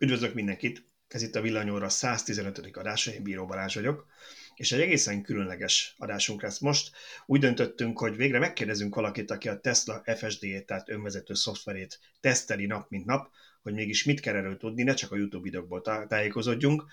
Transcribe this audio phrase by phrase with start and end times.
[0.00, 0.84] Üdvözlök mindenkit!
[1.08, 2.76] Ez itt a Villanyóra 115.
[2.76, 4.06] adása, én Bíró Balázs vagyok,
[4.54, 6.90] és egy egészen különleges adásunk lesz most.
[7.26, 12.90] Úgy döntöttünk, hogy végre megkérdezünk valakit, aki a Tesla FSD-ét, tehát önvezető szoftverét teszteli nap
[12.90, 13.30] mint nap,
[13.62, 16.84] hogy mégis mit kell erről tudni, ne csak a YouTube videókból tájékozódjunk.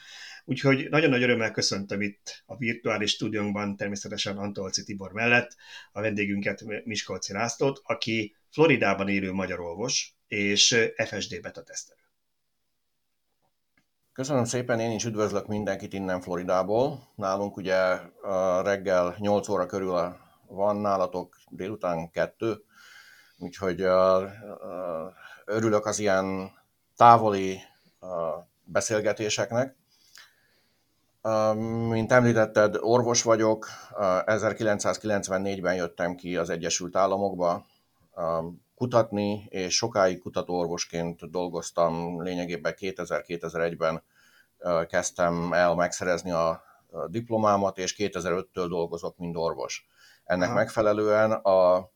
[0.46, 5.56] Úgyhogy nagyon nagy örömmel köszöntöm itt a virtuális stúdiónkban természetesen Antolci Tibor mellett
[5.92, 12.01] a vendégünket Miskolci Lászlót, aki Floridában élő magyar orvos és FSD beta tesztelő.
[14.22, 17.00] Köszönöm szépen, én is üdvözlök mindenkit innen Floridából.
[17.16, 18.00] Nálunk ugye
[18.64, 20.16] reggel 8 óra körül
[20.48, 22.64] van, nálatok délután 2,
[23.38, 23.82] úgyhogy
[25.46, 26.52] örülök az ilyen
[26.96, 27.60] távoli
[28.64, 29.76] beszélgetéseknek.
[31.90, 33.68] Mint említetted, orvos vagyok,
[34.26, 37.66] 1994-ben jöttem ki az Egyesült Államokba
[38.76, 44.04] kutatni, és sokáig kutatóorvosként dolgoztam, lényegében 2000-2001-ben
[44.88, 46.64] kezdtem el megszerezni a
[47.08, 49.88] diplomámat, és 2005-től dolgozok, mint orvos.
[50.24, 50.58] Ennek Aha.
[50.58, 51.90] megfelelően a,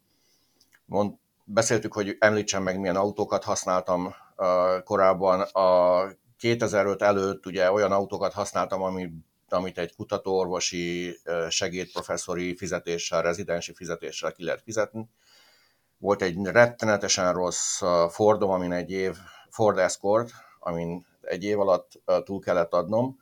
[0.86, 1.14] mond,
[1.44, 5.42] beszéltük, hogy említsem meg, milyen autókat használtam uh, korábban.
[5.42, 6.08] A
[6.38, 9.12] 2005 előtt ugye olyan autókat használtam, ami,
[9.50, 11.18] amit egy kutatóorvosi
[11.50, 15.10] segédprofesszori fizetéssel, rezidensi fizetéssel ki lehet fizetni.
[15.98, 19.16] Volt egy rettenetesen rossz Fordom, amin egy év,
[19.50, 20.32] Ford Escort,
[20.66, 21.92] amin egy év alatt
[22.24, 23.20] túl kellett adnom.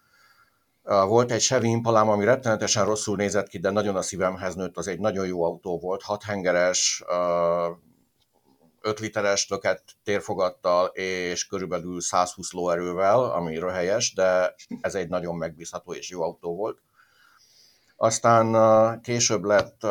[0.83, 4.88] Volt egy Chevy Impalám, ami rettenetesen rosszul nézett ki, de nagyon a szívemhez nőtt, az
[4.88, 7.03] egy nagyon jó autó volt, hat hengeres,
[8.81, 15.94] 5 literes löket térfogattal és körülbelül 120 lóerővel, ami röhelyes, de ez egy nagyon megbízható
[15.94, 16.81] és jó autó volt.
[17.95, 19.81] Aztán később lett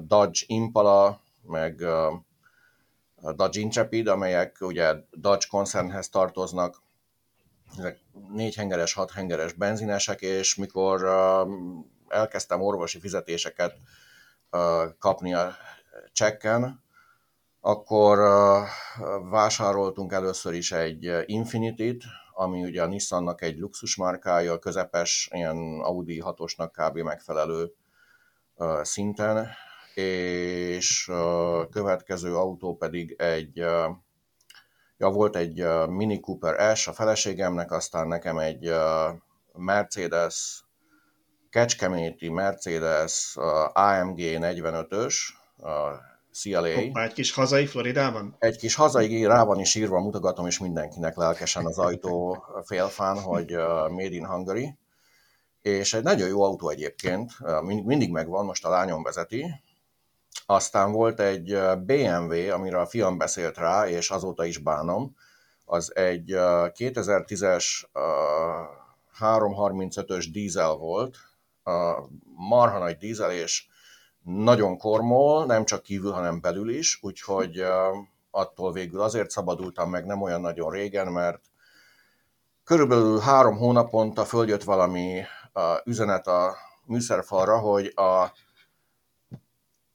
[0.00, 1.84] Dodge Impala, meg
[3.32, 6.82] Dodge Intrepid, amelyek ugye Dodge koncernhez tartoznak,
[7.78, 11.04] ezek négy hengeres, hat hengeres benzinesek, és mikor
[12.08, 13.74] elkezdtem orvosi fizetéseket
[14.98, 15.54] kapni a
[16.12, 16.82] csekken,
[17.60, 18.18] akkor
[19.30, 26.22] vásároltunk először is egy Infinity-t, ami ugye a Nissannak egy luxus márkája, közepes, ilyen Audi
[26.24, 26.98] 6-osnak kb.
[26.98, 27.72] megfelelő
[28.82, 29.48] szinten,
[29.94, 33.56] és a következő autó pedig egy,
[34.96, 38.72] ja, volt egy Mini Cooper S a feleségemnek, aztán nekem egy
[39.52, 40.64] Mercedes,
[41.50, 43.36] Kecskeméti Mercedes
[43.72, 45.14] AMG 45-ös,
[46.32, 46.74] CLA.
[46.74, 48.36] Hoppá, egy kis hazai Floridában?
[48.38, 53.50] Egy kis hazai, rá van is írva, mutogatom is mindenkinek lelkesen az ajtó félfán, hogy
[53.88, 54.78] Made in Hungary.
[55.62, 57.30] És egy nagyon jó autó egyébként,
[57.62, 59.62] mindig megvan, most a lányom vezeti,
[60.46, 65.16] aztán volt egy BMW, amire a fiam beszélt rá, és azóta is bánom.
[65.64, 66.30] Az egy
[66.74, 67.84] 2010-es
[69.20, 71.16] 335-ös dízel volt,
[72.36, 73.66] marha nagy dízel, és
[74.22, 77.64] nagyon kormol, nem csak kívül, hanem belül is, úgyhogy
[78.30, 81.40] attól végül azért szabadultam meg nem olyan nagyon régen, mert
[82.64, 85.22] körülbelül három hónaponta följött valami
[85.84, 88.32] üzenet a műszerfalra, hogy a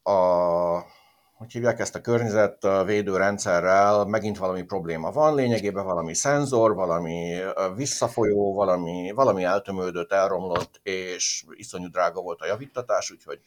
[0.09, 0.86] a,
[1.34, 7.38] hogy hívják ezt a környezetvédő rendszerrel, megint valami probléma van, lényegében valami szenzor, valami
[7.75, 13.40] visszafolyó, valami, valami eltömődött, elromlott, és iszonyú drága volt a javítatás, úgyhogy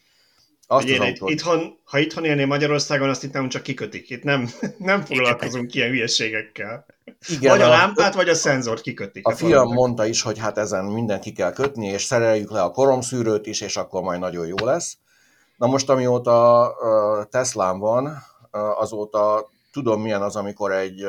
[0.67, 1.31] azt Ugye, autót...
[1.31, 4.11] itthon, ha itthon élnél Magyarországon, azt itt nem csak kikötik.
[4.11, 4.49] Itt nem,
[4.79, 6.87] nem foglalkozunk ilyen hülyeségekkel.
[7.29, 9.27] Igen, vagy a, a lámpát, vagy a szenzort kikötik.
[9.27, 12.63] A, a fiam mondta is, hogy hát ezen mindent ki kell kötni, és szereljük le
[12.63, 14.99] a koromszűrőt is, és akkor majd nagyon jó lesz.
[15.63, 16.75] Na most, amióta
[17.31, 21.07] Teslám van, azóta tudom milyen az, amikor egy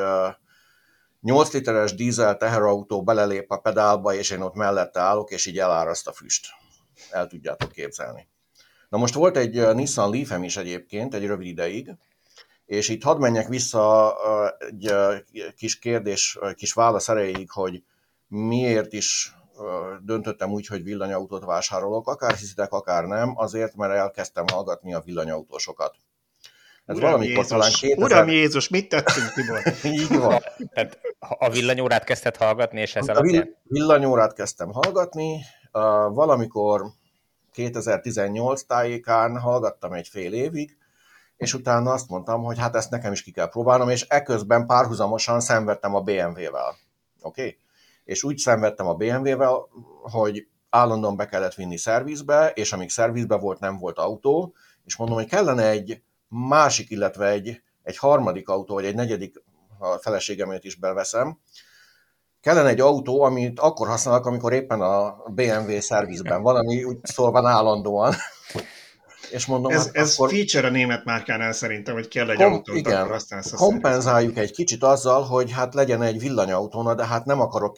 [1.20, 6.08] 8 literes dízel teherautó belelép a pedálba, és én ott mellette állok, és így eláraszt
[6.08, 6.46] a füst.
[7.10, 8.28] El tudjátok képzelni.
[8.88, 11.94] Na most volt egy Nissan leaf is egyébként, egy rövid ideig,
[12.66, 14.14] és itt hadd menjek vissza
[14.68, 17.82] egy kis kérdés, kis válasz erejéig, hogy
[18.28, 19.34] miért is
[20.02, 25.94] döntöttem úgy, hogy villanyautót vásárolok, akár hiszitek, akár nem, azért, mert elkezdtem hallgatni a villanyautósokat.
[26.86, 28.04] Ez Uram valamikor Jézus, talán 2000...
[28.04, 29.62] Uram Jézus, mit tettünk, Tibor?
[30.00, 30.40] Így van.
[30.72, 33.56] Tehát a villanyórát kezdted hallgatni, és ez a alapján?
[33.62, 35.40] villanyórát kezdtem hallgatni,
[36.08, 36.82] valamikor
[37.52, 40.76] 2018 tájékán hallgattam egy fél évig,
[41.36, 45.40] és utána azt mondtam, hogy hát ezt nekem is ki kell próbálnom, és eközben párhuzamosan
[45.40, 46.76] szenvedtem a BMW-vel.
[47.20, 47.40] Oké?
[47.40, 47.58] Okay?
[48.04, 49.68] És úgy szenvedtem a BMW-vel,
[50.02, 54.54] hogy állandóan be kellett vinni szervizbe, és amíg szervizbe volt, nem volt autó,
[54.84, 59.42] és mondom, hogy kellene egy másik, illetve egy, egy harmadik autó, vagy egy negyedik
[59.78, 61.38] a feleségemet is beveszem,
[62.40, 67.48] kellene egy autó, amit akkor használok, amikor éppen a BMW szervizben van, ami úgy szólva
[67.48, 68.14] állandóan.
[69.30, 70.30] És mondom, ez, hát ez akkor...
[70.30, 74.36] feature a német márkánál szerintem, hogy kell egy Kom- autót, igen, akkor használsz a kompenzáljuk
[74.36, 77.76] egy kicsit azzal, hogy hát legyen egy villanyautó, de hát nem akarok,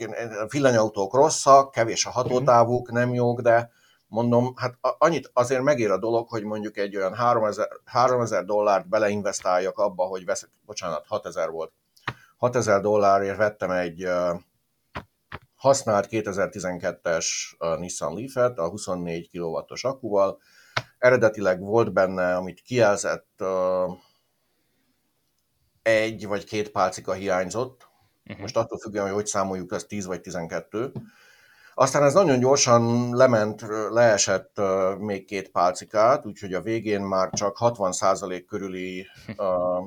[0.50, 3.70] villanyautók rosszak, kevés a hatótávuk, nem jók, de
[4.08, 9.78] mondom, hát annyit azért megér a dolog, hogy mondjuk egy olyan 3000, 3000 dollárt beleinvestáljak
[9.78, 11.72] abba, hogy veszek, bocsánat, 6000 volt.
[12.37, 14.08] 6000 dollárért vettem egy
[15.56, 17.26] használt 2012-es
[17.78, 20.38] Nissan Leaf-et a 24 kW-os akkuval.
[21.06, 23.43] Eredetileg volt benne, amit kijelzett,
[25.82, 27.88] egy vagy két pálcika hiányzott.
[28.25, 28.41] Uh-huh.
[28.41, 30.93] Most attól függően, hogy hogy számoljuk, az 10 vagy 12.
[31.75, 34.61] Aztán ez nagyon gyorsan lement, leesett
[34.99, 39.06] még két pálcikát, úgyhogy a végén már csak 60% körüli
[39.37, 39.87] uh,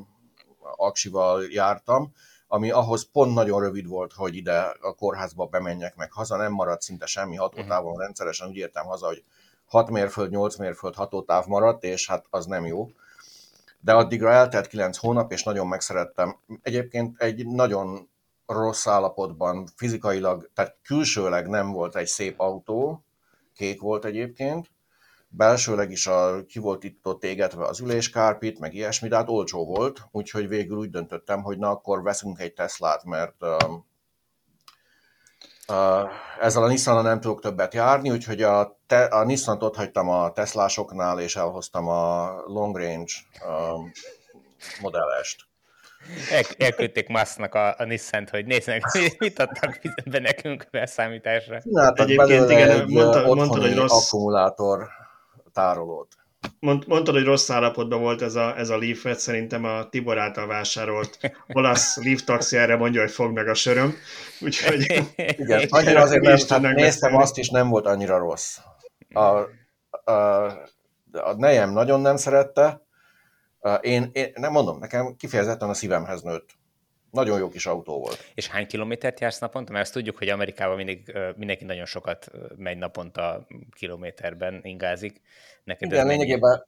[0.75, 2.13] aksival jártam,
[2.47, 6.81] ami ahhoz pont nagyon rövid volt, hogy ide a kórházba bemenjek meg haza, nem maradt
[6.81, 8.03] szinte semmi hatótávon, uh-huh.
[8.03, 9.23] rendszeresen úgy értem haza, hogy
[9.69, 12.89] 6 mérföld, 8 mérföld hatótáv maradt, és hát az nem jó.
[13.79, 16.37] De addigra eltelt 9 hónap, és nagyon megszerettem.
[16.61, 18.09] Egyébként egy nagyon
[18.45, 23.03] rossz állapotban, fizikailag, tehát külsőleg nem volt egy szép autó,
[23.53, 24.71] kék volt egyébként,
[25.27, 29.65] belsőleg is a, ki volt itt ott égetve az üléskárpit, meg ilyesmi, de hát olcsó
[29.65, 33.57] volt, úgyhogy végül úgy döntöttem, hogy na akkor veszünk egy Teslát, mert uh,
[36.39, 40.31] ezzel a nissan nem tudok többet járni, úgyhogy a, te, a Nissan-t ott hagytam a
[40.31, 43.11] Teslásoknál, és elhoztam a Long Range
[43.45, 43.89] uh,
[44.81, 45.47] modellest.
[46.31, 48.81] El, elküldték Musknak a, a Nissan-t, hogy nézzenek,
[49.17, 51.59] mit adtak be nekünk beszámításra.
[51.93, 54.05] Egyébként igen, mondta, mondtad, hogy rossz...
[54.05, 54.87] akkumulátor
[55.53, 56.18] tárolót.
[56.59, 60.47] Mond, mondtad, hogy rossz állapotban volt ez a, ez a leaf szerintem a Tibor által
[60.47, 63.95] vásárolt olasz Leaf taxi erre mondja, hogy fog meg a söröm.
[64.41, 65.03] Úgyhogy...
[65.15, 68.57] Igen, annyira azért nem, hát néztem azt is, nem volt annyira rossz.
[69.13, 69.21] A,
[70.11, 70.11] a,
[71.11, 72.81] a nejem nagyon nem szerette,
[73.81, 76.49] én, én nem mondom, nekem kifejezetten a szívemhez nőtt.
[77.11, 78.31] Nagyon jó kis autó volt.
[78.33, 79.71] És hány kilométert jársz naponta?
[79.71, 85.21] Mert azt tudjuk, hogy Amerikában mindig, mindenki nagyon sokat megy naponta kilométerben, ingázik.
[85.63, 86.67] Neked Igen, lényegében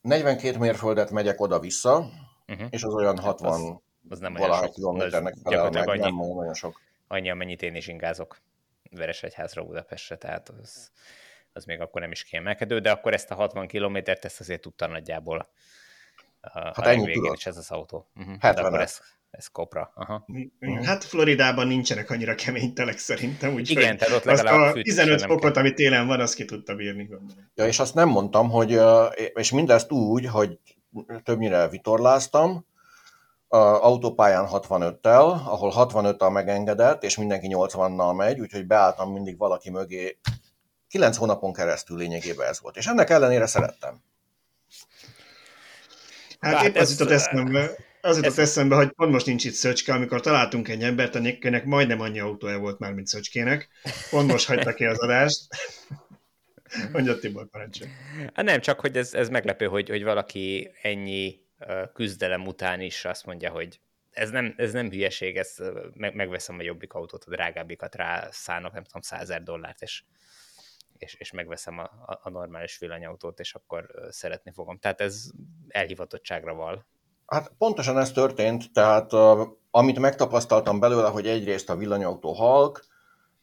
[0.00, 2.10] 42 mérföldet megyek oda-vissza,
[2.48, 2.66] uh-huh.
[2.70, 3.76] és az olyan 60 az,
[4.08, 6.80] az nem olyan sok, kilométernek felel meg, annyi, nem olyan sok.
[7.08, 8.36] Annyi, amennyit én is ingázok
[8.90, 10.90] Veresegyházra, Budapestre, tehát az,
[11.52, 14.86] az még akkor nem is kiemelkedő, de akkor ezt a 60 kilométert, ezt azért tudta
[14.86, 15.48] nagyjából
[16.50, 18.08] hát a ennyi végén is ez az autó.
[18.16, 18.36] Uh-huh.
[18.40, 19.00] 70 ez,
[19.32, 19.92] ez kopra.
[19.94, 20.24] Aha.
[20.60, 20.84] Uh-huh.
[20.84, 25.56] Hát Floridában nincsenek annyira kemény telek szerintem, úgyhogy Igen, tehát ott azt a 15 fokot,
[25.56, 27.08] ami télen van, azt ki tudta bírni.
[27.54, 28.80] Ja, és azt nem mondtam, hogy,
[29.34, 30.58] és mindezt úgy, hogy
[31.22, 32.66] többnyire vitorláztam,
[33.48, 40.18] autópályán 65-tel, ahol 65-tal megengedett, és mindenki 80-nal megy, úgyhogy beálltam mindig valaki mögé.
[40.88, 44.02] 9 hónapon keresztül lényegében ez volt, és ennek ellenére szerettem.
[46.40, 47.70] Hát, hát épp ez, az jutott eszembe,
[48.02, 48.38] az jutott ez...
[48.38, 52.58] eszembe, hogy pont most nincs itt Szöcske, amikor találtunk egy embert, akinek majdnem annyi autója
[52.58, 53.68] volt már, mint Szöcskének.
[54.10, 55.46] Pont most hagyta ki az adást.
[56.92, 57.90] Mondja Tibor, parancsolj.
[58.34, 61.40] Hát nem, csak hogy ez, ez meglepő, hogy, hogy valaki ennyi
[61.94, 65.56] küzdelem után is azt mondja, hogy ez nem, ez nem hülyeség, ez
[65.94, 70.02] meg, megveszem a jobbik autót, a drágábbikat rá szállnak, nem tudom, százer dollárt, és
[71.02, 71.90] és, és megveszem a,
[72.22, 74.78] a normális villanyautót, és akkor szeretni fogom.
[74.78, 75.30] Tehát ez
[75.68, 76.86] elhivatottságra val.
[77.32, 82.84] Hát pontosan ez történt, tehát uh, amit megtapasztaltam belőle, hogy egyrészt a villanyautó halk,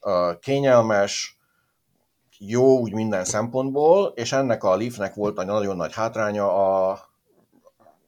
[0.00, 1.38] uh, kényelmes,
[2.38, 6.52] jó úgy minden szempontból, és ennek a Leafnek volt egy nagyon nagy hátránya
[6.88, 7.00] a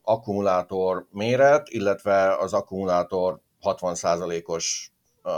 [0.02, 5.32] akkumulátor méret, illetve az akkumulátor 60%-os uh,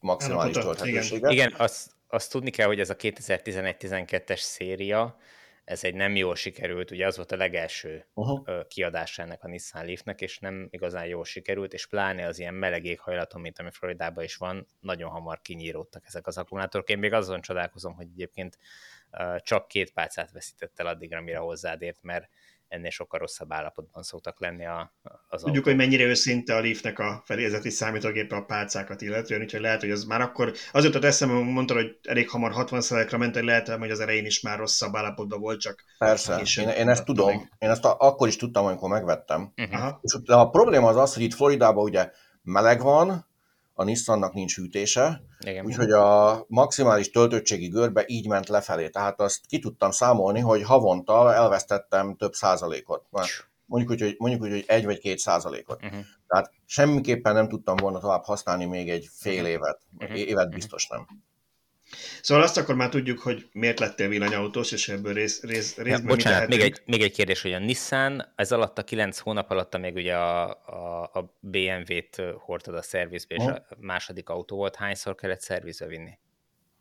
[0.00, 1.30] maximális tölthetősége.
[1.30, 5.16] Igen, azt, azt tudni kell, hogy ez a 2011-12-es széria,
[5.66, 8.66] ez egy nem jól sikerült, ugye az volt a legelső uh-huh.
[8.66, 12.84] kiadása ennek a Nissan Leafnek, és nem igazán jól sikerült, és pláne az ilyen meleg
[12.84, 16.88] éghajlaton, mint ami Floridában is van, nagyon hamar kinyíródtak ezek az akkumulátorok.
[16.88, 18.58] Én még azon csodálkozom, hogy egyébként
[19.38, 22.28] csak két pálcát veszített el addigra, mire hozzád ért, mert
[22.68, 24.94] ennél sokkal rosszabb állapotban szoktak lenni a,
[25.28, 25.76] az Tudjuk, autó.
[25.76, 30.04] hogy mennyire őszinte a Leafnek a felézeti számítógépe a pálcákat illetően, úgyhogy lehet, hogy az
[30.04, 34.00] már akkor, az jutott eszembe, mondta, hogy elég hamar 60%-ra ment, hogy lehet, hogy az
[34.00, 35.84] elején is már rosszabb állapotban volt, csak...
[35.98, 37.52] Persze, én, én ezt tudom, meg.
[37.58, 39.52] én ezt a, akkor is tudtam, amikor megvettem.
[39.56, 39.94] Uh-huh.
[40.00, 42.10] És a probléma az az, hogy itt Floridában ugye
[42.42, 43.26] meleg van,
[43.78, 45.22] a Nissannak nincs hűtése,
[45.62, 48.88] úgyhogy a maximális töltöttségi görbe így ment lefelé.
[48.88, 53.06] Tehát azt ki tudtam számolni, hogy havonta elvesztettem több százalékot.
[53.66, 55.84] mondjuk úgy, hogy, mondjuk úgy, hogy egy vagy két százalékot.
[55.84, 56.00] Uh-huh.
[56.26, 59.50] Tehát semmiképpen nem tudtam volna tovább használni még egy fél mhm.
[59.50, 59.80] évet.
[59.98, 60.18] Uh-huh.
[60.18, 61.06] Évet biztos nem.
[62.22, 66.06] Szóval azt akkor már tudjuk, hogy miért lettél villanyautós, és ebből rész, rész, részben ja,
[66.06, 69.78] Bocsánat, még egy, még egy kérdés, hogy a Nissan, ez alatt a kilenc hónap alatt
[69.78, 75.14] még ugye a, a, a BMW-t hordtad a szervizbe, és a második autó volt, hányszor
[75.14, 76.18] kellett szervizbe vinni?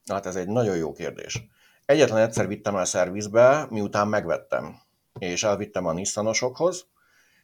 [0.05, 1.43] Hát ez egy nagyon jó kérdés.
[1.85, 4.75] Egyetlen egyszer vittem el szervizbe, miután megvettem,
[5.19, 6.87] és elvittem a Nissanosokhoz,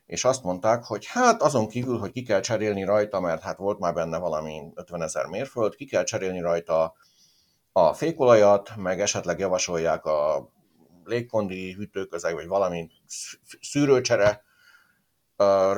[0.05, 3.79] és azt mondták, hogy hát azon kívül, hogy ki kell cserélni rajta, mert hát volt
[3.79, 6.93] már benne valami 50 ezer mérföld, ki kell cserélni rajta
[7.71, 10.49] a fékolajat, meg esetleg javasolják a
[11.03, 12.89] légkondi hűtőközeg, vagy valami
[13.61, 14.43] szűrőcsere.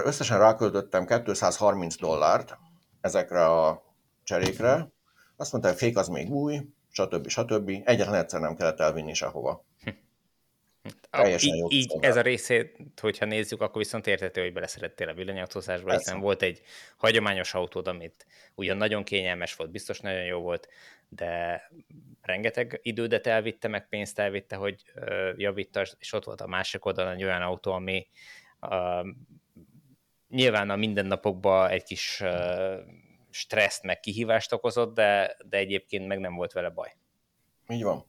[0.04, 2.58] Összesen ráköltöttem 230 dollárt
[3.02, 3.84] ezekre a
[4.24, 4.92] cserékre.
[5.36, 6.60] Azt mondta, hogy fék az még új,
[6.90, 7.28] stb.
[7.28, 7.70] stb.
[7.70, 9.66] Egyetlen egyszer nem kellett elvinni sehova.
[11.10, 15.92] Teljesen így, így ez a részét, hogyha nézzük, akkor viszont értető, hogy beleszerettél a villanyautózásba,
[15.92, 16.62] hiszen volt egy
[16.98, 20.68] hagyományos autód, amit ugyan nagyon kényelmes volt, biztos nagyon jó volt,
[21.16, 21.62] de
[22.22, 24.84] rengeteg idődet elvitte, meg pénzt elvitte, hogy
[25.36, 28.08] javítasd, és ott volt a másik oldalon egy olyan autó, ami
[28.62, 29.08] uh,
[30.30, 32.80] nyilván a mindennapokban egy kis uh,
[33.30, 36.96] stresszt, meg kihívást okozott, de, de egyébként meg nem volt vele baj.
[37.68, 38.06] Így van.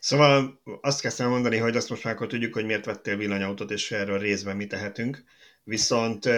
[0.00, 3.90] Szóval azt kezdtem mondani, hogy azt most már akkor tudjuk, hogy miért vettél villanyautót, és
[3.90, 5.24] erről részben mi tehetünk.
[5.64, 6.28] Viszont,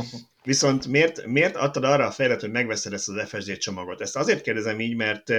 [0.44, 4.00] viszont miért, miért adtad arra a fejlet, hogy megveszed ezt az FSD csomagot?
[4.00, 5.32] Ezt azért kérdezem így, mert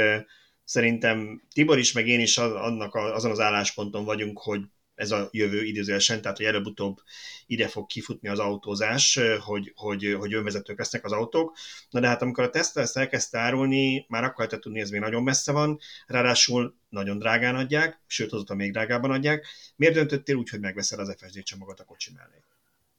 [0.64, 4.62] szerintem Tibor is, meg én is annak azon az állásponton vagyunk, hogy
[4.96, 7.02] ez a jövő idézőjelesen, tehát hogy előbb-utóbb
[7.46, 11.58] ide fog kifutni az autózás, hogy, hogy, hogy önvezetők lesznek az autók.
[11.90, 15.02] Na de hát amikor a Tesla ezt elkezdte árulni, már akkor lehetett tudni, ez még
[15.02, 19.48] nagyon messze van, ráadásul nagyon drágán adják, sőt azóta még drágában adják.
[19.76, 22.44] Miért döntöttél úgy, hogy megveszed az FSD csomagot a kocsi mellé?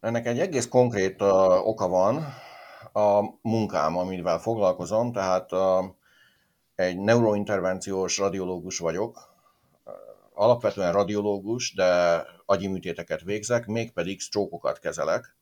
[0.01, 2.25] Ennek egy egész konkrét uh, oka van,
[2.93, 5.85] a munkám, amivel foglalkozom, tehát uh,
[6.75, 9.35] egy neurointervenciós radiológus vagyok,
[10.35, 15.37] alapvetően radiológus, de agyi műtéteket végzek, mégpedig sztrókokat kezelek.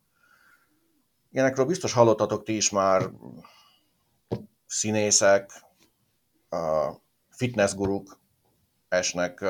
[1.30, 3.10] Ilyenekről biztos hallottatok ti is már
[4.66, 5.64] színészek,
[7.30, 8.18] fitnessguruk
[8.88, 9.44] esnek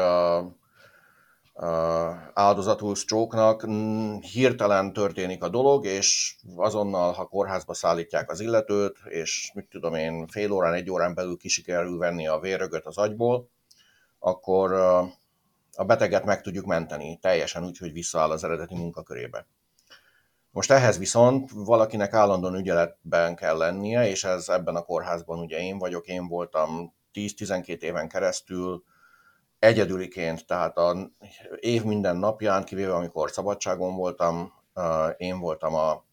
[2.34, 3.56] áldozatul stroke
[4.20, 10.26] hirtelen történik a dolog, és azonnal, ha kórházba szállítják az illetőt, és mit tudom én,
[10.26, 13.48] fél órán, egy órán belül kisikerül venni a vérrögöt az agyból,
[14.18, 14.72] akkor
[15.76, 19.46] a beteget meg tudjuk menteni teljesen úgy, hogy visszaáll az eredeti munkakörébe.
[20.50, 25.78] Most ehhez viszont valakinek állandóan ügyeletben kell lennie, és ez ebben a kórházban ugye én
[25.78, 28.84] vagyok, én voltam 10-12 éven keresztül
[29.64, 31.10] egyedüliként, tehát a
[31.60, 34.52] év minden napján, kivéve amikor szabadságon voltam,
[35.16, 36.04] én voltam a,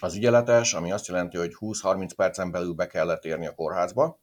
[0.00, 4.18] az ügyeletes, ami azt jelenti, hogy 20-30 percen belül be kellett érni a kórházba,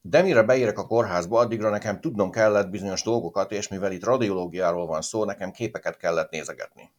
[0.00, 4.86] de mire beérek a kórházba, addigra nekem tudnom kellett bizonyos dolgokat, és mivel itt radiológiáról
[4.86, 6.90] van szó, nekem képeket kellett nézegetni.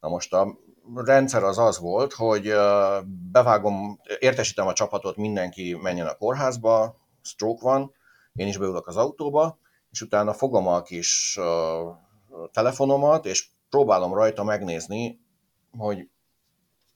[0.00, 0.58] Na most a
[0.94, 2.52] rendszer az az volt, hogy
[3.32, 7.94] bevágom, értesítem a csapatot, mindenki menjen a kórházba, stroke van,
[8.36, 9.58] én is beülök az autóba,
[9.90, 11.38] és utána fogom a kis
[12.52, 15.20] telefonomat, és próbálom rajta megnézni,
[15.78, 16.08] hogy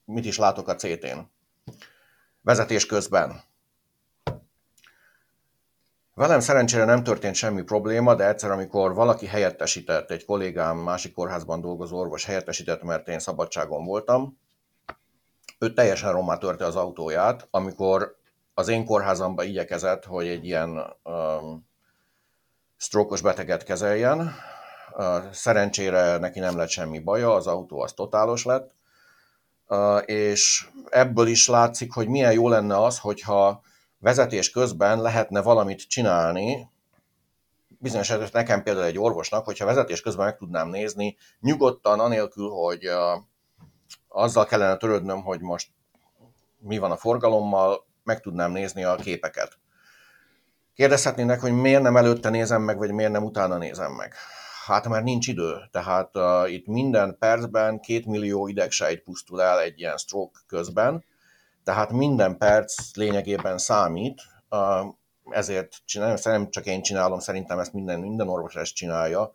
[0.04, 1.18] mit is látok a CT-n.
[2.42, 3.42] Vezetés közben
[6.20, 11.61] Velem szerencsére nem történt semmi probléma, de egyszer, amikor valaki helyettesített, egy kollégám, másik kórházban
[11.61, 14.38] dolgozó orvos helyettesített, mert én szabadságon voltam,
[15.59, 18.16] ő teljesen rommá törte az autóját, amikor
[18.61, 21.67] az én kórházamba igyekezett, hogy egy ilyen um,
[22.76, 24.35] sztrókos beteget kezeljen.
[24.97, 28.75] Uh, szerencsére neki nem lett semmi baja, az autó az totálos lett,
[29.69, 33.62] uh, és ebből is látszik, hogy milyen jó lenne az, hogyha
[33.99, 36.71] vezetés közben lehetne valamit csinálni,
[37.69, 42.88] bizonyos esetben nekem például egy orvosnak, hogyha vezetés közben meg tudnám nézni, nyugodtan, anélkül, hogy
[42.88, 43.23] uh,
[44.09, 45.71] azzal kellene törődnöm, hogy most
[46.59, 49.59] mi van a forgalommal, meg tudnám nézni a képeket.
[50.75, 54.14] Kérdezhetnének, hogy miért nem előtte nézem meg, vagy miért nem utána nézem meg.
[54.67, 59.79] Hát mert nincs idő, tehát uh, itt minden percben két millió idegsejt pusztul el egy
[59.79, 61.05] ilyen stroke közben,
[61.64, 64.23] tehát minden perc lényegében számít,
[65.31, 69.35] ezért csinálom, nem csak én csinálom, szerintem ezt minden, minden orvos ezt csinálja,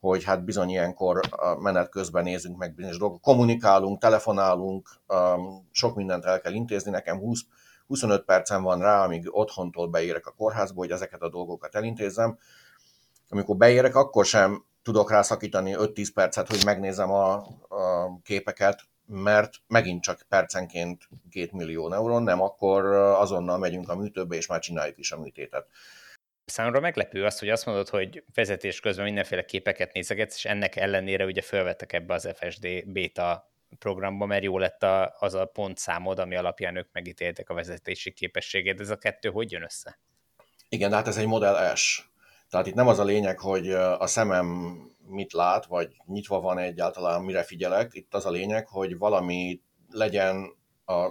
[0.00, 1.20] hogy hát bizony ilyenkor
[1.58, 4.88] menet közben nézünk meg bizonyos dolgok, kommunikálunk, telefonálunk,
[5.70, 7.40] sok mindent el kell intézni, nekem 20,
[7.86, 12.38] 25 percem van rá, amíg otthontól beérek a kórházba, hogy ezeket a dolgokat elintézzem.
[13.28, 17.34] Amikor beérek, akkor sem tudok rá szakítani 5-10 percet, hogy megnézem a,
[17.68, 24.36] a képeket, mert megint csak percenként 2 millió neuron, nem, akkor azonnal megyünk a műtőbe,
[24.36, 25.66] és már csináljuk is a műtétet.
[26.44, 31.24] Számomra meglepő az, hogy azt mondod, hogy vezetés közben mindenféle képeket nézegetsz, és ennek ellenére
[31.24, 36.36] ugye fölvettek ebbe az FSD beta programba, mert jó lett a, az a pontszámod, ami
[36.36, 38.80] alapján ők megítéltek a vezetési képességét.
[38.80, 39.98] Ez a kettő hogy jön össze?
[40.68, 42.10] Igen, hát ez egy Model S.
[42.50, 44.46] Tehát itt nem az a lényeg, hogy a szemem
[45.06, 47.94] mit lát, vagy nyitva van egyáltalán, mire figyelek.
[47.94, 51.10] Itt az a lényeg, hogy valami legyen a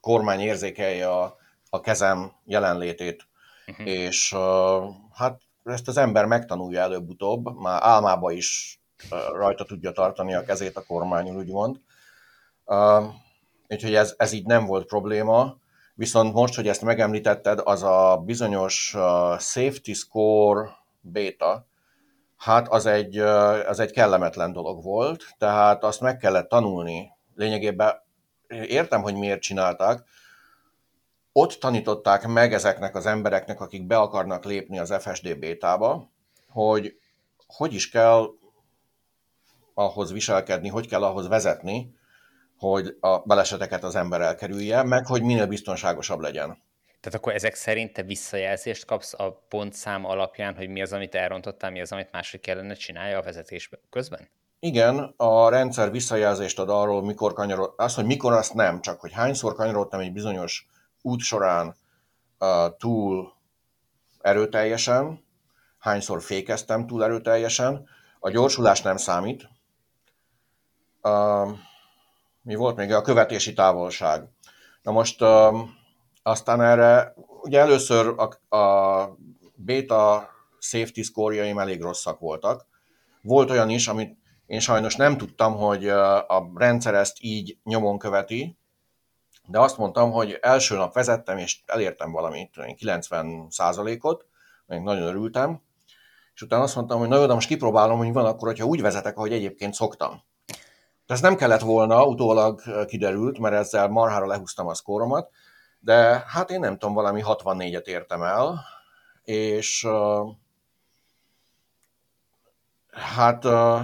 [0.00, 1.36] kormány érzékelje a,
[1.70, 3.28] a kezem jelenlétét.
[3.66, 3.88] Uh-huh.
[3.88, 10.34] És uh, hát ezt az ember megtanulja előbb-utóbb, már álmába is uh, rajta tudja tartani
[10.34, 11.80] a kezét a kormányon, úgymond.
[13.68, 15.56] Úgyhogy ez, ez így nem volt probléma.
[15.94, 20.70] Viszont most, hogy ezt megemlítetted, az a bizonyos uh, safety score
[21.00, 21.66] beta,
[22.36, 27.10] hát az egy, uh, az egy kellemetlen dolog volt, tehát azt meg kellett tanulni.
[27.34, 28.02] Lényegében
[28.48, 30.04] értem, hogy miért csinálták,
[31.32, 36.10] ott tanították meg ezeknek az embereknek, akik be akarnak lépni az FSD bétába,
[36.48, 36.98] hogy
[37.46, 38.26] hogy is kell
[39.74, 41.97] ahhoz viselkedni, hogy kell ahhoz vezetni,
[42.58, 46.62] hogy a baleseteket az ember elkerülje, meg hogy minél biztonságosabb legyen.
[47.00, 51.70] Tehát akkor ezek szerint te visszajelzést kapsz a pontszám alapján, hogy mi az, amit elrontottál,
[51.70, 54.28] mi az, amit másik kellene csinálja a vezetés közben?
[54.60, 59.12] Igen, a rendszer visszajelzést ad arról, mikor kanyarod, az, hogy mikor azt nem, csak hogy
[59.12, 60.66] hányszor kanyarodtam egy bizonyos
[61.02, 61.76] út során
[62.38, 63.32] uh, túl
[64.20, 65.24] erőteljesen,
[65.78, 67.88] hányszor fékeztem túl erőteljesen.
[68.18, 69.48] A gyorsulás nem számít.
[71.02, 71.50] Uh,
[72.42, 72.92] mi volt még?
[72.92, 74.28] A követési távolság.
[74.82, 75.22] Na most
[76.22, 79.16] aztán erre, ugye először a, a
[79.54, 80.28] beta
[80.58, 82.66] safety score elég rosszak voltak.
[83.22, 84.16] Volt olyan is, amit
[84.46, 88.58] én sajnos nem tudtam, hogy a rendszer ezt így nyomon követi,
[89.46, 93.48] de azt mondtam, hogy első nap vezettem, és elértem valamit, 90
[94.00, 94.26] ot
[94.66, 95.62] még nagyon örültem,
[96.34, 98.80] és utána azt mondtam, hogy na jó, de most kipróbálom, hogy van akkor, hogyha úgy
[98.80, 100.22] vezetek, ahogy egyébként szoktam.
[101.08, 105.30] De ez nem kellett volna, utólag kiderült, mert ezzel marhára lehúztam a szkóromat,
[105.80, 108.64] de hát én nem tudom, valami 64-et értem el,
[109.22, 110.28] és uh,
[112.90, 113.80] hát uh,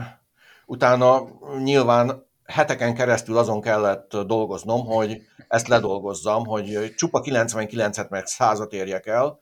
[0.66, 1.22] utána
[1.62, 9.06] nyilván heteken keresztül azon kellett dolgoznom, hogy ezt ledolgozzam, hogy csupa 99-et meg 100-at érjek
[9.06, 9.38] el,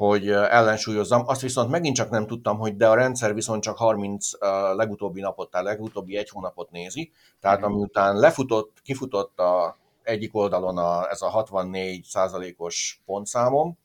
[0.00, 1.22] hogy ellensúlyozzam.
[1.26, 4.30] Azt viszont megint csak nem tudtam, hogy de a rendszer viszont csak 30
[4.76, 7.12] legutóbbi napot, tehát legutóbbi egy hónapot nézi.
[7.40, 13.78] Tehát amiután lefutott, kifutott a egyik oldalon a, ez a 64 százalékos pontszámom,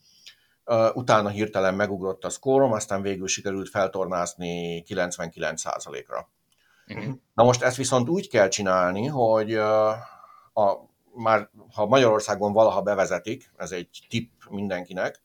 [0.93, 6.30] utána hirtelen megugrott a szkórom, aztán végül sikerült feltornázni 99 százalékra.
[6.88, 7.13] Uh-huh.
[7.34, 9.89] Na most ezt viszont úgy kell csinálni, hogy a,
[11.13, 15.23] már ha Magyarországon valaha bevezetik, ez egy tipp mindenkinek,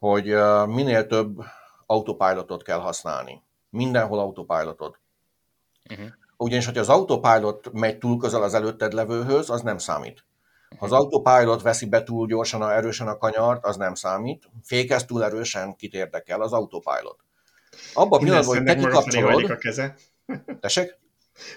[0.00, 0.24] hogy
[0.66, 1.44] minél több
[1.86, 3.42] autopilotot kell használni.
[3.70, 4.98] Mindenhol autopilotot.
[5.90, 6.06] Uh-huh.
[6.36, 10.24] Ugyanis, hogyha az autopilot megy túl közel az előtted levőhöz, az nem számít.
[10.78, 14.50] Ha az autopilot veszi be túl gyorsan, erősen a kanyart, az nem számít.
[14.62, 17.18] Fékez túl erősen, kit érdekel, az autopilot.
[17.94, 19.50] Abban a pillanatban, hogy te kikapcsolod...
[19.50, 19.94] a keze.
[20.60, 20.98] Tessék?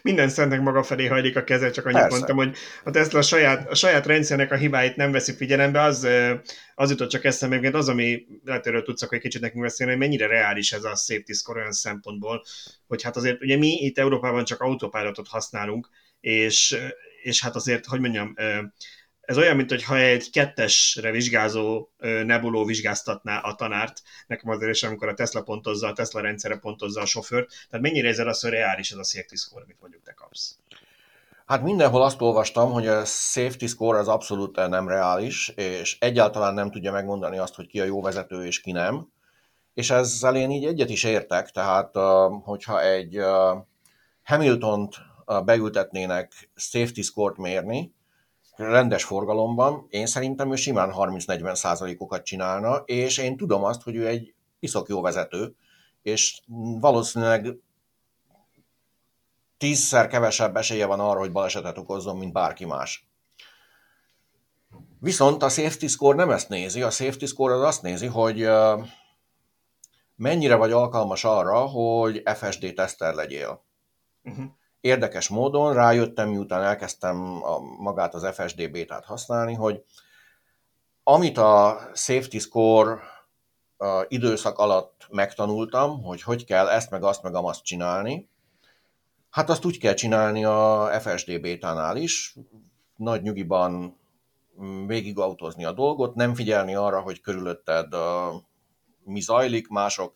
[0.01, 2.15] Minden szentnek maga felé hajlik a keze, csak annyit Persze.
[2.15, 6.07] mondtam, hogy a Tesla a saját, a saját rendszernek a hibáit nem veszi figyelembe, az,
[6.75, 10.01] az jutott csak eszembe, mert az, ami lehet erről tudsz egy kicsit nekünk beszélni, hogy
[10.01, 12.43] mennyire reális ez a safety score olyan szempontból,
[12.87, 16.77] hogy hát azért ugye mi itt Európában csak autopilotot használunk, és,
[17.23, 18.35] és hát azért, hogy mondjam,
[19.25, 21.89] ez olyan, mint ha egy kettesre vizsgázó
[22.25, 27.01] nebuló vizsgáztatná a tanárt, nekem azért is, amikor a Tesla pontozza, a Tesla rendszere pontozza
[27.01, 30.57] a sofőrt, tehát mennyire ez az, hogy ez a safety score, amit mondjuk te kapsz?
[31.45, 36.71] Hát mindenhol azt olvastam, hogy a safety score az abszolút nem reális, és egyáltalán nem
[36.71, 39.07] tudja megmondani azt, hogy ki a jó vezető és ki nem.
[39.73, 41.95] És ezzel én így egyet is értek, tehát
[42.43, 43.19] hogyha egy
[44.23, 44.95] Hamiltont
[45.45, 47.93] beültetnének safety score-t mérni,
[48.55, 54.07] rendes forgalomban, én szerintem ő simán 30-40 százalékokat csinálna, és én tudom azt, hogy ő
[54.07, 55.55] egy iszok jó vezető,
[56.01, 56.39] és
[56.79, 57.57] valószínűleg
[59.57, 63.07] tízszer kevesebb esélye van arra, hogy balesetet okozzon, mint bárki más.
[64.99, 68.47] Viszont a safety score nem ezt nézi, a safety score az azt nézi, hogy
[70.15, 73.63] mennyire vagy alkalmas arra, hogy FSD teszter legyél.
[74.23, 74.45] Uh-huh.
[74.83, 79.83] Érdekes módon rájöttem, miután elkezdtem a, magát az FSD bétát használni, hogy
[81.03, 82.99] amit a safety score
[84.07, 88.29] időszak alatt megtanultam, hogy hogy kell ezt, meg azt, meg amazt csinálni.
[89.29, 92.35] Hát azt úgy kell csinálni a FSD bétánál is,
[92.95, 93.97] nagy nyugiban
[94.61, 97.93] mm, végigautózni a dolgot, nem figyelni arra, hogy körülötted
[99.03, 100.13] mi zajlik, mások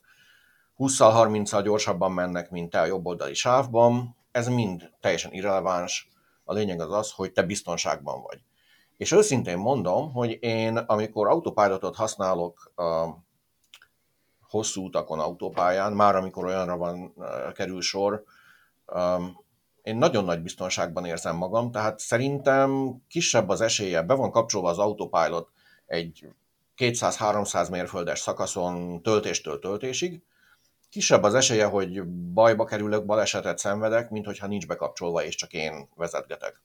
[0.77, 4.16] 20-30-al gyorsabban mennek, mint te a jobboldali sávban.
[4.37, 6.09] Ez mind teljesen irreleváns.
[6.43, 8.39] A lényeg az az, hogy te biztonságban vagy.
[8.97, 13.07] És őszintén mondom, hogy én, amikor autopilotot használok a
[14.49, 17.13] hosszú utakon autópályán, már amikor olyanra van,
[17.53, 18.23] kerül sor,
[19.81, 24.77] én nagyon nagy biztonságban érzem magam, tehát szerintem kisebb az esélye, be van kapcsolva az
[24.77, 25.49] autopilot
[25.85, 26.27] egy
[26.77, 30.21] 200-300 mérföldes szakaszon töltéstől töltésig,
[30.89, 35.89] kisebb az esélye, hogy bajba kerülök, balesetet szenvedek, mint hogyha nincs bekapcsolva, és csak én
[35.95, 36.61] vezetgetek.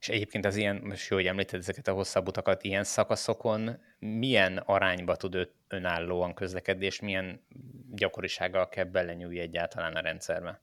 [0.00, 4.56] És egyébként az ilyen, most jó, hogy említed ezeket a hosszabb utakat, ilyen szakaszokon milyen
[4.56, 7.46] arányba tud önállóan közlekedni, és milyen
[7.90, 10.60] gyakorisággal kell belenyúlni egyáltalán a rendszerbe?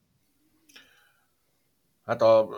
[2.06, 2.50] Hát a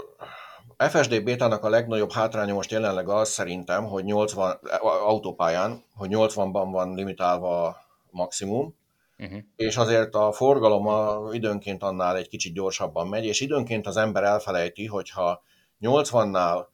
[0.78, 6.96] FSD bétának a legnagyobb hátránya most jelenleg az szerintem, hogy 80 autópályán, hogy 80-ban van
[6.96, 7.78] limitálva
[8.10, 8.76] maximum,
[9.19, 9.39] uh-huh.
[9.55, 10.88] és azért a forgalom
[11.34, 15.43] időnként annál egy kicsit gyorsabban megy, és időnként az ember elfelejti, hogyha
[15.82, 16.65] 80-nál,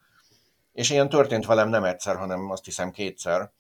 [0.74, 3.52] és ilyen történt velem nem egyszer, hanem azt hiszem kétszer,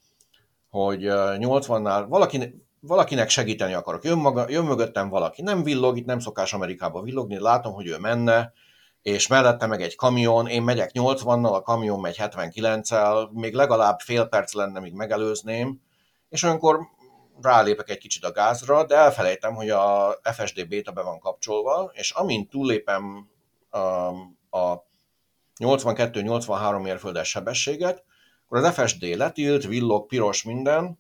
[0.69, 4.03] hogy 80-nál valaki, valakinek segíteni akarok.
[4.03, 7.97] Jön, maga, jön mögöttem valaki, nem villog, itt nem szokás Amerikába villogni, látom, hogy ő
[7.97, 8.53] menne,
[9.01, 14.25] és mellette meg egy kamion, én megyek 80-nal, a kamion megy 79-el, még legalább fél
[14.25, 15.81] perc lenne, míg megelőzném,
[16.29, 16.79] és olyankor
[17.41, 22.11] rálépek egy kicsit a gázra, de elfelejtem, hogy a FSD beta be van kapcsolva, és
[22.11, 23.29] amint túllépem
[24.49, 24.83] a
[25.59, 28.03] 82-83 mérföldes sebességet,
[28.45, 30.99] akkor az FSD letilt, villog, piros minden,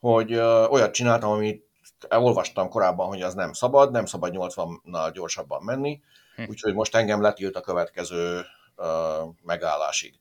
[0.00, 0.34] hogy
[0.70, 1.66] olyat csináltam, amit
[2.08, 6.00] olvastam korábban, hogy az nem szabad, nem szabad 80-nal gyorsabban menni,
[6.36, 6.42] hm.
[6.48, 8.44] úgyhogy most engem letilt a következő
[9.42, 10.14] megállásig.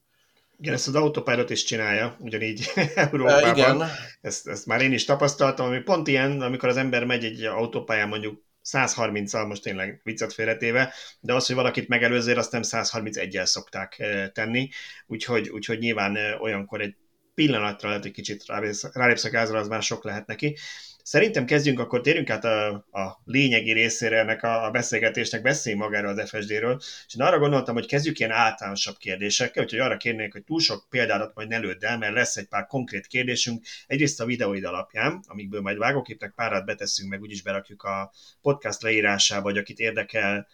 [0.60, 3.58] Igen, ezt az autopilot is csinálja, ugyanígy Európában.
[3.58, 3.90] Igen.
[4.22, 8.08] Ezt, ezt már én is tapasztaltam, ami pont ilyen, amikor az ember megy egy autópályán
[8.08, 14.04] mondjuk 130-al most tényleg viccet félretéve, de az, hogy valakit megelőzzél, azt nem 131-el szokták
[14.34, 14.70] tenni,
[15.08, 16.96] úgyhogy, úgyhogy nyilván olyankor egy
[17.34, 18.44] pillanatra lehet, hogy kicsit
[18.94, 20.58] rálépsz a gázra, az már sok lehet neki.
[21.08, 26.20] Szerintem kezdjünk, akkor térjünk át a, a lényegi részére ennek a, a beszélgetésnek, beszéljünk magáról
[26.20, 30.44] az FSD-ről, és én arra gondoltam, hogy kezdjük ilyen általánosabb kérdésekkel, úgyhogy arra kérnék, hogy
[30.44, 34.26] túl sok példádat majd ne lőd el, mert lesz egy pár konkrét kérdésünk, egyrészt a
[34.26, 39.80] videóid alapján, amikből majd vágóképnek párat beteszünk, meg úgyis berakjuk a podcast leírásába, vagy akit
[39.80, 40.48] érdekel,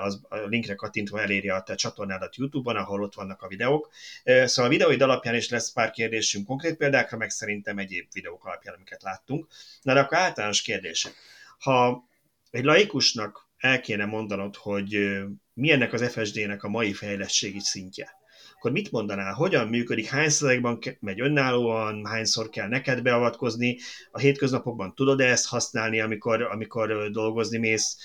[0.00, 3.90] az a linkre kattintva eléri a te csatornádat YouTube-on, ahol ott vannak a videók.
[4.24, 8.74] Szóval a videóid alapján is lesz pár kérdésünk konkrét példákra, meg szerintem egyéb videók alapján,
[8.74, 9.46] amiket láttunk.
[9.82, 11.14] Na de akkor általános kérdések.
[11.58, 12.08] Ha
[12.50, 15.18] egy laikusnak el kéne mondanod, hogy
[15.54, 18.16] mi ennek az FSD-nek a mai fejlettségi szintje,
[18.56, 23.78] akkor mit mondanál, hogyan működik, hány százalékban megy önállóan, hányszor kell neked beavatkozni,
[24.10, 27.96] a hétköznapokban tudod-e ezt használni, amikor, amikor dolgozni mész,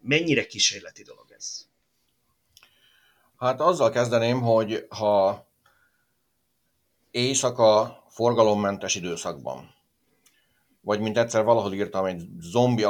[0.00, 1.66] mennyire kísérleti dolog ez?
[3.36, 5.46] Hát azzal kezdeném, hogy ha
[7.10, 9.74] éjszaka forgalommentes időszakban,
[10.80, 12.82] vagy mint egyszer valahol írtam, egy zombi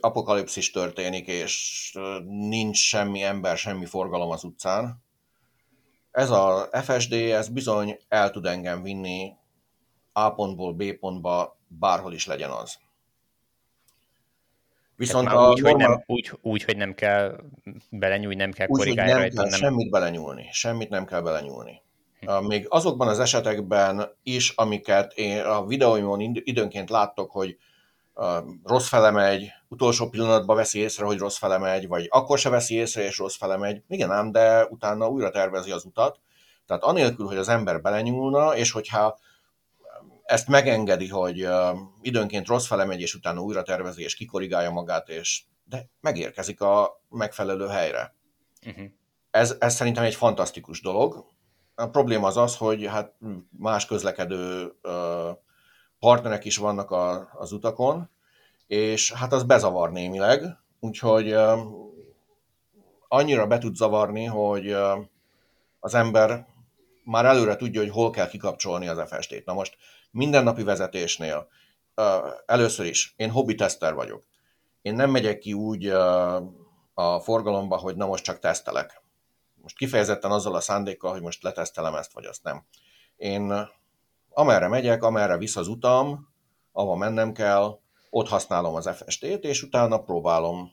[0.00, 1.92] apokalipszis történik, és
[2.24, 5.02] nincs semmi ember, semmi forgalom az utcán.
[6.10, 9.32] Ez a FSD, ez bizony el tud engem vinni
[10.12, 12.78] A pontból B pontba, bárhol is legyen az.
[15.02, 15.72] Viszont a úgy, normál...
[15.72, 17.40] hogy nem, úgy, úgy, hogy nem kell
[17.90, 19.42] belenyúlni, nem kell korrigálni nem rajta.
[19.42, 19.60] Kell nem...
[19.60, 21.82] semmit belenyúlni, semmit nem kell belenyúlni.
[22.20, 22.46] Hm.
[22.46, 27.56] Még azokban az esetekben is, amiket én a videóimon időnként láttok, hogy
[28.64, 32.74] rossz fele megy, utolsó pillanatban veszi észre, hogy rossz fele megy, vagy akkor se veszi
[32.74, 33.82] észre, és rossz fele megy.
[33.88, 36.20] Igen ám, de utána újra tervezi az utat.
[36.66, 39.18] Tehát anélkül, hogy az ember belenyúlna, és hogyha
[40.22, 41.48] ezt megengedi, hogy
[42.00, 47.02] időnként rossz fele megy, és utána újra tervezi, és kikorrigálja magát, és de megérkezik a
[47.08, 48.14] megfelelő helyre.
[48.66, 48.84] Uh-huh.
[49.30, 51.26] Ez, ez szerintem egy fantasztikus dolog.
[51.74, 53.14] A probléma az az, hogy hát
[53.58, 54.72] más közlekedő
[55.98, 58.10] partnerek is vannak a, az utakon,
[58.66, 60.42] és hát az bezavar némileg,
[60.80, 61.34] úgyhogy
[63.08, 64.76] annyira be tud zavarni, hogy
[65.80, 66.46] az ember
[67.04, 69.44] már előre tudja, hogy hol kell kikapcsolni az FST-t.
[69.44, 69.76] Na most
[70.12, 71.48] mindennapi vezetésnél
[72.46, 74.24] először is, én hobbi teszter vagyok.
[74.82, 75.86] Én nem megyek ki úgy
[76.94, 79.02] a forgalomba, hogy na most csak tesztelek.
[79.54, 82.64] Most kifejezetten azzal a szándékkal, hogy most letesztelem ezt vagy azt nem.
[83.16, 83.68] Én
[84.30, 86.28] amerre megyek, amerre visz az utam,
[86.72, 90.72] ahova mennem kell, ott használom az FSD-t, és utána próbálom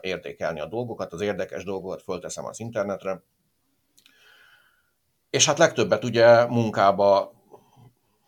[0.00, 3.22] értékelni a dolgokat, az érdekes dolgokat fölteszem az internetre.
[5.30, 7.32] És hát legtöbbet ugye munkába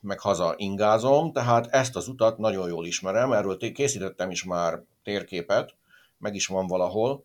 [0.06, 5.74] meg haza ingázom, tehát ezt az utat nagyon jól ismerem, erről készítettem is már térképet,
[6.18, 7.24] meg is van valahol,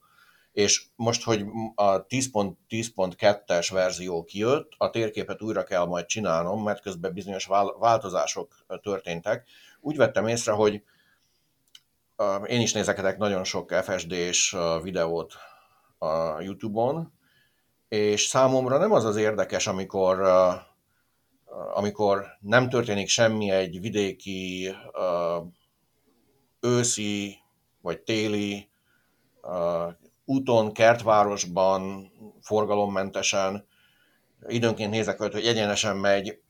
[0.51, 7.13] és most, hogy a 10.10.2-es verzió kijött, a térképet újra kell majd csinálnom, mert közben
[7.13, 9.47] bizonyos változások történtek.
[9.79, 10.83] Úgy vettem észre, hogy
[12.47, 15.33] én is nézekedek nagyon sok FSD-s videót
[15.97, 17.13] a YouTube-on,
[17.87, 20.21] és számomra nem az az érdekes, amikor,
[21.73, 24.75] amikor nem történik semmi egy vidéki,
[26.59, 27.37] őszi
[27.81, 28.69] vagy téli
[30.25, 32.11] úton, kertvárosban,
[32.41, 33.65] forgalommentesen,
[34.47, 36.41] időnként nézek hogy egyenesen megy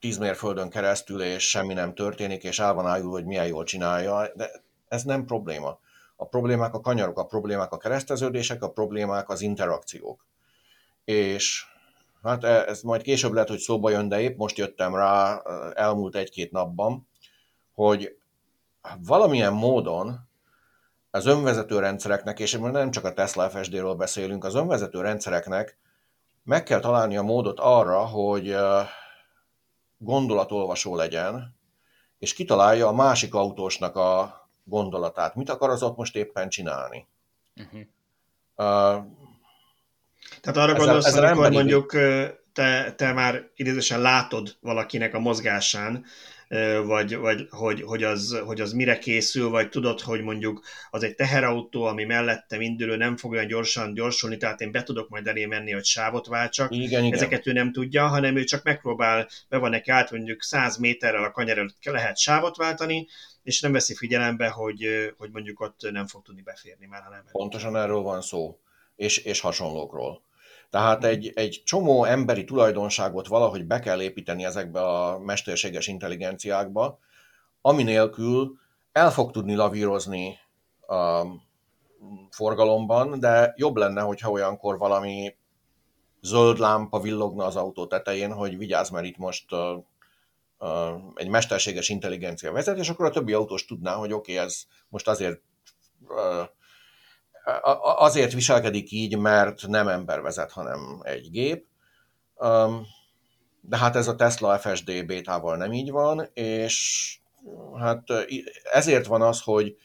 [0.00, 4.32] 10 mérföldön keresztül, és semmi nem történik, és el van ájul, hogy milyen jól csinálja,
[4.34, 4.50] de
[4.88, 5.78] ez nem probléma.
[6.16, 10.26] A problémák a kanyarok, a problémák a kereszteződések, a problémák az interakciók.
[11.04, 11.66] És
[12.22, 15.42] hát e, ez majd később lehet, hogy szóba jön, de épp most jöttem rá
[15.74, 17.08] elmúlt egy-két napban,
[17.74, 18.16] hogy
[18.98, 20.28] valamilyen módon
[21.10, 25.78] az önvezető rendszereknek, és nem csak a Tesla FSD-ről beszélünk, az önvezető rendszereknek
[26.42, 28.56] meg kell találni a módot arra, hogy
[29.98, 31.56] gondolatolvasó legyen,
[32.18, 35.34] és kitalálja a másik autósnak a gondolatát.
[35.34, 37.06] Mit akar az ott most éppen csinálni?
[37.56, 37.80] Uh-huh.
[38.56, 39.04] Uh,
[40.42, 41.96] Tehát arra ezzel, gondolsz, ezzel amikor mondjuk
[42.52, 46.04] te, te már idézősen látod valakinek a mozgásán,
[46.84, 51.14] vagy, vagy hogy, hogy, az, hogy az mire készül, vagy tudod, hogy mondjuk az egy
[51.14, 55.46] teherautó, ami mellettem indulő nem fog olyan gyorsan gyorsulni, tehát én be tudok majd elé
[55.46, 56.74] menni, hogy sávot váltsak.
[56.74, 57.12] Igen, igen.
[57.12, 61.24] Ezeket ő nem tudja, hanem ő csak megpróbál, be van neki át, mondjuk 100 méterrel
[61.24, 63.06] a kanyar előtt lehet sávot váltani,
[63.42, 67.24] és nem veszi figyelembe, hogy, hogy mondjuk ott nem fog tudni beférni már, hanem.
[67.32, 68.58] Pontosan erről van szó,
[68.96, 70.22] és, és hasonlókról.
[70.72, 76.98] Tehát egy, egy csomó emberi tulajdonságot valahogy be kell építeni ezekbe a mesterséges intelligenciákba,
[77.60, 78.58] ami nélkül
[78.92, 80.38] el fog tudni lavírozni
[80.86, 81.26] a
[82.30, 85.36] forgalomban, de jobb lenne, hogyha olyankor valami
[86.20, 89.84] zöld lámpa villogna az autó tetején, hogy vigyázz, mert itt most uh,
[90.58, 94.62] uh, egy mesterséges intelligencia vezet, és akkor a többi autós tudná, hogy oké, okay, ez
[94.88, 95.40] most azért
[96.08, 96.48] uh,
[97.96, 101.66] azért viselkedik így, mert nem ember vezet, hanem egy gép.
[103.60, 107.16] De hát ez a Tesla FSD bétával nem így van, és
[107.78, 108.02] hát
[108.72, 109.76] ezért van az, hogy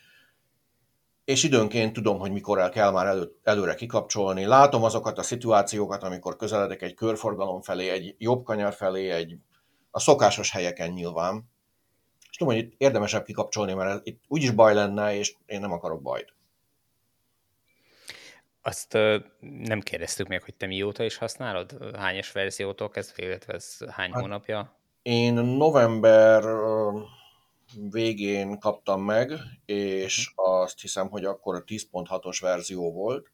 [1.27, 4.45] és időnként tudom, hogy mikor el kell már elő, előre kikapcsolni.
[4.45, 9.37] Látom azokat a szituációkat, amikor közeledek egy körforgalom felé, egy jobb kanyar felé, egy,
[9.91, 11.49] a szokásos helyeken nyilván.
[12.29, 16.01] És tudom, hogy itt érdemesebb kikapcsolni, mert itt úgyis baj lenne, és én nem akarok
[16.01, 16.33] bajt.
[18.67, 18.93] Azt
[19.39, 21.95] nem kérdeztük még, hogy te mióta is használod?
[21.95, 24.77] Hányos verziótól kezdve, illetve ez hány hát, hónapja?
[25.01, 26.43] Én november
[27.89, 29.31] végén kaptam meg,
[29.65, 30.61] és uh-huh.
[30.61, 33.31] azt hiszem, hogy akkor a 10.6-os verzió volt,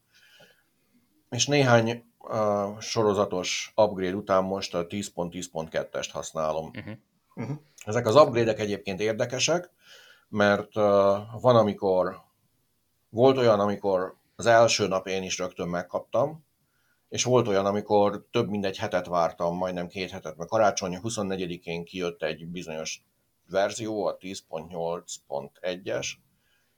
[1.30, 6.66] és néhány uh, sorozatos upgrade után most a 10.10.2-est használom.
[6.66, 6.94] Uh-huh.
[7.34, 7.56] Uh-huh.
[7.84, 9.70] Ezek az upgrade-ek egyébként érdekesek,
[10.28, 10.82] mert uh,
[11.40, 12.20] van, amikor
[13.08, 16.44] volt olyan, amikor az első nap én is rögtön megkaptam,
[17.08, 21.84] és volt olyan, amikor több mint egy hetet vártam, majdnem két hetet, mert karácsony 24-én
[21.84, 23.02] kijött egy bizonyos
[23.48, 26.08] verzió, a 10.8.1-es,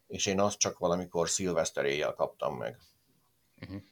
[0.06, 2.78] és én azt csak valamikor szilveszter éjjel kaptam meg.
[3.60, 3.82] Uh-huh.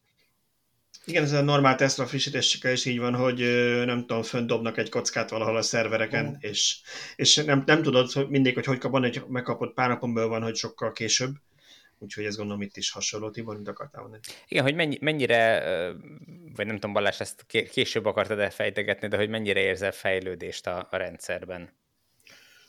[1.05, 3.38] Igen, ez a normál Tesla frissítésekkel is így van, hogy
[3.85, 6.42] nem tudom, fönt dobnak egy kockát valahol a szervereken, uh-huh.
[6.50, 6.81] és,
[7.16, 10.42] és nem, nem tudod hogy mindig, hogy hogy kap, van, hogy megkapott pár napon van,
[10.42, 11.35] hogy sokkal később
[11.98, 14.22] úgyhogy ez gondolom itt is hasonló, Tibor, mint akartál mondani.
[14.48, 15.62] Igen, hogy mennyi, mennyire,
[16.54, 20.96] vagy nem tudom, Balázs, ezt később akartad elfejtegetni, de hogy mennyire érzel fejlődést a, a
[20.96, 21.72] rendszerben?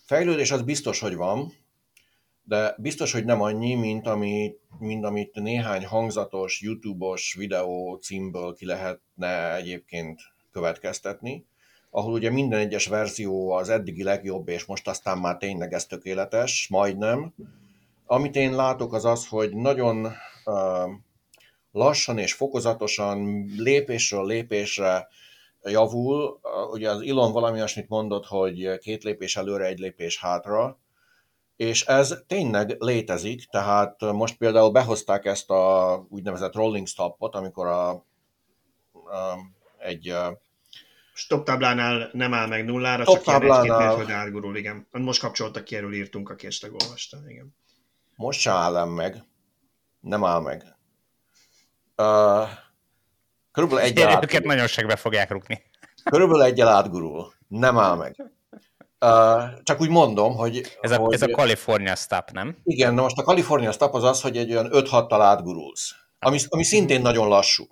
[0.05, 1.53] Fejlődés az biztos, hogy van,
[2.43, 8.65] de biztos, hogy nem annyi, mint, ami, mint amit néhány hangzatos, YouTube-os videó címből ki
[8.65, 11.45] lehetne egyébként következtetni,
[11.89, 16.67] ahol ugye minden egyes verzió az eddigi legjobb, és most aztán már tényleg ez tökéletes,
[16.69, 17.33] majdnem,
[18.05, 20.05] amit én látok az az, hogy nagyon
[20.45, 20.91] uh,
[21.71, 25.07] lassan és fokozatosan, lépésről lépésre
[25.63, 26.39] javul.
[26.41, 30.77] Uh, ugye az Ilon valami olyasmit mondott, hogy két lépés előre, egy lépés hátra,
[31.55, 37.89] és ez tényleg létezik, tehát most például behozták ezt a úgynevezett rolling stopot, amikor a,
[37.89, 38.03] a,
[39.77, 40.13] egy
[41.17, 43.95] Stop táblánál nem áll meg nullára, Stop csak táblánál...
[43.95, 44.87] ilyen egy-két igen.
[44.91, 47.55] Most kapcsoltak ki, erről írtunk, aki esetleg olvasta, igen.
[48.15, 49.23] Most sem áll meg.
[49.99, 50.63] Nem áll meg.
[51.97, 52.49] Uh,
[53.51, 55.63] körülbelül egy Őket nagyon segbe fogják rúgni.
[56.04, 57.34] Körülbelül egyel átgurul.
[57.47, 58.32] Nem áll meg.
[58.99, 60.78] Uh, csak úgy mondom, hogy...
[60.82, 62.58] Ez a, hogy, ez a California Stop, nem?
[62.63, 66.63] Igen, na most a California Stop az az, hogy egy olyan 5-6-tal átgurulsz, ami, ami
[66.63, 67.67] szintén nagyon lassú.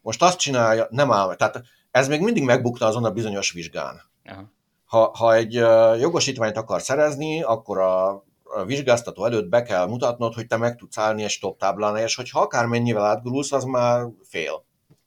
[0.00, 1.36] Most azt csinálja, nem áll meg.
[1.36, 4.02] Tehát ez még mindig megbukta azon a bizonyos vizsgán.
[4.24, 4.52] Aha.
[4.84, 5.52] Ha, ha egy
[6.00, 8.24] jogosítványt akar szerezni, akkor a
[8.66, 12.40] vizsgáztató előtt be kell mutatnod, hogy te meg tudsz állni egy stop táblán, és hogyha
[12.40, 14.64] akármennyivel átgurulsz, az már fél.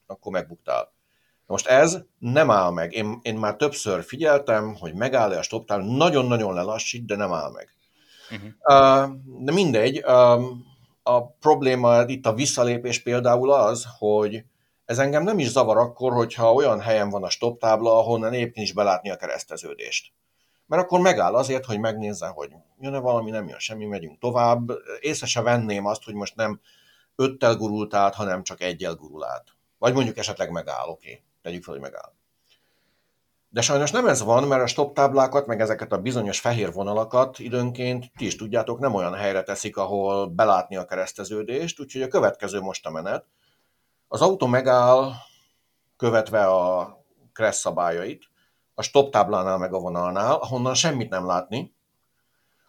[0.08, 0.94] Akkor megbuktál.
[1.46, 2.94] Most ez nem áll meg.
[2.94, 7.70] Én, én már többször figyeltem, hogy megáll-e a stoptál, nagyon-nagyon lelassít, de nem áll meg.
[8.32, 8.50] Uh-huh.
[9.04, 9.98] Uh, de mindegy,
[11.04, 14.44] a probléma itt a visszalépés például az, hogy
[14.86, 18.74] ez engem nem is zavar akkor, hogyha olyan helyen van a stoptábla, ahonnan egyébként is
[18.74, 20.14] belátni a kereszteződést.
[20.66, 24.72] Mert akkor megáll azért, hogy megnézze, hogy jön-e valami, nem jön semmi, megyünk tovább.
[25.00, 26.62] Észre se venném azt, hogy most nem
[27.16, 29.44] öttel gurult át, hanem csak egyel gurul át.
[29.78, 31.12] Vagy mondjuk esetleg megáll, oké.
[31.12, 32.14] Okay tegyük fel, hogy megáll.
[33.50, 37.40] De sajnos nem ez van, mert a stop táblákat, meg ezeket a bizonyos fehér vonalakat
[37.40, 42.60] időnként, ti is tudjátok, nem olyan helyre teszik, ahol belátni a kereszteződést, úgyhogy a következő
[42.60, 43.26] most a menet.
[44.08, 45.12] Az autó megáll,
[45.98, 46.98] követve a
[47.34, 48.24] kressz szabályait,
[48.76, 51.74] a stop táblánál meg a vonalnál, ahonnan semmit nem látni,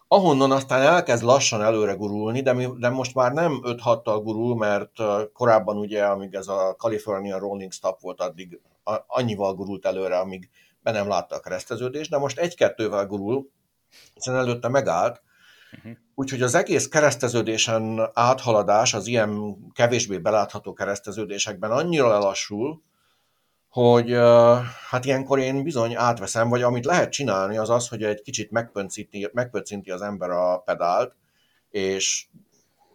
[0.07, 4.91] ahonnan aztán elkezd lassan előre gurulni, de, mi, de most már nem 5-6-tal gurul, mert
[5.33, 8.59] korábban ugye, amíg ez a California Rolling Stop volt, addig
[9.07, 13.49] annyival gurult előre, amíg be nem látta a kereszteződést, de most egy-kettővel gurul,
[14.13, 15.21] hiszen előtte megállt,
[15.77, 15.91] uh-huh.
[16.15, 22.81] úgyhogy az egész kereszteződésen áthaladás az ilyen kevésbé belátható kereszteződésekben annyira lelassul,
[23.77, 24.11] hogy
[24.89, 29.29] hát ilyenkor én bizony átveszem, vagy amit lehet csinálni, az az, hogy egy kicsit megpöncinti,
[29.33, 31.15] megpöncinti az ember a pedált,
[31.69, 32.25] és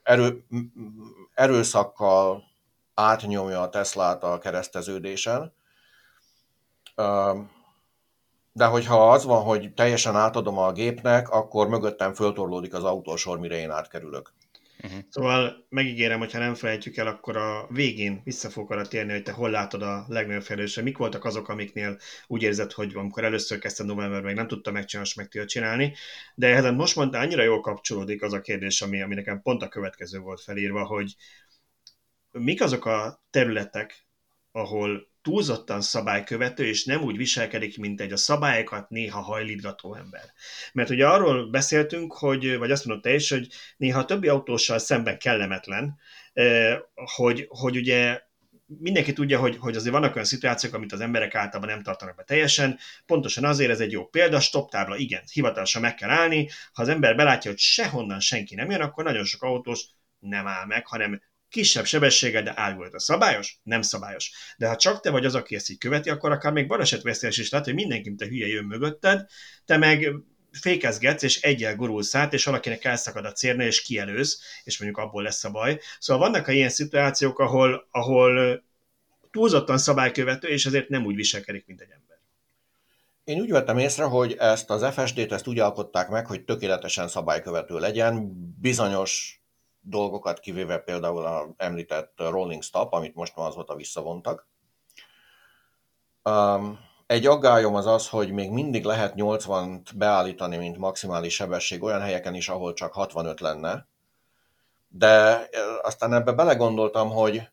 [0.02, 0.44] erő,
[1.34, 2.42] erőszakkal
[2.94, 5.52] átnyomja a Teslát a kereszteződésen.
[8.52, 13.56] De hogyha az van, hogy teljesen átadom a gépnek, akkor mögöttem föltorlódik az autósor, mire
[13.56, 14.32] én átkerülök.
[14.84, 15.00] Uh-huh.
[15.10, 19.22] Szóval megígérem, hogy ha nem felejtjük el, akkor a végén vissza fog arra térni, hogy
[19.22, 20.82] te hol látod a legnagyobb fejlődésre.
[20.82, 25.10] Mik voltak azok, amiknél úgy érzed, hogy amikor először kezdtem november, meg nem tudtam megcsinálni,
[25.16, 25.94] meg tudja csinálni.
[26.34, 29.68] De ehhez most mondta, annyira jól kapcsolódik az a kérdés, ami, ami nekem pont a
[29.68, 31.16] következő volt felírva, hogy
[32.30, 34.06] mik azok a területek,
[34.52, 40.32] ahol túlzottan szabálykövető, és nem úgy viselkedik, mint egy a szabályokat néha hajlítgató ember.
[40.72, 44.78] Mert ugye arról beszéltünk, hogy, vagy azt mondod te is, hogy néha a többi autóssal
[44.78, 45.98] szemben kellemetlen,
[46.94, 48.20] hogy, hogy ugye
[48.78, 52.22] mindenki tudja, hogy, hogy azért vannak olyan szituációk, amit az emberek általában nem tartanak be
[52.22, 52.78] teljesen.
[53.06, 56.48] Pontosan azért ez egy jó példa, stop tábla, igen, hivatalosan meg kell állni.
[56.72, 59.84] Ha az ember belátja, hogy sehonnan senki nem jön, akkor nagyon sok autós
[60.18, 62.94] nem áll meg, hanem kisebb sebességgel, de árgult.
[62.94, 63.58] A szabályos?
[63.62, 64.30] Nem szabályos.
[64.56, 67.50] De ha csak te vagy az, aki ezt így követi, akkor akár még balesetveszélyes is
[67.50, 69.26] lehet, hogy mindenki, te hülye jön mögötted,
[69.64, 70.14] te meg
[70.52, 75.22] fékezgetsz, és egyel gurulsz át, és valakinek elszakad a cérne, és kielőz, és mondjuk abból
[75.22, 75.80] lesz a baj.
[75.98, 78.62] Szóval vannak ilyen szituációk, ahol, ahol
[79.30, 82.18] túlzottan szabálykövető, és ezért nem úgy viselkedik, mint egy ember.
[83.24, 87.78] Én úgy vettem észre, hogy ezt az FSD-t ezt úgy alkották meg, hogy tökéletesen szabálykövető
[87.78, 89.41] legyen, bizonyos
[89.82, 94.48] dolgokat, kivéve például a említett Rolling Stop, amit most már azóta visszavontak.
[96.22, 102.00] Um, egy aggályom az az, hogy még mindig lehet 80-t beállítani, mint maximális sebesség olyan
[102.00, 103.86] helyeken is, ahol csak 65 lenne.
[104.88, 105.48] De
[105.82, 107.50] aztán ebbe belegondoltam, hogy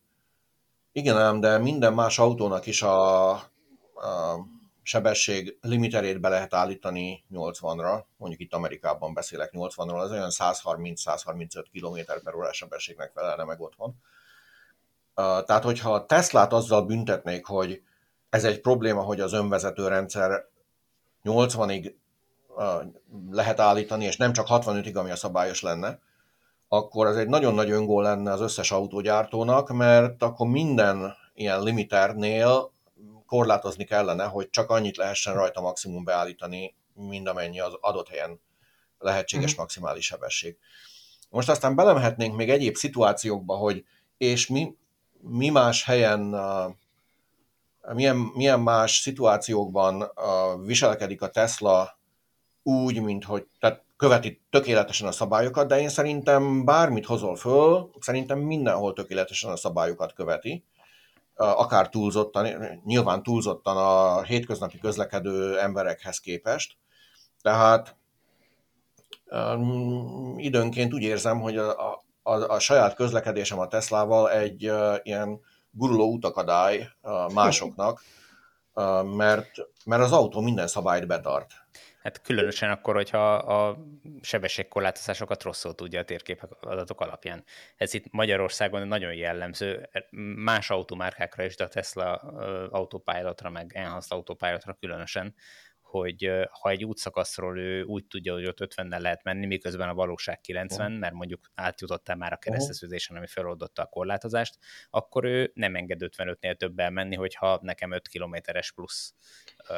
[0.91, 3.39] igen ám, de minden más autónak is a, a
[4.89, 12.13] sebesség limiterét be lehet állítani 80-ra, mondjuk itt Amerikában beszélek 80-ról, az olyan 130-135 km
[12.23, 13.95] per órás sebességnek felelne meg otthon.
[15.15, 17.81] Tehát, hogyha a Teslát azzal büntetnék, hogy
[18.29, 20.45] ez egy probléma, hogy az önvezető rendszer
[21.23, 21.93] 80-ig
[23.31, 25.99] lehet állítani, és nem csak 65-ig, ami a szabályos lenne,
[26.67, 32.71] akkor ez egy nagyon nagy öngól lenne az összes autógyártónak, mert akkor minden ilyen limiternél
[33.29, 38.41] korlátozni kellene, hogy csak annyit lehessen rajta maximum beállítani, mind amennyi az adott helyen
[38.97, 39.59] lehetséges uh-huh.
[39.59, 40.57] maximális sebesség.
[41.29, 43.85] Most aztán belemehetnénk még egyéb szituációkba, hogy
[44.17, 44.75] és mi,
[45.21, 46.35] mi más helyen,
[47.93, 50.11] milyen, milyen más szituációkban
[50.65, 51.99] viselkedik a Tesla
[52.63, 58.39] úgy, mint hogy tehát követi tökéletesen a szabályokat, de én szerintem bármit hozol föl, szerintem
[58.39, 60.63] mindenhol tökéletesen a szabályokat követi
[61.39, 62.47] akár túlzottan,
[62.85, 66.77] nyilván túlzottan a hétköznapi közlekedő emberekhez képest.
[67.41, 67.95] Tehát
[70.35, 74.71] időnként úgy érzem, hogy a, a, a saját közlekedésem a Teslával egy
[75.03, 75.39] ilyen
[75.71, 76.89] guruló utakadály
[77.33, 78.03] másoknak,
[79.03, 79.51] mert,
[79.85, 81.51] mert az autó minden szabályt betart.
[81.99, 83.77] Hát különösen akkor, hogyha a
[84.21, 87.43] sebességkorlátozásokat rosszul tudja a térképek adatok alapján.
[87.77, 89.89] Ez itt Magyarországon nagyon jellemző,
[90.35, 92.15] más automárkákra is, de a Tesla
[92.71, 95.35] autópályára, meg Enhanced autópályára különösen,
[95.89, 100.41] hogy ha egy útszakaszról ő úgy tudja, hogy ott 50-nel lehet menni, miközben a valóság
[100.41, 104.57] 90, mert mondjuk átjutottál már a kereszteződésen, ami feloldotta a korlátozást,
[104.89, 109.13] akkor ő nem enged 55-nél többel menni, hogyha nekem 5 kilométeres plusz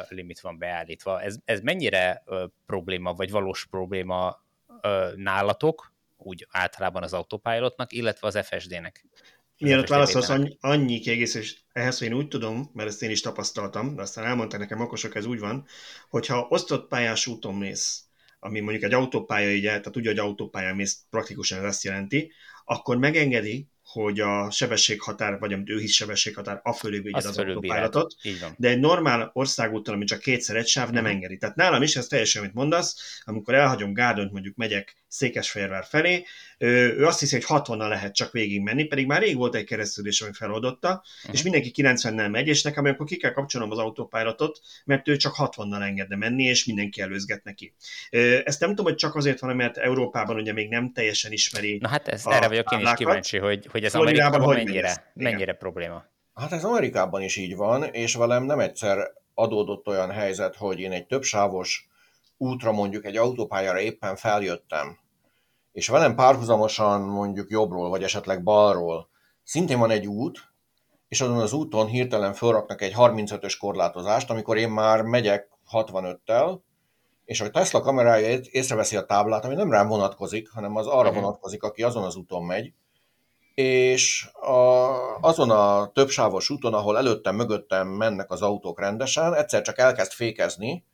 [0.08, 1.22] limit van beállítva.
[1.22, 2.24] Ez, ez mennyire
[2.66, 4.44] probléma, vagy valós probléma
[5.14, 9.06] nálatok, úgy általában az autopilotnak, illetve az FSD-nek?
[9.62, 13.94] Mielőtt válaszolsz, annyi, annyi kiegészítés ehhez, hogy én úgy tudom, mert ezt én is tapasztaltam,
[13.94, 15.66] de aztán elmondták nekem okosok, ez úgy van,
[16.08, 18.04] hogyha osztott pályás úton mész,
[18.40, 22.32] ami mondjuk egy autópálya, így, tehát ugye, hogy autópályán mész, praktikusan ez azt jelenti,
[22.64, 28.14] akkor megengedi, hogy a sebességhatár, vagy amit ő hisz sebességhatár, a fölé vigyed az autópályátot,
[28.56, 31.10] de egy normál országúton, ami csak kétszer egy sáv, nem uh-huh.
[31.10, 31.36] engedi.
[31.36, 36.24] Tehát nálam is, ez teljesen, amit mondasz, amikor elhagyom Gárdont, mondjuk megyek Székesfehérvár felé,
[36.58, 40.20] ő azt hiszi, hogy 60-nal lehet csak végig menni, pedig már rég volt egy keresztülés,
[40.20, 41.34] ami feloldotta, uh-huh.
[41.34, 45.34] és mindenki 90-nel megy, és nekem akkor ki kell kapcsolnom az autópályátot, mert ő csak
[45.36, 47.74] 60-nal engedne menni, és mindenki előzget neki.
[48.44, 51.78] Ezt nem tudom, hogy csak azért van, mert Európában ugye még nem teljesen ismeri.
[51.80, 55.52] Na hát ez, erre vagyok én is kíváncsi, hogy, hogy ez Amerikában hogy mennyire, mennyire
[55.52, 56.04] probléma.
[56.34, 60.92] Hát ez Amerikában is így van, és velem nem egyszer adódott olyan helyzet, hogy én
[60.92, 61.86] egy többsávos
[62.36, 64.98] útra mondjuk egy autópályára éppen feljöttem,
[65.72, 69.08] és velem párhuzamosan mondjuk jobbról, vagy esetleg balról
[69.42, 70.50] szintén van egy út,
[71.08, 76.58] és azon az úton hirtelen felraknak egy 35-ös korlátozást, amikor én már megyek 65-tel,
[77.24, 81.22] és a Tesla kamerája észreveszi a táblát, ami nem rám vonatkozik, hanem az arra uh-huh.
[81.22, 82.72] vonatkozik, aki azon az úton megy,
[83.54, 89.78] és a, azon a többsávos úton, ahol előttem, mögöttem mennek az autók rendesen, egyszer csak
[89.78, 90.84] elkezd fékezni,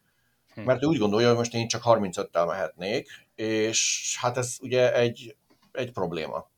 [0.55, 0.61] hm.
[0.61, 5.37] mert ő úgy gondolja, hogy most én csak 35-tel mehetnék, és hát ez ugye egy,
[5.73, 6.51] egy probléma.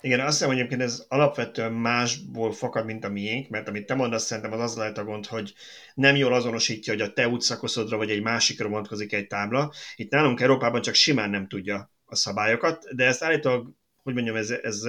[0.00, 3.94] Igen, azt hiszem, hogy egyébként ez alapvetően másból fakad, mint a miénk, mert amit te
[3.94, 5.54] mondasz, szerintem az az lehet a gond, hogy
[5.94, 9.72] nem jól azonosítja, hogy a te útszakaszodra vagy egy másikra vonatkozik egy tábla.
[9.96, 13.72] Itt nálunk Európában csak simán nem tudja a szabályokat, de ezt állítólag,
[14.02, 14.82] hogy mondjam, ez, ez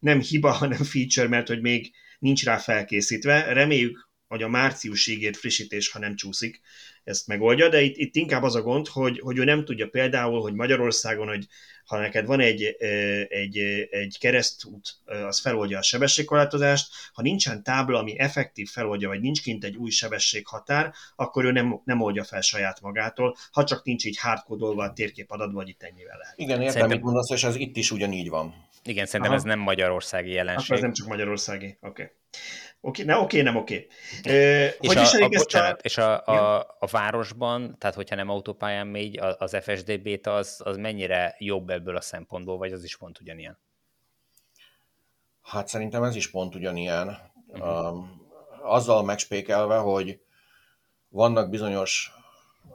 [0.00, 3.52] nem hiba, hanem feature, mert hogy még nincs rá felkészítve.
[3.52, 6.60] Reméljük, hogy a márciusig frissítés, ha nem csúszik,
[7.04, 10.40] ezt megoldja, de itt, itt inkább az a gond, hogy, hogy ő nem tudja például,
[10.40, 11.46] hogy Magyarországon, hogy
[11.84, 12.62] ha neked van egy,
[13.28, 13.58] egy,
[13.90, 19.64] egy keresztút, az feloldja a sebességkorlátozást, ha nincsen tábla, ami effektív feloldja, vagy nincs kint
[19.64, 24.18] egy új sebességhatár, akkor ő nem, nem oldja fel saját magától, ha csak nincs így
[24.18, 26.38] hardkodolva a térkép adatban, hogy itt ennyivel lehet.
[26.38, 26.96] Igen, értem, szerintem...
[26.96, 28.66] mit mondasz, és ez itt is ugyanígy van.
[28.84, 29.40] Igen, szerintem Aha.
[29.40, 30.64] ez nem magyarországi jelenség.
[30.64, 31.88] Akkor ez nem csak magyarországi, oké.
[31.88, 32.06] Okay.
[32.80, 33.86] Oké, okay, ne, oké, okay, nem oké.
[34.18, 34.70] Okay.
[34.80, 35.82] és, a, a, bocsánat, a...
[35.82, 40.76] és a, a, a városban, tehát hogyha nem autópályán megy, az FSD beta az, az
[40.76, 43.58] mennyire jobb ebből a szempontból, vagy az is pont ugyanilyen?
[45.42, 47.18] Hát szerintem ez is pont ugyanilyen.
[47.46, 47.92] Uh-huh.
[47.92, 48.26] Um,
[48.62, 50.20] azzal megspékelve, hogy
[51.08, 52.12] vannak bizonyos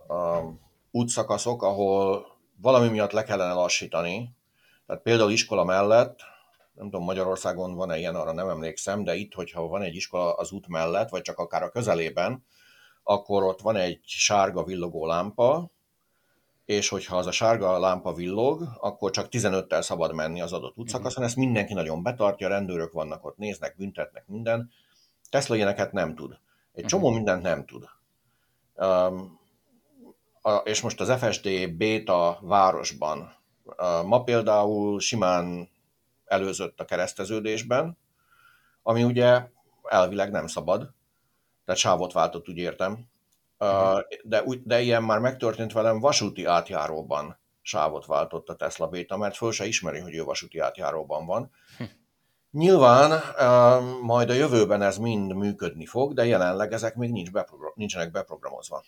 [0.08, 0.60] um,
[0.91, 4.36] útszakaszok, ahol valami miatt le kellene lassítani.
[4.88, 6.20] Tehát például iskola mellett
[6.74, 10.52] nem tudom, Magyarországon van-e ilyen, arra nem emlékszem, de itt, hogyha van egy iskola az
[10.52, 12.46] út mellett, vagy csak akár a közelében,
[13.04, 15.72] akkor ott van egy sárga villogó lámpa,
[16.66, 21.24] és hogyha az a sárga lámpa villog, akkor csak 15-tel szabad menni az adott útszakaszon,
[21.24, 24.72] ezt mindenki nagyon betartja, rendőrök vannak ott, néznek, büntetnek, minden.
[25.30, 26.38] Tesla ilyeneket nem tud.
[26.74, 27.16] Egy csomó mhm.
[27.16, 27.90] mindent nem tud.
[28.76, 29.40] Um,
[30.42, 33.36] a, és most az FSD beta városban.
[33.66, 35.70] Uh, ma például simán
[36.34, 37.98] előzött a kereszteződésben,
[38.84, 39.50] ami ugye
[39.84, 40.94] elvileg nem szabad,
[41.66, 43.08] tehát sávot váltott, úgy értem.
[43.60, 49.36] Uh, de, de ilyen már megtörtént velem vasúti átjáróban sávot váltott a Tesla Beta, mert
[49.36, 51.52] föl se ismeri, hogy ő vasúti átjáróban van.
[51.78, 51.84] Hm.
[52.52, 53.22] Nyilván
[54.02, 58.84] majd a jövőben ez mind működni fog, de jelenleg ezek még nincs beprogram, nincsenek beprogramozva.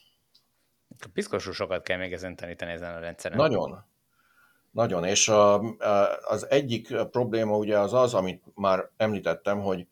[1.13, 3.37] Piszkosul sokat kell még ezen tanítani ezen a rendszeren.
[3.37, 3.85] Nagyon.
[4.75, 5.59] Nagyon, és a,
[6.27, 9.87] az egyik probléma ugye az az, amit már említettem, hogy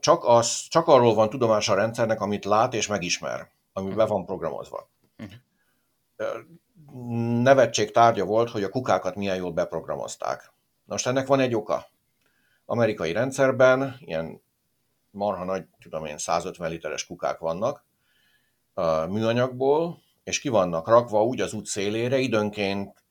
[0.00, 4.24] csak, az, csak arról van tudomás a rendszernek, amit lát és megismer, ami be van
[4.24, 4.90] programozva.
[7.42, 10.52] Nevetség tárgya volt, hogy a kukákat milyen jól beprogramozták.
[10.84, 11.86] Most ennek van egy oka.
[12.64, 14.42] amerikai rendszerben ilyen
[15.10, 17.84] marha nagy, tudom én, 150 literes kukák vannak
[19.08, 23.01] műanyagból, és ki vannak rakva úgy az út szélére, időnként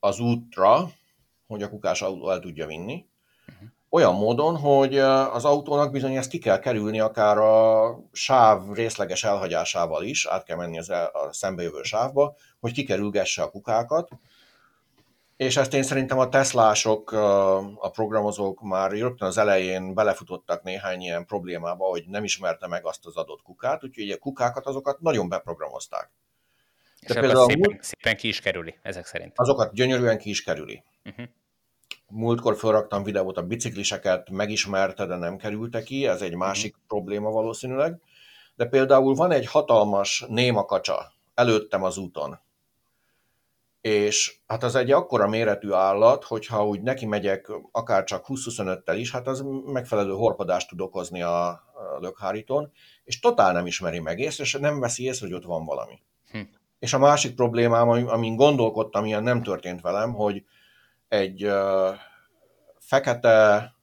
[0.00, 0.90] az útra,
[1.46, 3.06] hogy a kukás autó el tudja vinni.
[3.48, 3.68] Uh-huh.
[3.90, 10.04] Olyan módon, hogy az autónak bizony ezt ki kell kerülni akár a sáv részleges elhagyásával
[10.04, 14.08] is, át kell menni az el, a szembejövő sávba, hogy kikerülgesse a kukákat,
[15.38, 17.12] és ezt én szerintem a Teslások,
[17.76, 23.06] a programozók már rögtön az elején belefutottak néhány ilyen problémába, hogy nem ismerte meg azt
[23.06, 26.10] az adott kukát, úgyhogy a kukákat azokat nagyon beprogramozták.
[27.08, 27.82] És De például szépen, múlt...
[27.82, 29.32] szépen ki is kerüli, ezek szerint.
[29.36, 30.82] Azokat gyönyörűen ki is kerüli.
[31.04, 31.26] Uh-huh.
[32.08, 36.88] Múltkor felraktam videót, a bicikliseket megismerte, de nem kerülte ki, ez egy másik uh-huh.
[36.88, 38.00] probléma valószínűleg.
[38.54, 42.40] De például van egy hatalmas néma kacsa előttem az úton,
[43.80, 49.12] és hát az egy akkora méretű állat, hogyha úgy neki megyek akár csak 20-25-tel is,
[49.12, 51.62] hát az megfelelő horpadást tud okozni a,
[52.00, 52.72] lökhárítón,
[53.04, 56.02] és totál nem ismeri meg észre, és nem veszi észre, hogy ott van valami.
[56.78, 60.44] És a másik problémám, amin gondolkodtam, ilyen nem történt velem, hogy
[61.08, 61.50] egy
[62.78, 63.74] fekete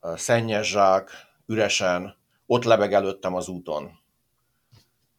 [0.00, 1.10] uh, szennyes zsák
[1.46, 3.90] üresen ott lebeg előttem az úton.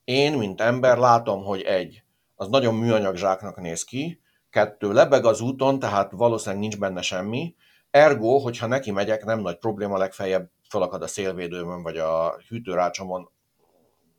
[0.04, 2.04] Én, mint ember látom, hogy egy,
[2.36, 7.56] az nagyon műanyag zsáknak néz ki, kettő, lebeg az úton, tehát valószínűleg nincs benne semmi,
[7.92, 13.30] ergo, hogyha neki megyek, nem nagy probléma, legfeljebb felakad a szélvédőmön, vagy a hűtőrácsomon,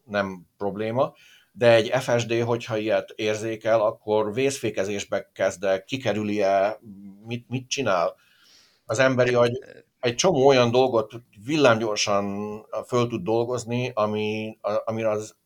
[0.05, 1.12] nem probléma,
[1.59, 6.80] de egy FSD, hogyha ilyet érzékel, akkor vészfékezésbe kezdek, kikerüli-e,
[7.26, 8.16] mit, mit csinál.
[8.84, 9.59] Az emberi agy
[10.00, 11.12] egy csomó olyan dolgot
[11.44, 12.36] villámgyorsan
[12.86, 15.36] föl tud dolgozni, ami, amire az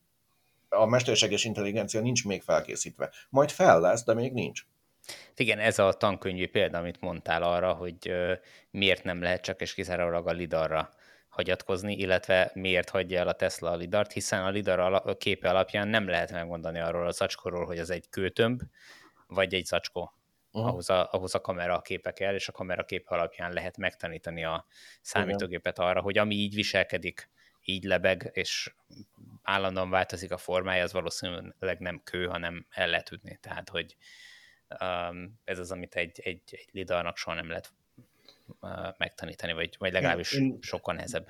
[0.68, 3.11] a mesterséges intelligencia nincs még felkészítve.
[3.28, 4.62] Majd fel lesz, de még nincs.
[5.36, 8.12] Igen, ez a tankönyvi példa, amit mondtál arra, hogy
[8.70, 10.90] miért nem lehet csak és kizárólag a lidarra
[11.41, 15.88] hagyatkozni, illetve miért hagyja el a Tesla a lidart, hiszen a lidar a képe alapján
[15.88, 18.62] nem lehet megmondani arról a zacskóról, hogy az egy kőtömb,
[19.26, 20.12] vagy egy zacskó.
[20.53, 20.70] Uh-huh.
[20.70, 24.45] Ahhoz, a, ahhoz a kamera a képe kell, és a kamera képe alapján lehet megtanítani
[24.45, 24.66] a
[25.01, 27.30] számítógépet arra, hogy ami így viselkedik,
[27.64, 28.74] így lebeg, és
[29.43, 33.38] állandóan változik a formája, az valószínűleg nem kő, hanem el lehet ütni.
[33.41, 33.97] Tehát, hogy
[34.80, 37.72] um, ez az, amit egy, egy, egy lidarnak soha nem lehet
[38.98, 41.28] megtanítani, vagy, vagy legalábbis Én sokkal nehezebb.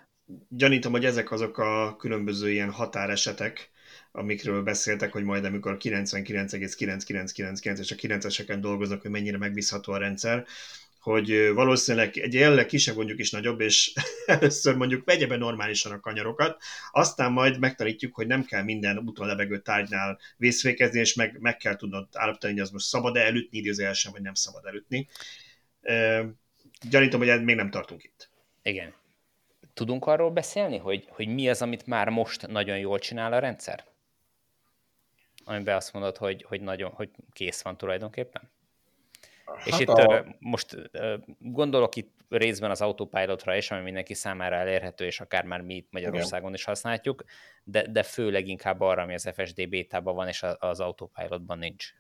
[0.49, 3.71] Gyanítom, hogy ezek azok a különböző ilyen határesetek,
[4.13, 10.47] amikről beszéltek, hogy majd amikor 99,9999 és a 9-eseken dolgoznak, hogy mennyire megbízható a rendszer,
[11.01, 13.93] hogy valószínűleg egy jelenleg kisebb mondjuk is nagyobb, és
[14.27, 19.27] először mondjuk vegye be normálisan a kanyarokat, aztán majd megtanítjuk, hogy nem kell minden úton
[19.27, 24.13] lebegő tárgynál vészfékezni, és meg, meg kell tudnod állapítani, hogy az most szabad-e elütni időzőjelesen,
[24.13, 25.09] vagy nem szabad elütni.
[26.89, 28.31] Gyanítom, hogy még nem tartunk itt.
[28.63, 28.95] Igen.
[29.75, 33.85] Tudunk arról beszélni, hogy, hogy mi az, amit már most nagyon jól csinál a rendszer?
[35.45, 38.51] Amiben azt mondod, hogy, hogy, nagyon, hogy kész van tulajdonképpen?
[39.45, 40.25] Hát és itt a...
[40.39, 40.91] most
[41.39, 45.89] gondolok itt részben az autopilotra is, ami mindenki számára elérhető, és akár már mi itt
[45.91, 46.55] Magyarországon Igen.
[46.55, 47.25] is használjuk,
[47.65, 51.95] de, de főleg inkább arra, ami az FSD bétában van, és az autopilotban nincs.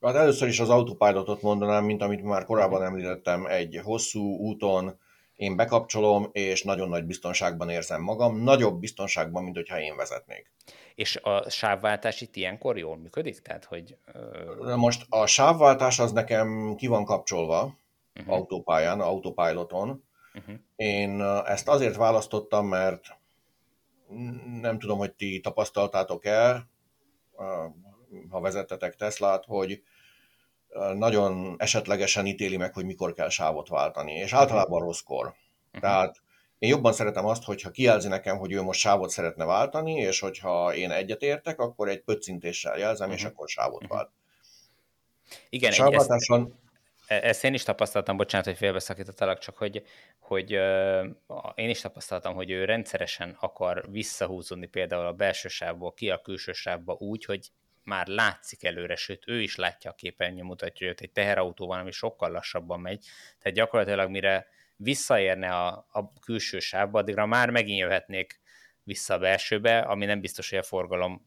[0.00, 4.98] Hát először is az autopilotot mondanám, mint amit már korábban említettem, egy hosszú úton
[5.36, 10.52] én bekapcsolom, és nagyon nagy biztonságban érzem magam, nagyobb biztonságban, mint hogyha én vezetnék.
[10.94, 13.40] És a sávváltás itt ilyenkor jól működik?
[13.40, 13.96] Tehát, hogy,
[14.60, 14.76] ö...
[14.76, 17.78] Most a sávváltás az nekem ki van kapcsolva
[18.14, 18.34] uh-huh.
[18.34, 20.04] autópályán, autopiloton.
[20.34, 20.54] Uh-huh.
[20.76, 23.04] Én ezt azért választottam, mert
[24.60, 26.66] nem tudom, hogy ti tapasztaltátok-e,
[28.30, 29.82] ha vezettetek Teslát, hogy
[30.94, 35.26] nagyon esetlegesen ítéli meg, hogy mikor kell sávot váltani, és általában rosszkor.
[35.26, 35.80] Uh-huh.
[35.80, 36.22] Tehát
[36.58, 40.74] én jobban szeretem azt, hogyha kijelzi nekem, hogy ő most sávot szeretne váltani, és hogyha
[40.74, 43.20] én egyetértek, akkor egy pöccintéssel jelzem, uh-huh.
[43.20, 43.32] és mhm.
[43.32, 43.96] akkor sávot uh-huh.
[43.96, 44.10] vált.
[45.48, 46.40] Igen, Sávváltáson...
[47.06, 49.82] ezt, e- ezt én is tapasztaltam, bocsánat, hogy félbeszakítottalak, csak hogy,
[50.18, 51.06] hogy uh,
[51.54, 56.52] én is tapasztaltam, hogy ő rendszeresen akar visszahúzódni például a belső sávból ki a külső
[56.52, 57.50] sávba úgy, hogy
[57.88, 61.90] már látszik előre, sőt ő is látja a képernyő mutatja, hogy egy teherautó van, ami
[61.90, 63.04] sokkal lassabban megy,
[63.38, 68.40] tehát gyakorlatilag mire visszaérne a, a külső sávba, addigra már megint jöhetnék
[68.82, 71.26] vissza a belsőbe, ami nem biztos, hogy a forgalom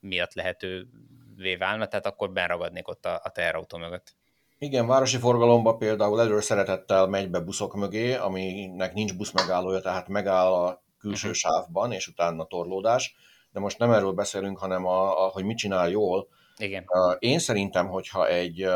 [0.00, 4.14] miatt lehetővé válna, tehát akkor benragadnék ott a, a teherautó mögött.
[4.58, 10.08] Igen, városi forgalomba például előre szeretettel megy be buszok mögé, aminek nincs busz megállója, tehát
[10.08, 11.42] megáll a külső uh-huh.
[11.42, 13.16] sávban, és utána torlódás.
[13.52, 16.28] De most nem erről beszélünk, hanem a, a, hogy mit csinál jól.
[16.56, 16.84] Igen.
[17.18, 18.66] Én szerintem, hogyha egy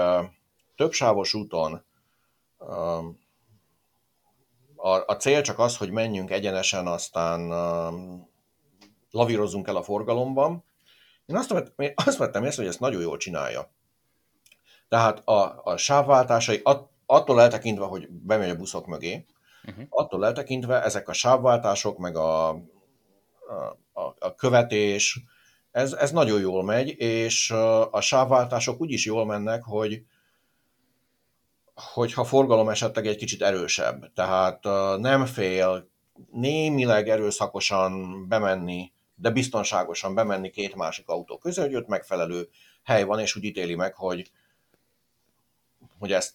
[0.77, 1.85] többsávos úton
[4.77, 7.49] a, a cél csak az, hogy menjünk egyenesen, aztán
[9.11, 10.65] lavírozzunk el a forgalomban.
[11.27, 13.71] Én azt, vett, én azt vettem észre, hogy ezt nagyon jól csinálja.
[14.89, 19.27] Tehát a, a sávváltásai, att, attól eltekintve, hogy bemegy a buszok mögé,
[19.65, 19.85] uh-huh.
[19.89, 22.59] attól eltekintve ezek a sávváltások, meg a,
[23.93, 25.21] a, a, követés,
[25.71, 27.51] ez, ez nagyon jól megy, és
[27.91, 30.03] a sávváltások úgy is jól mennek, hogy
[31.75, 34.65] hogyha forgalom esetleg egy kicsit erősebb, tehát
[35.01, 35.89] nem fél
[36.33, 42.49] némileg erőszakosan bemenni, de biztonságosan bemenni két másik autó közé, hogy ott megfelelő
[42.83, 44.31] hely van, és úgy ítéli meg, hogy,
[45.99, 46.35] hogy ezt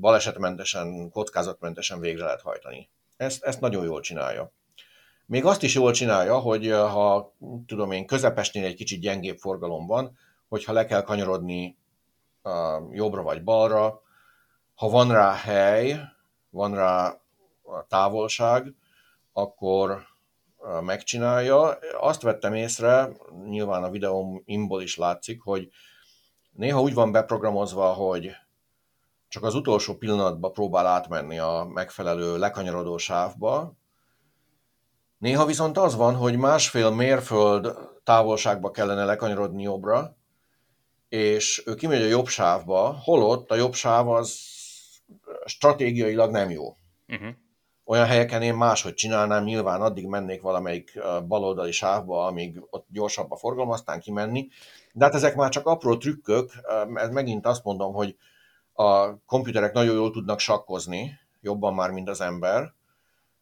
[0.00, 2.88] balesetmentesen, kockázatmentesen végre lehet hajtani.
[3.16, 4.52] Ezt, ezt nagyon jól csinálja.
[5.26, 7.32] Még azt is jól csinálja, hogy ha
[7.66, 10.18] tudom én, közepesnél egy kicsit gyengébb forgalom van,
[10.48, 11.76] hogyha le kell kanyarodni
[12.90, 14.02] jobbra vagy balra,
[14.74, 16.00] ha van rá hely,
[16.50, 17.20] van rá
[17.88, 18.74] távolság,
[19.32, 20.02] akkor
[20.80, 21.78] megcsinálja.
[22.00, 23.08] Azt vettem észre,
[23.48, 25.70] nyilván a videómból is látszik, hogy
[26.52, 28.30] néha úgy van beprogramozva, hogy
[29.28, 33.72] csak az utolsó pillanatban próbál átmenni a megfelelő lekanyarodó sávba.
[35.22, 40.16] Néha viszont az van, hogy másfél mérföld távolságba kellene lekanyarodni jobbra,
[41.08, 44.38] és ő kimegy a jobb sávba, holott a jobb sáv az
[45.44, 46.76] stratégiailag nem jó.
[47.08, 47.28] Uh-huh.
[47.84, 53.36] Olyan helyeken én máshogy csinálnám, nyilván addig mennék valamelyik baloldali sávba, amíg ott gyorsabb a
[53.36, 54.48] forgalom, aztán kimenni.
[54.92, 56.50] De hát ezek már csak apró trükkök,
[56.94, 58.16] ez megint azt mondom, hogy
[58.72, 62.72] a komputerek nagyon jól tudnak sakkozni, jobban már, mint az ember,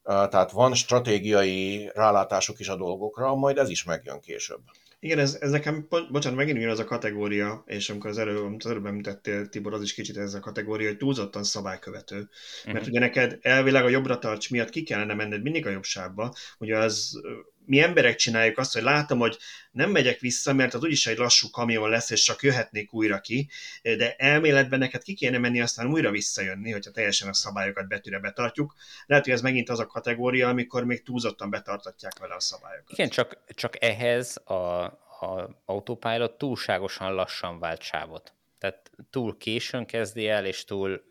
[0.02, 4.60] tehát van stratégiai rálátások is a dolgokra, majd ez is megjön később.
[5.02, 8.64] Igen, ez, ez nekem, bocsánat, megint jön az a kategória, és amikor az előbb, amit
[8.64, 12.16] az előbb említettél, Tibor, az is kicsit ez a kategória, hogy túlzottan szabálykövető.
[12.18, 12.72] Uh-huh.
[12.72, 16.34] Mert ugye neked elvileg a jobbra tarts miatt ki kellene menned mindig a jobb sávba,
[16.58, 17.20] ugye az
[17.64, 19.38] mi emberek csináljuk azt, hogy látom, hogy
[19.70, 23.48] nem megyek vissza, mert az úgyis egy lassú kamion lesz, és csak jöhetnék újra ki,
[23.82, 28.74] de elméletben neked ki kéne menni, aztán újra visszajönni, hogyha teljesen a szabályokat betűre betartjuk.
[29.06, 32.90] Lehet, hogy ez megint az a kategória, amikor még túlzottan betartatják vele a szabályokat.
[32.92, 34.84] Igen, csak, csak ehhez a,
[35.20, 38.34] a autopilot túlságosan lassan vált sávot.
[38.58, 41.02] Tehát túl későn kezdi el, és túl,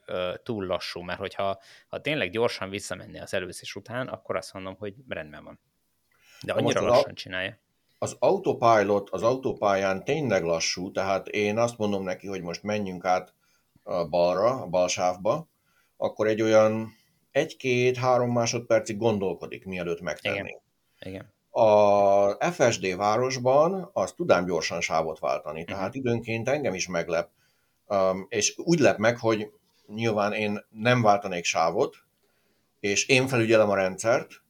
[0.44, 4.94] túl lassú, mert hogyha ha tényleg gyorsan visszamenni az előzés után, akkor azt mondom, hogy
[5.08, 5.60] rendben van.
[6.46, 7.58] De annyira Most lassan a, csinálja.
[7.98, 13.34] Az autopilot az autópályán tényleg lassú, tehát én azt mondom neki, hogy most menjünk át
[13.84, 15.48] a balra, a balsávba,
[15.98, 16.98] akkor egy olyan
[17.32, 20.62] egy-két-három másodpercig gondolkodik, mielőtt megtennénk.
[21.00, 21.14] Igen.
[21.14, 21.34] Igen.
[21.52, 25.76] A FSD városban az tudám gyorsan sávot váltani, uh-huh.
[25.76, 27.30] tehát időnként engem is meglep,
[27.88, 29.52] um, és úgy lep meg, hogy
[29.88, 31.96] nyilván én nem váltanék sávot,
[32.80, 34.42] és én felügyelem a rendszert,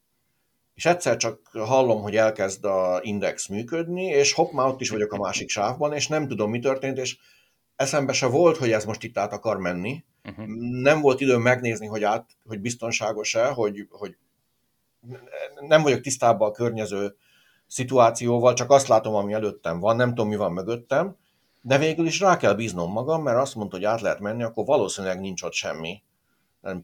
[0.80, 5.12] és egyszer csak hallom, hogy elkezd a index működni, és hopp, már ott is vagyok
[5.12, 7.18] a másik sávban, és nem tudom, mi történt, és
[7.76, 10.04] eszembe se volt, hogy ez most itt át akar menni.
[10.24, 10.46] Uh-huh.
[10.82, 14.18] Nem volt időm megnézni, hogy, át, hogy biztonságos-e, hogy, hogy
[15.68, 17.16] nem vagyok tisztában a környező
[17.68, 21.16] szituációval, csak azt látom, ami előttem van, nem tudom, mi van mögöttem,
[21.62, 24.66] de végül is rá kell bíznom magam, mert azt mondta, hogy át lehet menni, akkor
[24.66, 26.02] valószínűleg nincs ott semmi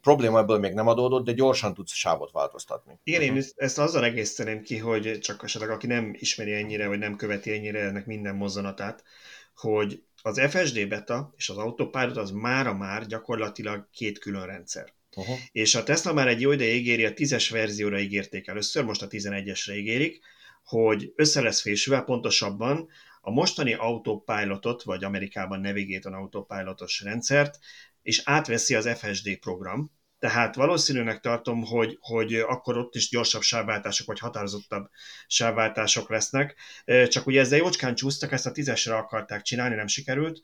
[0.02, 3.00] probléma ebből még nem adódott, de gyorsan tudsz sávot változtatni.
[3.04, 7.16] Igen, én ezt azzal egészteném ki, hogy csak esetleg aki nem ismeri ennyire, vagy nem
[7.16, 9.04] követi ennyire ennek minden mozzanatát,
[9.56, 14.94] hogy az FSD beta és az autopilot az mára már gyakorlatilag két külön rendszer.
[15.16, 15.36] Uh-huh.
[15.52, 19.08] És a Tesla már egy jó ide ígéri, a 10-es verzióra ígérték először, most a
[19.08, 20.20] 11-esre ígérik,
[20.64, 22.90] hogy össze lesz fésülve, pontosabban
[23.22, 27.60] a mostani autopilotot, vagy Amerikában Navigator autopilotos rendszert
[28.06, 34.08] és átveszi az FSD program, tehát valószínűnek tartom, hogy, hogy akkor ott is gyorsabb sávváltások,
[34.08, 34.89] vagy határozottabb
[35.28, 36.56] sávváltások lesznek.
[37.08, 40.41] Csak ugye ezzel jócskán csúsztak, ezt a tízesre akarták csinálni, nem sikerült.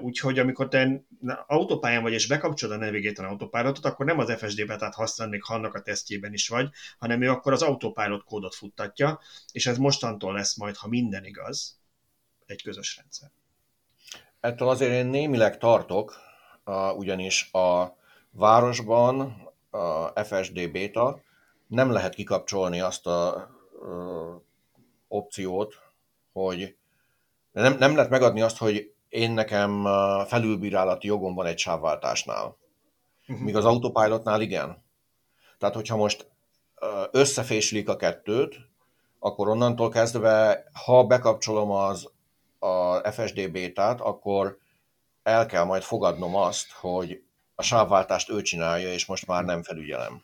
[0.00, 1.04] Úgyhogy amikor te
[1.46, 5.74] autópályán vagy, és bekapcsolod a Navigator autopilotot, akkor nem az FSD betát használ, még annak
[5.74, 6.68] a tesztjében is vagy,
[6.98, 9.20] hanem ő akkor az autopilot kódot futtatja,
[9.52, 11.78] és ez mostantól lesz majd, ha minden igaz,
[12.46, 13.30] egy közös rendszer.
[14.40, 16.23] Ettől azért én némileg tartok,
[16.96, 17.96] ugyanis a
[18.30, 21.20] városban a FSD beta
[21.66, 23.48] nem lehet kikapcsolni azt a
[25.08, 25.74] opciót,
[26.32, 26.76] hogy
[27.52, 29.84] nem, nem lehet megadni azt, hogy én nekem
[30.26, 32.56] felülbírálati jogom van egy sávváltásnál.
[33.28, 33.44] Uh-huh.
[33.44, 34.82] Míg az autopilotnál igen.
[35.58, 36.30] Tehát, hogyha most
[37.10, 38.56] összefésülik a kettőt,
[39.18, 42.10] akkor onnantól kezdve, ha bekapcsolom az
[42.58, 44.58] a FSD bétát, akkor
[45.24, 47.22] el kell majd fogadnom azt, hogy
[47.54, 50.22] a sávváltást ő csinálja, és most már nem felügyelem.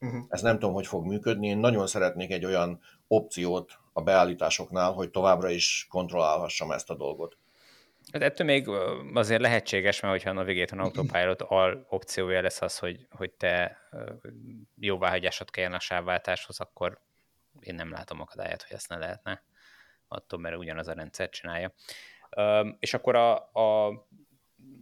[0.00, 0.24] Uh-huh.
[0.28, 1.46] Ez nem tudom, hogy fog működni.
[1.46, 7.36] Én nagyon szeretnék egy olyan opciót a beállításoknál, hogy továbbra is kontrollálhassam ezt a dolgot.
[8.12, 8.68] Hát ettől még
[9.14, 13.78] azért lehetséges, mert hogyha a Navigator Autopilot al opciója lesz az, hogy, hogy te
[14.76, 17.00] jóváhagyásod kelljen a sávváltáshoz, akkor
[17.60, 19.42] én nem látom akadályát, hogy ezt ne lehetne.
[20.08, 21.72] Attól, mert ugyanaz a rendszer csinálja.
[22.78, 23.92] És akkor a, a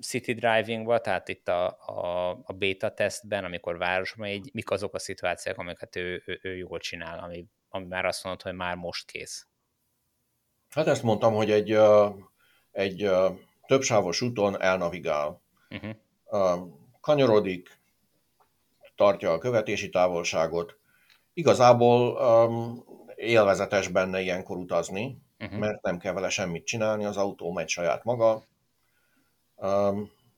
[0.00, 4.98] city driving tehát itt a, a, a beta testben, amikor városban így, mik azok a
[4.98, 9.10] szituációk, amiket ő, ő, ő jól csinál, ami, ami már azt mondod, hogy már most
[9.10, 9.46] kész?
[10.70, 11.78] Hát ezt mondtam, hogy egy,
[12.70, 13.10] egy
[13.66, 15.42] többsávos úton elnavigál.
[15.70, 16.68] Uh-huh.
[17.00, 17.80] Kanyarodik,
[18.94, 20.78] tartja a követési távolságot.
[21.32, 25.58] Igazából um, élvezetes benne ilyenkor utazni, uh-huh.
[25.58, 28.44] mert nem kell vele semmit csinálni, az autó megy saját maga,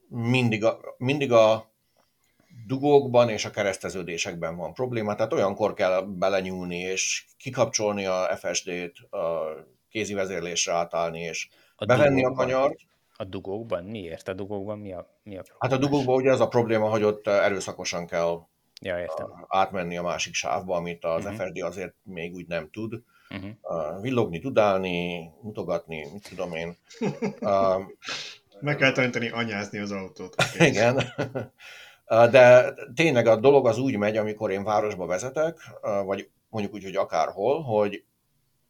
[0.07, 1.71] mindig a, mindig a
[2.67, 9.55] dugókban és a kereszteződésekben van probléma, tehát olyankor kell belenyúlni és kikapcsolni a FSD-t, a
[9.89, 12.79] kézi vezérlésre átállni és a bevenni dugókban, a kanyart.
[13.15, 13.83] A dugókban?
[13.83, 14.27] Miért?
[14.27, 15.57] A dugókban mi a, mi a probléma?
[15.59, 18.47] Hát a dugókban ugye az a probléma, hogy ott erőszakosan kell
[18.81, 19.45] ja, értem.
[19.47, 21.37] átmenni a másik sávba, amit az uh-huh.
[21.37, 21.47] Mhm.
[21.47, 23.01] FSD azért még úgy nem tud.
[23.29, 24.01] Uh-huh.
[24.01, 26.77] Villogni, tudálni, mutogatni, mit tudom én.
[28.63, 30.35] Meg kell tanítani anyázni az autót.
[30.59, 31.03] Igen.
[32.31, 35.57] De tényleg a dolog az úgy megy, amikor én városba vezetek,
[36.05, 38.03] vagy mondjuk úgy, hogy akárhol, hogy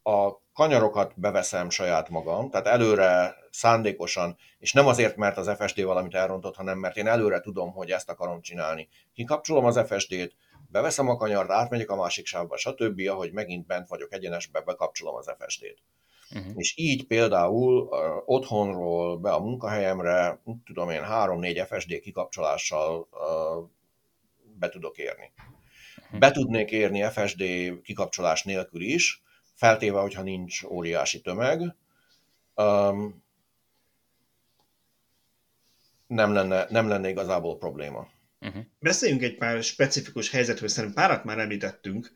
[0.02, 6.14] a kanyarokat beveszem saját magam, tehát előre szándékosan, és nem azért, mert az FSD valamit
[6.14, 8.88] elrontott, hanem mert én előre tudom, hogy ezt akarom csinálni.
[9.12, 10.34] Kikapcsolom az FSD-t,
[10.68, 15.34] beveszem a kanyart, átmegyek a másik sávba, stb., ahogy megint bent vagyok egyenesbe, bekapcsolom az
[15.38, 15.82] FSD-t.
[16.34, 16.52] Uh-huh.
[16.54, 23.68] És így például uh, otthonról be a munkahelyemre, tudom én, 3-4 FSD kikapcsolással uh,
[24.58, 25.32] be tudok érni.
[26.04, 26.18] Uh-huh.
[26.18, 27.44] Be tudnék érni FSD
[27.82, 29.22] kikapcsolás nélkül is,
[29.54, 31.76] feltéve, hogyha nincs óriási tömeg.
[32.54, 33.22] Um,
[36.06, 38.06] nem lenne, nem lenne igazából probléma.
[38.44, 38.62] Uh-huh.
[38.78, 42.12] Beszéljünk egy pár specifikus helyzetről, szerintem párat már említettünk,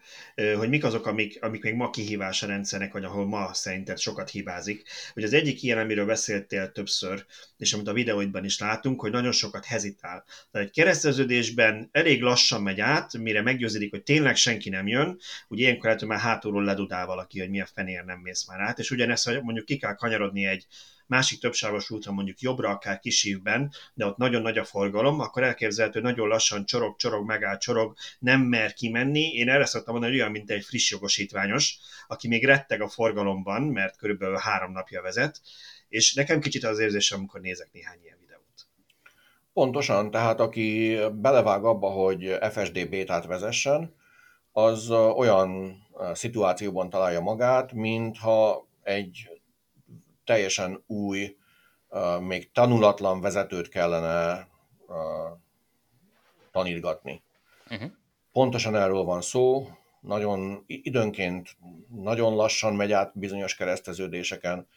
[0.57, 4.31] hogy mik azok, amik, amik még ma kihívás a rendszernek, vagy ahol ma szerinted sokat
[4.31, 4.89] hibázik.
[5.13, 7.25] Hogy az egyik ilyen, amiről beszéltél többször,
[7.57, 10.25] és amit a videóidban is látunk, hogy nagyon sokat hezitál.
[10.51, 15.19] Tehát egy kereszteződésben elég lassan megy át, mire meggyőződik, hogy tényleg senki nem jön,
[15.49, 18.61] ugye ilyenkor lehet, hogy már hátulról ledudál valaki, hogy mi a fenér nem mész már
[18.61, 20.67] át, és ugyanezt, hogy mondjuk ki kell kanyarodni egy
[21.09, 26.01] másik többsávos útra mondjuk jobbra, akár kisívben, de ott nagyon nagy a forgalom, akkor elképzelhető,
[26.01, 29.33] hogy nagyon lassan csorog, csorog, megáll, csorog, nem mer kimenni.
[29.33, 33.63] Én erre szoktam mondani, hogy olyan, mint egy friss jogosítványos, aki még retteg a forgalomban,
[33.63, 35.41] mert körülbelül három napja vezet,
[35.89, 38.17] és nekem kicsit az érzésem, amikor nézek néhány ilyen.
[39.59, 43.95] Pontosan, tehát aki belevág abba, hogy FSD bétát vezessen,
[44.53, 45.77] az olyan
[46.13, 49.38] szituációban találja magát, mintha egy
[50.29, 51.37] teljesen új,
[52.21, 54.49] még tanulatlan vezetőt kellene
[56.51, 57.23] tanítgatni.
[57.71, 57.91] Uh-huh.
[58.33, 59.69] Pontosan erről van szó,
[60.01, 61.57] nagyon időnként
[61.89, 64.69] nagyon lassan megy át bizonyos kereszteződéseken.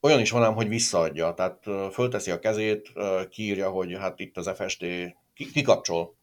[0.00, 1.62] Olyan is van ám, hogy visszaadja, tehát
[1.92, 2.92] fölteszi a kezét,
[3.28, 4.86] kiírja, hogy hát itt az FSD
[5.34, 6.16] kikapcsol,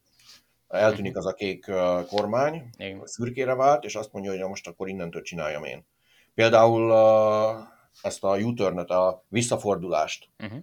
[0.67, 1.71] eltűnik az a kék
[2.07, 2.69] kormány,
[3.03, 5.85] szürkére vált, és azt mondja, hogy most akkor innentől csináljam én.
[6.33, 6.91] Például
[8.01, 8.63] ezt a u
[8.93, 10.59] a visszafordulást, uh-huh.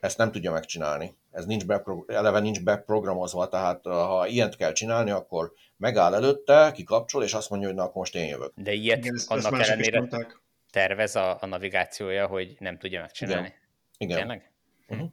[0.00, 1.16] ezt nem tudja megcsinálni.
[1.30, 7.22] Ez nincs bepro- eleve nincs beprogramozva, tehát ha ilyet kell csinálni, akkor megáll előtte, kikapcsol,
[7.22, 8.52] és azt mondja, hogy na, akkor most én jövök.
[8.54, 10.28] De ilyet Igen, ezt, annak ezt ellenére
[10.70, 13.54] tervez a, a navigációja, hogy nem tudja megcsinálni.
[13.98, 14.16] Igen.
[14.16, 14.52] Tényleg?
[14.88, 15.08] Uh-huh.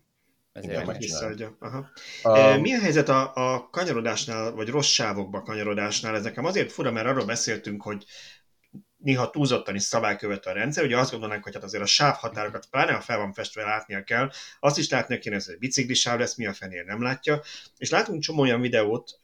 [0.62, 1.58] Igen, visszaadja.
[1.60, 1.90] Aha.
[2.24, 6.16] Um, Mi a helyzet a, a kanyarodásnál, vagy rossz sávokba kanyarodásnál?
[6.16, 8.06] Ez nekem azért fura, mert arról beszéltünk, hogy
[9.04, 12.92] néha túlzottan is szabálykövető a rendszer, ugye azt gondolnánk, hogy hát azért a sávhatárokat, pláne
[12.92, 14.30] ha fel van festve, látnia kell,
[14.60, 17.42] azt is látnia kéne, hogy biciklisáv lesz, mi a fenér nem látja,
[17.78, 19.20] és látunk csomó olyan videót,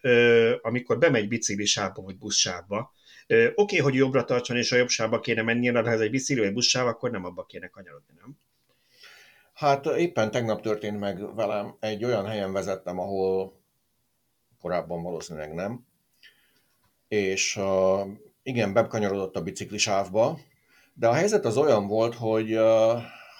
[0.61, 2.93] amikor bemegy biciklisávba vagy buszsávba,
[3.31, 6.09] Oké, okay, hogy jobbra tartson, és a jobb sávba kéne mennie, de ha ez egy
[6.09, 8.37] bicikli vagy buszsáv, akkor nem abba kéne kanyarodni, nem?
[9.53, 13.59] Hát éppen tegnap történt meg velem, egy olyan helyen vezettem, ahol
[14.59, 15.85] korábban valószínűleg nem,
[17.07, 17.59] és
[18.43, 20.39] igen, bekanyarodott a biciklisávba,
[20.93, 22.53] de a helyzet az olyan volt, hogy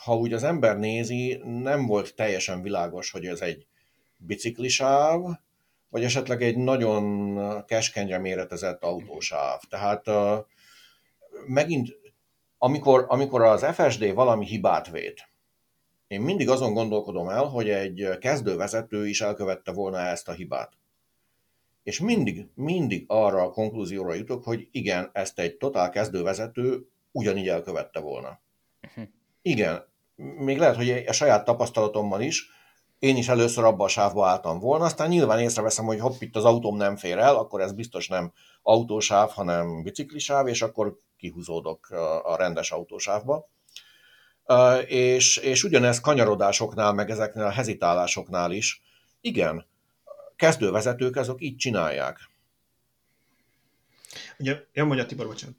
[0.03, 3.65] ha úgy az ember nézi, nem volt teljesen világos, hogy ez egy
[4.17, 5.21] biciklisáv,
[5.89, 9.59] vagy esetleg egy nagyon keskenyre méretezett autósáv.
[9.69, 10.05] Tehát
[11.47, 11.97] megint,
[12.57, 15.29] amikor, amikor az FSD valami hibát vét,
[16.07, 20.78] én mindig azon gondolkodom el, hogy egy kezdővezető is elkövette volna ezt a hibát
[21.89, 27.99] és mindig, mindig arra a konklúzióra jutok, hogy igen, ezt egy totál kezdővezető ugyanígy elkövette
[27.99, 28.39] volna.
[28.87, 29.03] Uh-huh.
[29.41, 29.83] Igen,
[30.15, 32.49] még lehet, hogy a saját tapasztalatommal is,
[32.99, 36.45] én is először abba a sávba álltam volna, aztán nyilván észreveszem, hogy hopp, itt az
[36.45, 41.89] autóm nem fér el, akkor ez biztos nem autósáv, hanem biciklisáv, és akkor kihúzódok
[42.23, 43.49] a rendes autósávba.
[44.87, 48.81] És, és ugyanez kanyarodásoknál, meg ezeknél a hezitálásoknál is,
[49.21, 49.65] igen,
[50.39, 52.17] kezdővezetők azok így csinálják.
[54.37, 55.55] Ugye, ja, mondja Tibor, bocsánat.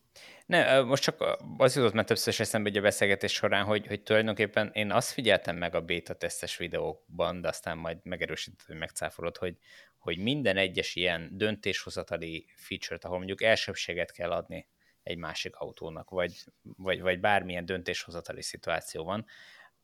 [0.46, 4.70] Ne, most csak az jutott mert többször is eszembe a beszélgetés során, hogy, hogy tulajdonképpen
[4.72, 9.56] én azt figyeltem meg a beta tesztes videókban, de aztán majd megerősített, hogy megcáfolod, hogy,
[9.98, 14.66] hogy minden egyes ilyen döntéshozatali feature-t, ahol mondjuk elsőbséget kell adni
[15.02, 19.26] egy másik autónak, vagy, vagy, vagy bármilyen döntéshozatali szituáció van,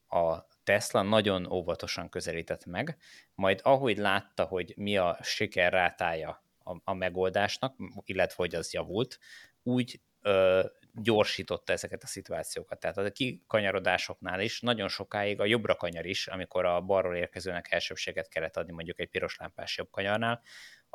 [0.08, 2.96] a Tesla nagyon óvatosan közelített meg,
[3.34, 9.18] majd ahogy látta, hogy mi a siker rátája a, a megoldásnak, illetve hogy az javult,
[9.62, 12.80] úgy ö, gyorsította ezeket a szituációkat.
[12.80, 18.28] Tehát a kikanyarodásoknál is nagyon sokáig a jobbra kanyar is, amikor a balról érkezőnek elsőbséget
[18.28, 20.42] kellett adni mondjuk egy piros lámpás jobb kanyarnál,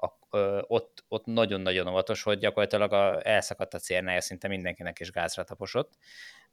[0.01, 5.11] a, ö, ott, ott nagyon-nagyon óvatos, hogy gyakorlatilag a, elszakadt a cérnája, szinte mindenkinek is
[5.11, 5.97] gázra taposott.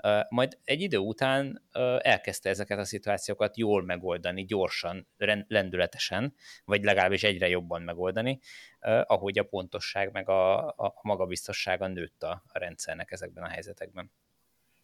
[0.03, 5.09] Ö, majd egy idő után ö, elkezdte ezeket a szituációkat jól megoldani, gyorsan,
[5.49, 6.35] lendületesen,
[6.65, 8.41] vagy legalábbis egyre jobban megoldani,
[8.81, 14.11] ö, ahogy a pontosság meg a, a magabiztossága nőtt a, a rendszernek ezekben a helyzetekben.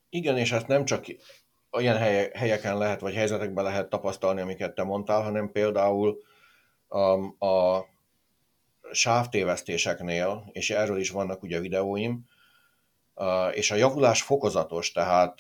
[0.09, 1.05] Igen, és ezt nem csak
[1.71, 1.97] olyan
[2.33, 6.19] helyeken lehet, vagy helyzetekben lehet tapasztalni, amiket te mondtál, hanem például
[6.89, 7.87] a, a
[8.93, 12.25] sávtévesztéseknél, és erről is vannak ugye videóim,
[13.53, 15.39] és a javulás fokozatos, tehát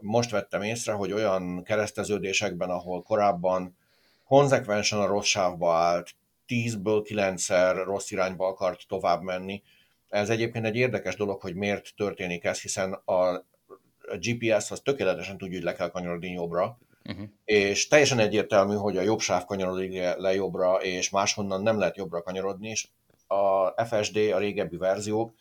[0.00, 3.76] most vettem észre, hogy olyan kereszteződésekben, ahol korábban
[4.26, 6.10] konzekvensen a rossz sávba állt,
[6.48, 9.62] 10-ből 9-szer rossz irányba akart tovább menni.
[10.08, 13.44] Ez egyébként egy érdekes dolog, hogy miért történik ez, hiszen a
[14.18, 16.78] GPS az tökéletesen tudja, hogy le kell kanyarodni jobbra,
[17.08, 17.26] Uh-huh.
[17.44, 22.22] És teljesen egyértelmű, hogy a jobb sáv kanyarodik le jobbra, és máshonnan nem lehet jobbra
[22.22, 22.88] kanyarodni, és
[23.26, 25.32] a FSD, a régebbi verziók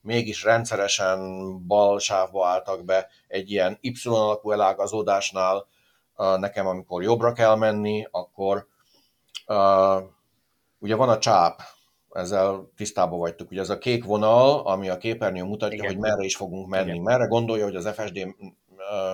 [0.00, 1.20] mégis rendszeresen
[1.66, 5.66] bal sávba álltak be egy ilyen Y alakú elágazódásnál,
[6.16, 8.66] nekem amikor jobbra kell menni, akkor
[9.46, 10.02] uh,
[10.78, 11.62] ugye van a csáp,
[12.10, 15.86] ezzel tisztában vagytok, ugye ez a kék vonal, ami a képernyő mutatja, Igen.
[15.86, 17.02] hogy merre is fogunk menni, Igen.
[17.02, 18.34] merre gondolja, hogy az FSD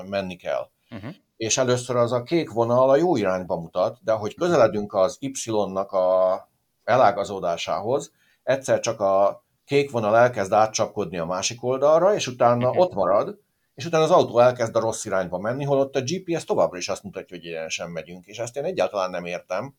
[0.06, 0.68] menni kell.
[0.90, 5.16] Uh-huh és először az a kék vonal a jó irányba mutat, de ahogy közeledünk az
[5.20, 6.48] Y-nak a
[6.84, 8.12] elágazódásához,
[8.42, 13.38] egyszer csak a kék vonal elkezd átcsapkodni a másik oldalra, és utána ott marad,
[13.74, 17.02] és utána az autó elkezd a rossz irányba menni, holott a GPS továbbra is azt
[17.02, 19.74] mutatja, hogy egyenesen megyünk, és ezt én egyáltalán nem értem,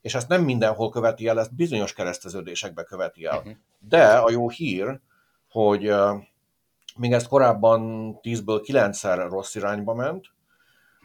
[0.00, 3.38] és ezt nem mindenhol követi el, ezt bizonyos kereszteződésekbe követi el.
[3.38, 3.52] Uh-huh.
[3.78, 5.00] De a jó hír,
[5.50, 5.92] hogy
[6.96, 7.80] még ezt korábban
[8.22, 10.26] 10-ből 9-szer rossz irányba ment,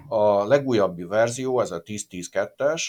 [0.08, 2.84] a legújabbi verzió, ez a 10.10.2-es,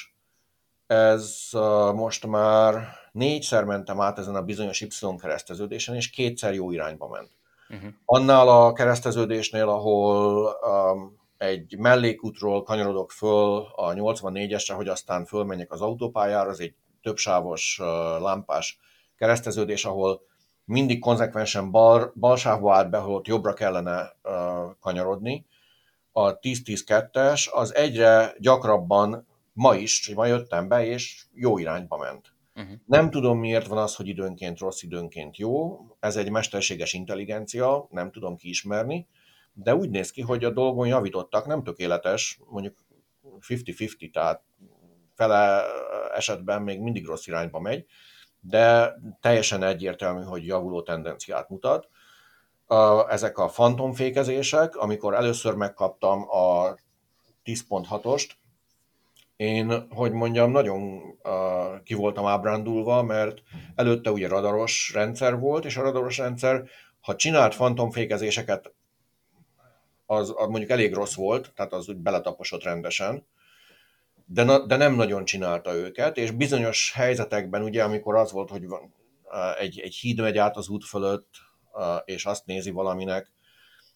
[0.86, 1.48] ez
[1.94, 4.88] most már négyszer mentem át ezen a bizonyos Y
[5.20, 7.30] kereszteződésen, és kétszer jó irányba ment.
[7.68, 7.90] Uh-huh.
[8.04, 15.80] Annál a kereszteződésnél, ahol um, egy mellékútról kanyarodok föl a 84-esre, hogy aztán fölmenjek az
[15.80, 17.86] autópályára, az egy többsávos uh,
[18.20, 18.78] lámpás
[19.16, 20.20] kereszteződés, ahol
[20.64, 24.32] mindig konzekvensen bal, bal sávba állt be, holott jobbra kellene uh,
[24.80, 25.46] kanyarodni,
[26.24, 32.32] a 10-10-2-es az egyre gyakrabban ma is, ma jöttem be, és jó irányba ment.
[32.54, 32.72] Uh-huh.
[32.86, 35.78] Nem tudom, miért van az, hogy időnként rossz, időnként jó.
[36.00, 39.06] Ez egy mesterséges intelligencia, nem tudom kiismerni,
[39.52, 42.78] de úgy néz ki, hogy a dolgon javítottak, nem tökéletes, mondjuk
[43.48, 44.42] 50-50, tehát
[45.14, 45.64] fele
[46.14, 47.86] esetben még mindig rossz irányba megy,
[48.40, 51.88] de teljesen egyértelmű, hogy javuló tendenciát mutat
[52.68, 56.74] a, ezek a fantomfékezések, amikor először megkaptam a
[57.44, 58.30] 10.6-ost,
[59.36, 63.42] én, hogy mondjam, nagyon uh, ki voltam ábrándulva, mert
[63.74, 66.68] előtte ugye radaros rendszer volt, és a radaros rendszer,
[67.00, 68.72] ha csinált fantomfékezéseket,
[70.06, 73.26] az, az mondjuk elég rossz volt, tehát az úgy beletaposott rendesen,
[74.26, 78.66] de, na, de nem nagyon csinálta őket, és bizonyos helyzetekben ugye, amikor az volt, hogy
[78.66, 78.94] van,
[79.58, 81.28] egy, egy híd megy át az út fölött,
[82.04, 83.30] és azt nézi valaminek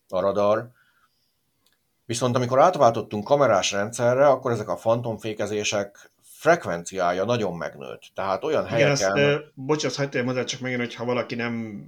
[0.09, 0.71] a radar.
[2.05, 6.13] Viszont amikor átváltottunk kamerás rendszerre, akkor ezek a fantomfékezések
[6.43, 8.03] frekvenciája nagyon megnőtt.
[8.15, 9.17] Tehát olyan helyeken...
[9.17, 11.85] Igen, ezt, bocs, azt hagyta mondani csak megint, hogy ha valaki nem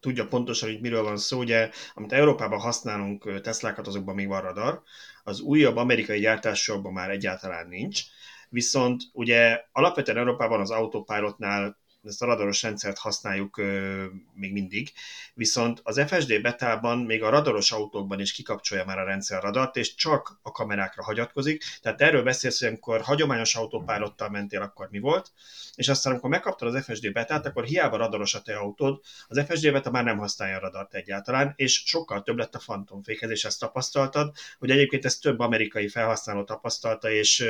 [0.00, 4.82] tudja pontosan, hogy miről van szó, ugye, amit Európában használunk Teslákat, azokban még van radar,
[5.24, 8.02] az újabb amerikai gyártásokban már egyáltalán nincs,
[8.48, 11.76] viszont ugye alapvetően Európában az autopilotnál
[12.06, 14.92] ezt a radaros rendszert használjuk ö, még mindig,
[15.34, 19.94] viszont az FSD betában még a radaros autókban is kikapcsolja már a rendszer radart, és
[19.94, 25.32] csak a kamerákra hagyatkozik, tehát erről beszélsz, hogy amikor hagyományos autópilottal mentél, akkor mi volt,
[25.74, 29.72] és aztán amikor megkaptad az FSD betát, akkor hiába radaros a te autód, az FSD
[29.72, 33.60] beta már nem használja a radart egyáltalán, és sokkal több lett a fantomfékhez, és ezt
[33.60, 37.44] tapasztaltad, hogy egyébként ezt több amerikai felhasználó tapasztalta, és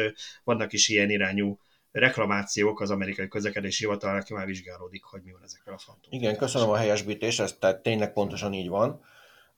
[0.44, 1.58] vannak is ilyen irányú
[1.98, 6.12] reklamációk az amerikai közlekedési hivatal, aki már vizsgálódik, hogy mi van ezekkel a fantom.
[6.12, 9.00] Igen, köszönöm a helyesbítést, ez tehát tényleg pontosan így van.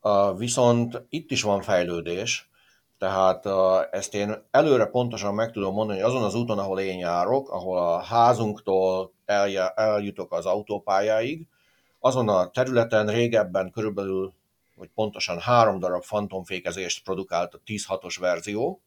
[0.03, 2.51] Uh, viszont itt is van fejlődés,
[2.99, 3.53] tehát uh,
[3.91, 7.79] ezt én előre pontosan meg tudom mondani, hogy azon az úton, ahol én járok, ahol
[7.79, 9.13] a házunktól
[9.75, 11.47] eljutok az autópályáig,
[11.99, 14.33] azon a területen régebben körülbelül,
[14.77, 18.81] vagy pontosan három darab fantomfékezést produkált a 10.6-os verzió.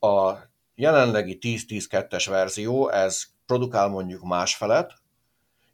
[0.00, 0.32] A
[0.78, 4.92] jelenlegi 10-10-2-es verzió, ez produkál mondjuk másfelet,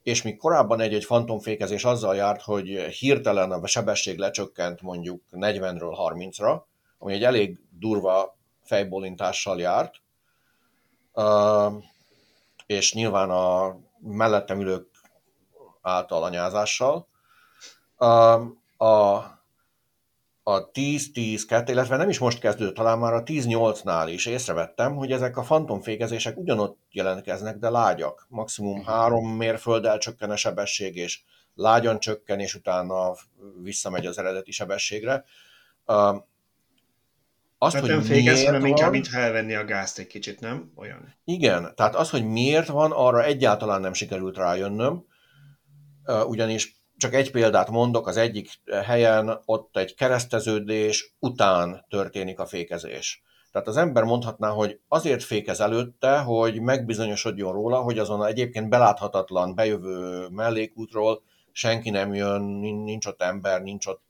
[0.03, 6.63] és míg korábban egy-egy fantomfékezés azzal járt, hogy hirtelen a sebesség lecsökkent mondjuk 40-ről 30-ra,
[6.99, 9.95] ami egy elég durva fejbólintással járt,
[12.67, 14.87] és nyilván a mellettem ülők
[15.83, 17.09] által anyázással.
[18.77, 19.21] A
[20.47, 25.37] a 10-10-2, illetve nem is most kezdődött, talán már a 10-8-nál is észrevettem, hogy ezek
[25.37, 28.27] a fantomfékezések ugyanott jelentkeznek, de lágyak.
[28.29, 31.23] Maximum három mérfölddel csökken a sebesség, és
[31.55, 33.15] lágyan csökken, és utána
[33.63, 35.25] visszamegy az eredeti sebességre.
[35.87, 36.17] Uh,
[37.59, 40.73] azt, tehát hogy nem fékez, hanem van, inkább mintha elvenni a gázt egy kicsit, nem?
[40.77, 41.15] Olyan.
[41.25, 45.05] Igen, tehát az, hogy miért van, arra egyáltalán nem sikerült rájönnöm,
[46.27, 48.51] ugyanis csak egy példát mondok, az egyik
[48.85, 53.23] helyen ott egy kereszteződés után történik a fékezés.
[53.53, 59.55] Tehát az ember mondhatná, hogy azért fékez előtte, hogy megbizonyosodjon róla, hogy azon egyébként beláthatatlan
[59.55, 64.03] bejövő mellékútról senki nem jön, nincs ott ember, nincs ott,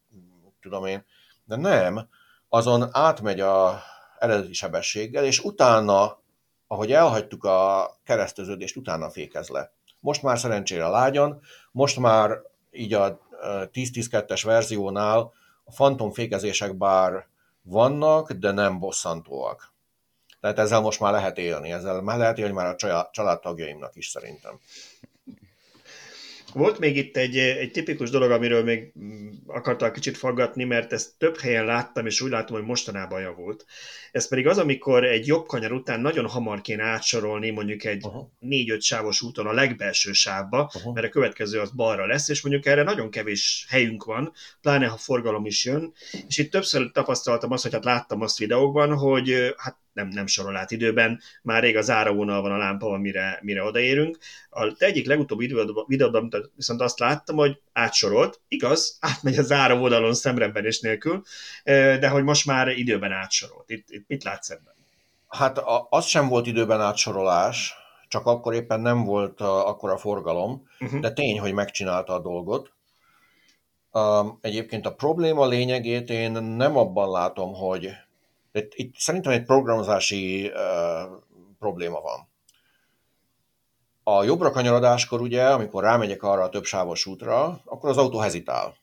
[0.61, 1.05] tudom én.
[1.45, 2.09] De nem,
[2.49, 3.83] azon átmegy a
[4.19, 6.19] eredeti sebességgel, és utána,
[6.67, 9.73] ahogy elhagytuk a kereszteződést, utána fékez le.
[10.01, 11.41] Most már szerencsére lágyan,
[11.73, 12.39] most már
[12.75, 15.33] így a 10-10-2-es verziónál
[15.65, 17.27] a fantomfékezések bár
[17.63, 19.73] vannak, de nem bosszantóak.
[20.41, 24.61] Tehát ezzel most már lehet élni, ezzel már lehet élni már a családtagjaimnak is szerintem.
[26.55, 28.93] Volt még itt egy, egy tipikus dolog, amiről még
[29.47, 33.65] akartam kicsit faggatni, mert ezt több helyen láttam, és úgy látom, hogy mostanában javult.
[34.13, 38.07] Ez pedig az, amikor egy jobb kanyar után nagyon hamar kéne átsorolni mondjuk egy
[38.39, 40.95] négy-öt sávos úton a legbelső sávba, uh-huh.
[40.95, 44.97] mert a következő az balra lesz, és mondjuk erre nagyon kevés helyünk van, pláne ha
[44.97, 45.93] forgalom is jön,
[46.27, 50.57] és itt többször tapasztaltam azt, hogy hát láttam azt videókban, hogy hát nem, nem sorol
[50.57, 54.19] át időben, már rég a záróvonal van a lámpa, mire, mire odaérünk.
[54.51, 55.55] A te egyik legutóbbi
[55.87, 61.23] videóban viszont azt láttam, hogy átsorolt, igaz, átmegy a záróvonalon szemrenbenés nélkül,
[61.65, 63.71] de hogy most már időben átsorolt.
[63.71, 64.75] Itt, itt mit látsz ebben?
[65.29, 67.75] Hát az sem volt időben átsorolás,
[68.09, 71.01] csak akkor éppen nem volt akkor a forgalom, uh-huh.
[71.01, 72.73] de tény, hogy megcsinálta a dolgot.
[74.41, 77.91] Egyébként a probléma lényegét én nem abban látom, hogy
[78.55, 81.19] itt, itt szerintem egy programozási uh,
[81.59, 82.29] probléma van.
[84.03, 88.75] A jobbra kanyarodáskor ugye, amikor rámegyek arra a többsávos útra, akkor az autó hezitál.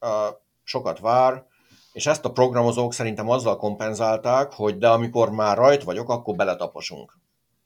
[0.00, 1.46] Uh, sokat vár,
[1.92, 7.18] és ezt a programozók szerintem azzal kompenzálták, hogy de amikor már rajt vagyok, akkor beletaposunk.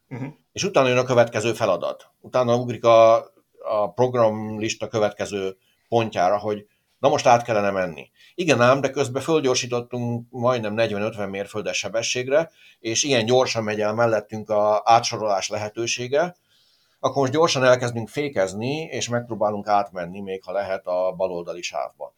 [0.09, 0.29] Uh-huh.
[0.53, 2.11] És utána jön a következő feladat.
[2.21, 3.17] Utána ugrik a,
[3.59, 5.57] a programlista következő
[5.89, 6.67] pontjára, hogy
[7.05, 8.11] na most át kellene menni.
[8.35, 12.51] Igen ám, de közben fölgyorsítottunk majdnem 40-50 mérföldes sebességre,
[12.81, 16.37] és ilyen gyorsan megy el mellettünk a átsorolás lehetősége,
[17.01, 22.15] akkor most gyorsan elkezdünk fékezni, és megpróbálunk átmenni, még ha lehet a baloldali sávba.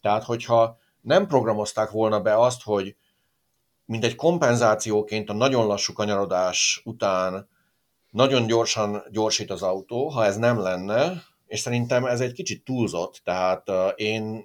[0.00, 2.96] Tehát, hogyha nem programozták volna be azt, hogy
[3.84, 7.48] mint egy kompenzációként a nagyon lassú kanyarodás után
[8.10, 11.22] nagyon gyorsan gyorsít az autó, ha ez nem lenne,
[11.54, 14.44] és szerintem ez egy kicsit túlzott, tehát én,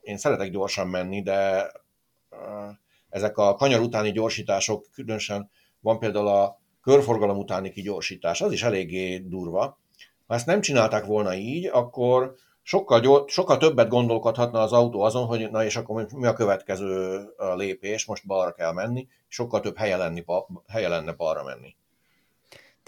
[0.00, 1.70] én szeretek gyorsan menni, de
[3.08, 5.50] ezek a kanyar utáni gyorsítások, különösen
[5.80, 9.78] van például a körforgalom utáni kigyorsítás, az is eléggé durva.
[10.26, 15.26] Ha ezt nem csinálták volna így, akkor sokkal, gyors, sokkal többet gondolkodhatna az autó azon,
[15.26, 17.20] hogy na és akkor mi a következő
[17.56, 20.24] lépés, most balra kell menni, sokkal több helye, lenni,
[20.66, 21.76] helye lenne balra menni.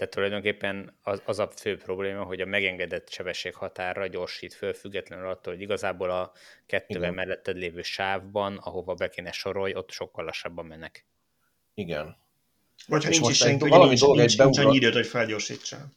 [0.01, 5.29] Tehát tulajdonképpen az, az a fő probléma, hogy a megengedett sebesség határa gyorsít föl, függetlenül
[5.29, 6.31] attól, hogy igazából a
[6.65, 7.13] kettővel Igen.
[7.13, 11.05] melletted lévő sávban, ahova be kéne sorolj, ott sokkal lassabban mennek.
[11.73, 12.17] Igen.
[12.87, 15.91] Vagy ha nincs is senki, valami nincs, dolog nincs, egy nincs annyi időt, hogy felgyorsítsál.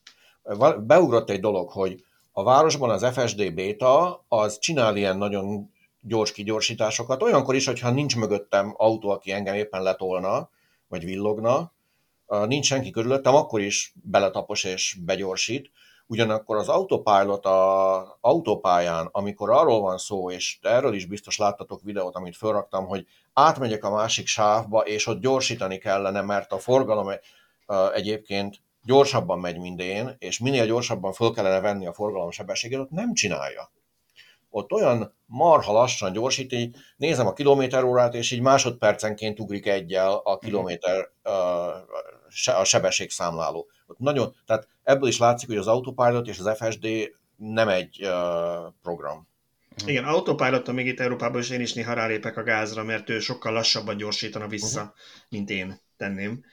[0.79, 7.23] Beugrott egy dolog, hogy a városban az FSD beta az csinál ilyen nagyon gyors kigyorsításokat,
[7.23, 10.51] olyankor is, hogyha nincs mögöttem autó, aki engem éppen letolna,
[10.89, 11.73] vagy villogna,
[12.27, 15.71] nincs senki körülöttem, akkor is beletapos és begyorsít.
[16.07, 22.15] Ugyanakkor az autopilot a autópályán, amikor arról van szó, és erről is biztos láttatok videót,
[22.15, 27.11] amit felraktam, hogy átmegyek a másik sávba, és ott gyorsítani kellene, mert a forgalom
[27.93, 32.91] egyébként gyorsabban megy, mint én, és minél gyorsabban föl kellene venni a forgalom sebességét, ott
[32.91, 33.71] nem csinálja.
[34.51, 40.35] Ott olyan marha lassan gyorsít, így nézem a kilométerórát, és így másodpercenként ugrik egyel a
[40.35, 40.45] mhm.
[40.45, 41.11] kilométer
[42.45, 43.67] a sebességszámláló.
[43.87, 46.87] Ott nagyon, tehát ebből is látszik, hogy az Autopilot és az FSD
[47.37, 48.09] nem egy
[48.83, 49.29] program.
[49.87, 53.53] Igen, autopilot még itt Európában is én is néha rálépek a gázra, mert ő sokkal
[53.53, 54.95] lassabban gyorsítana vissza, uh-huh.
[55.29, 56.45] mint én tenném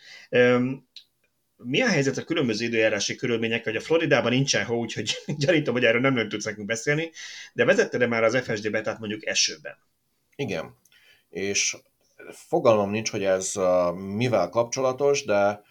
[1.63, 5.85] mi a helyzet a különböző időjárási körülmények, hogy a Floridában nincsen hó, úgyhogy gyanítom, hogy
[5.85, 7.11] erről nem nagyon tudsz nekünk beszélni,
[7.53, 9.77] de vezette már az FSD betát mondjuk esőben?
[10.35, 10.75] Igen,
[11.29, 11.77] és
[12.31, 13.53] fogalmam nincs, hogy ez
[13.93, 15.61] mivel kapcsolatos, de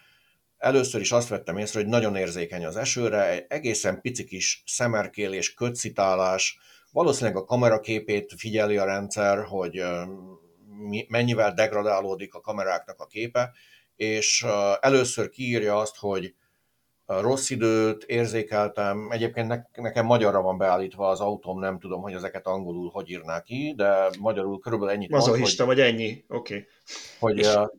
[0.57, 5.53] először is azt vettem észre, hogy nagyon érzékeny az esőre, egy egészen pici kis szemerkélés,
[5.53, 6.57] kötszitálás,
[6.91, 9.83] valószínűleg a kameraképét figyeli a rendszer, hogy
[11.07, 13.51] mennyivel degradálódik a kameráknak a képe,
[14.01, 14.45] és
[14.79, 16.35] először kiírja azt, hogy
[17.05, 22.89] rossz időt érzékeltem, egyébként nekem magyarra van beállítva az autóm, nem tudom, hogy ezeket angolul
[22.89, 26.53] hogy írnák ki, de magyarul körülbelül ennyit Mazohista, vagy ennyi, oké.
[26.53, 26.67] Okay.
[27.19, 27.71] Hogy, a,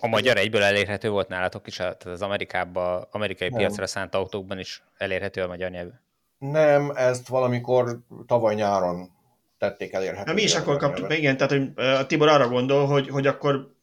[0.00, 3.58] a magyar egyből elérhető volt nálatok is, tehát az Amerikában, amerikai nem.
[3.58, 5.90] piacra szánt autókban is elérhető a magyar nyelv?
[6.38, 9.10] Nem, ezt valamikor tavaly nyáron
[9.58, 10.34] tették elérhetővé.
[10.34, 13.78] Mi is akkor kaptuk, igen, tehát hogy a Tibor arra gondol, hogy, hogy akkor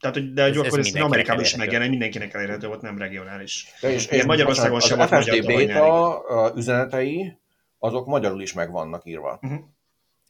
[0.00, 3.66] tehát, hogy, de ez, akkor ez, ez Amerikában is megjelent, mindenkinek elérhető volt, nem regionális.
[3.80, 7.38] De és én Magyarországon sem volt magyar beta üzenetei,
[7.78, 9.38] azok magyarul is meg vannak írva.
[9.42, 9.60] Uh-huh.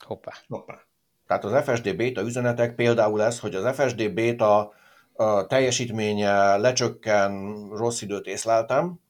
[0.05, 0.33] Hoppá.
[0.49, 0.79] Hoppá.
[1.27, 4.73] Tehát az FSD beta üzenetek például ez, hogy az FSD beta
[5.13, 9.01] a teljesítménye lecsökken, rossz időt észleltem,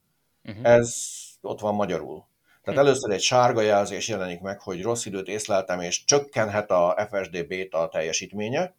[0.44, 0.66] uh-huh.
[0.66, 0.96] ez
[1.40, 2.26] ott van magyarul.
[2.62, 2.78] Tehát uh-huh.
[2.78, 7.88] először egy sárga jelzés jelenik meg, hogy rossz időt észleltem, és csökkenhet a FSD beta
[7.88, 8.74] teljesítménye,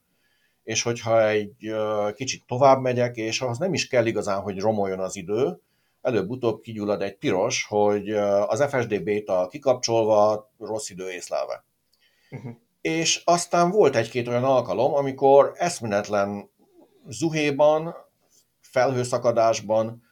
[0.67, 1.73] és hogyha egy
[2.13, 5.61] kicsit tovább megyek, és ahhoz nem is kell igazán, hogy romoljon az idő,
[6.01, 8.09] előbb-utóbb kigyullad egy piros, hogy
[8.47, 11.63] az FSD beta kikapcsolva, rossz idő észlelve.
[12.31, 12.51] Uh-huh.
[12.81, 16.49] És aztán volt egy-két olyan alkalom, amikor eszméletlen
[17.07, 17.95] zuhéban,
[18.59, 20.03] felhőszakadásban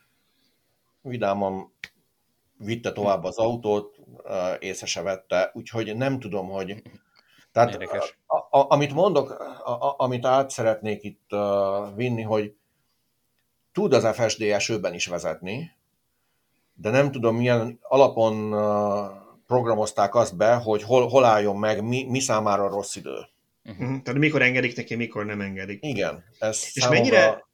[1.02, 1.74] vidáman
[2.58, 3.96] vitte tovább az autót,
[4.60, 6.82] észre se vette, úgyhogy nem tudom, hogy
[7.56, 8.18] tehát Érdekes.
[8.28, 9.30] A, a, amit mondok,
[9.64, 12.54] a, a, amit át szeretnék itt uh, vinni, hogy
[13.72, 15.72] tud az FSD esőben is vezetni,
[16.74, 19.06] de nem tudom milyen alapon uh,
[19.48, 23.28] programozták azt be, hogy hol, hol álljon meg, mi, mi számára rossz idő.
[23.64, 24.02] Uh-huh.
[24.02, 25.80] Tehát mikor engedik neki, mikor nem engedik.
[25.82, 26.24] Igen.
[26.40, 27.00] Ez És számomra...
[27.00, 27.46] mennyire,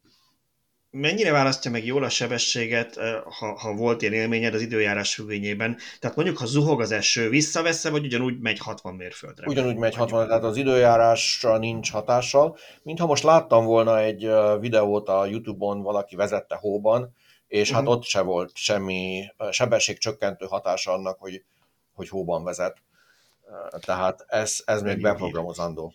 [0.92, 2.96] mennyire választja meg jól a sebességet,
[3.40, 5.78] ha, ha volt ilyen élményed az időjárás függvényében?
[6.00, 9.48] Tehát mondjuk, ha zuhog az eső, visszavesz vagy ugyanúgy megy 60 mérföldre?
[9.48, 12.58] Ugyanúgy megy 60, tehát az időjárásra nincs hatással.
[12.84, 14.30] Mintha most láttam volna egy
[14.60, 17.16] videót a Youtube-on, valaki vezette hóban,
[17.48, 17.76] és uh-huh.
[17.76, 17.92] hát mhm.
[17.92, 21.44] ott se volt semmi sebességcsökkentő hatása annak, hogy,
[21.94, 22.78] hogy hóban vezet.
[23.80, 25.94] Tehát ez, ez még beprogramozandó.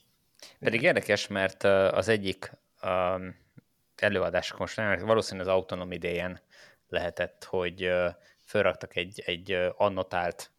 [0.60, 2.52] Pedig érdekes, mert az egyik
[2.82, 3.44] um
[4.02, 6.40] előadások most nem, valószínűleg az autonom idején
[6.88, 7.92] lehetett, hogy
[8.44, 10.52] felraktak egy, egy annotált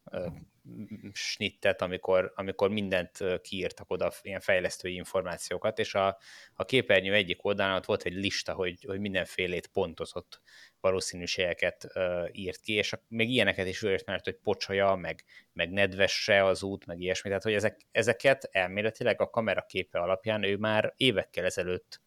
[1.13, 6.17] snittet, amikor, amikor mindent kiírtak oda, ilyen fejlesztői információkat, és a,
[6.53, 10.41] a képernyő egyik oldalán ott volt egy lista, hogy, hogy mindenfélét pontozott
[10.79, 11.87] valószínűségeket
[12.31, 15.23] írt ki, és még ilyeneket is ő mert hogy pocsolya, meg,
[15.53, 20.43] meg nedvesse az út, meg ilyesmi, tehát hogy ezek, ezeket elméletileg a kamera képe alapján
[20.43, 22.01] ő már évekkel ezelőtt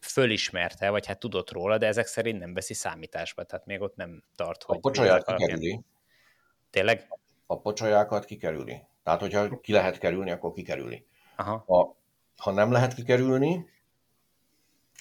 [0.00, 4.22] fölismerte, vagy hát tudott róla, de ezek szerint nem veszi számításba, tehát még ott nem
[4.36, 4.76] tart, hogy...
[4.76, 5.80] A pocsolyát kikerüli.
[6.70, 7.08] Tényleg?
[7.46, 8.82] A pocsolyákat kikerüli.
[9.02, 11.06] Tehát, hogyha ki lehet kerülni, akkor kikerüli.
[11.36, 11.64] Aha.
[11.66, 11.96] Ha,
[12.36, 13.68] ha nem lehet kikerülni,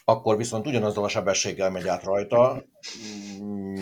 [0.09, 2.63] akkor viszont ugyanazzal a sebességgel megy át rajta,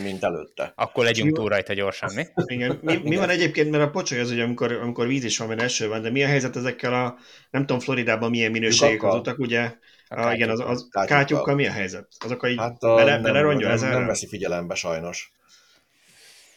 [0.03, 0.73] mint előtte.
[0.75, 2.25] Akkor legyünk túl rajta gyorsan, mi?
[2.45, 2.79] Igen.
[2.81, 5.61] Mi, mi van egyébként, mert a pocsoly az ugye, amikor, amikor víz is van, mert
[5.61, 7.17] eső van, de mi a helyzet ezekkel a,
[7.51, 9.73] nem tudom, Floridában milyen minőségek az utak, ugye?
[10.09, 12.07] A a, igen, az, az kátyukkal mi a helyzet?
[12.19, 15.31] Azok a így hát a, bele, nem, bele nem, nem, nem veszi figyelembe sajnos.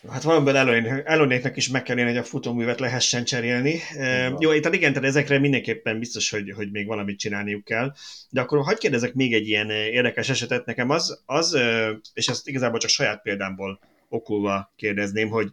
[0.09, 0.57] Hát valamiből
[1.05, 3.81] Elonéknek is meg kell hogy a futóművet lehessen cserélni.
[3.93, 4.37] Igen.
[4.39, 7.93] Jó, itt igen, tehát ezekre mindenképpen biztos, hogy, hogy még valamit csinálniuk kell.
[8.31, 10.67] De akkor hagyd kérdezek még egy ilyen érdekes esetet.
[10.67, 11.59] Nekem az, az
[12.15, 15.51] és ezt igazából csak saját példámból okulva kérdezném, hogy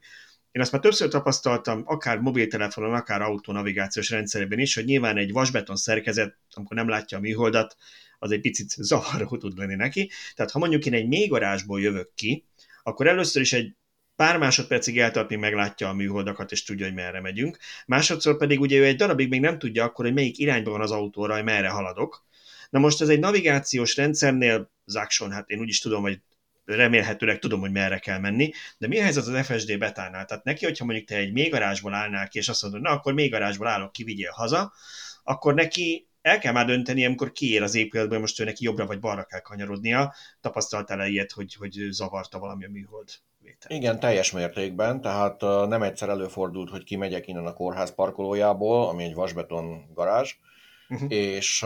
[0.51, 5.75] én azt már többször tapasztaltam, akár mobiltelefonon, akár autonavigációs rendszerben is, hogy nyilván egy vasbeton
[5.75, 7.75] szerkezet, amikor nem látja a műholdat,
[8.19, 10.11] az egy picit zavaró tud lenni neki.
[10.35, 12.45] Tehát ha mondjuk én egy mélygarázsból jövök ki,
[12.83, 13.75] akkor először is egy
[14.17, 17.57] pár másodpercig eltart, még meglátja a műholdakat, és tudja, hogy merre megyünk.
[17.85, 20.91] Másodszor pedig ugye ő egy darabig még nem tudja akkor, hogy melyik irányba van az
[20.91, 22.25] autóra, hogy merre haladok.
[22.69, 26.21] Na most ez egy navigációs rendszernél, Zákson, hát én úgy is tudom, hogy
[26.65, 30.25] remélhetőleg tudom, hogy merre kell menni, de mi a helyzet az FSD betánál?
[30.25, 33.67] Tehát neki, hogyha mondjuk te egy mélygarázsból állnál ki, és azt mondod, na akkor mélygarázsból
[33.67, 34.73] állok ki, vigyél haza,
[35.23, 38.99] akkor neki el kell már dönteni, amikor kiér az épületből, most ő neki jobbra vagy
[38.99, 40.15] balra kell kanyarodnia.
[40.41, 43.09] Tapasztaltál-e ilyet, hogy, hogy zavarta valami a műhold?
[43.47, 43.77] Vétel.
[43.77, 49.13] Igen, teljes mértékben, tehát nem egyszer előfordult, hogy kimegyek innen a kórház parkolójából, ami egy
[49.13, 50.33] vasbeton garázs,
[50.89, 51.11] uh-huh.
[51.11, 51.65] és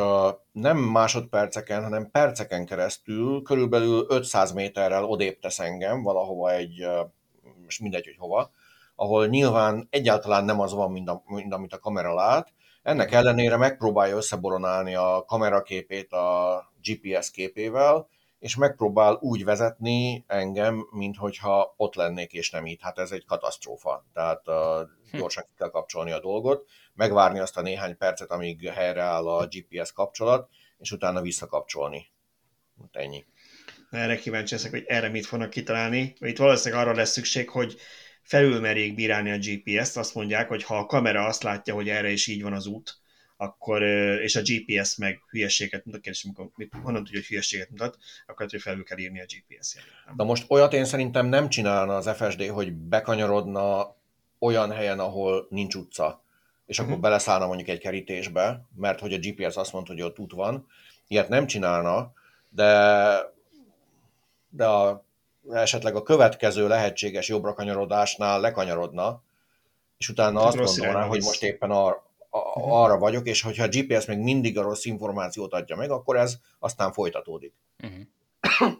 [0.52, 6.88] nem másodperceken, hanem perceken keresztül, körülbelül 500 méterrel odébb tesz engem valahova egy,
[7.64, 8.52] most mindegy, hogy hova,
[8.96, 12.54] ahol nyilván egyáltalán nem az van, mint, a, mint amit a kamera lát,
[12.84, 18.08] ennek ellenére megpróbálja összeboronálni a kameraképét a GPS képével,
[18.42, 22.82] és megpróbál úgy vezetni engem, minthogyha ott lennék és nem itt.
[22.82, 24.06] Hát ez egy katasztrófa.
[24.14, 24.90] Tehát uh,
[25.20, 29.92] gyorsan ki kell kapcsolni a dolgot, megvárni azt a néhány percet, amíg helyreáll a GPS
[29.92, 32.12] kapcsolat, és utána visszakapcsolni.
[32.80, 33.26] Hát ennyi.
[33.90, 36.16] Erre kíváncsi leszek, hogy erre mit fognak kitalálni.
[36.20, 37.76] Itt valószínűleg arra lesz szükség, hogy
[38.22, 42.28] felülmerjék bírálni a GPS-t, azt mondják, hogy ha a kamera azt látja, hogy erre is
[42.28, 43.01] így van az út,
[43.42, 43.82] akkor,
[44.22, 46.52] és a kérdés meg hülyeséget mutat, kérdés, amikor,
[46.84, 47.98] honnan tudja, hogy hülyeséget mutat,
[48.28, 50.18] akkor hogy felül kell írni a GPS jelét.
[50.18, 53.96] Na most olyat én szerintem nem csinálna az FSD, hogy bekanyarodna
[54.40, 56.24] olyan helyen, ahol nincs utca,
[56.66, 57.04] és akkor uh-huh.
[57.04, 60.68] beleszállna mondjuk egy kerítésbe, mert hogy a GPS azt mondta, hogy ott út van.
[61.08, 62.14] Ilyet nem csinálna,
[62.50, 63.18] de,
[64.50, 65.06] de a,
[65.52, 69.24] esetleg a következő lehetséges jobbra kanyarodásnál lekanyarodna,
[69.98, 73.68] és utána hát azt gondolná, hogy most éppen ar, a, arra vagyok, és hogyha a
[73.68, 77.54] GPS még mindig a rossz információt adja meg, akkor ez aztán folytatódik.
[77.84, 78.74] Uh-huh.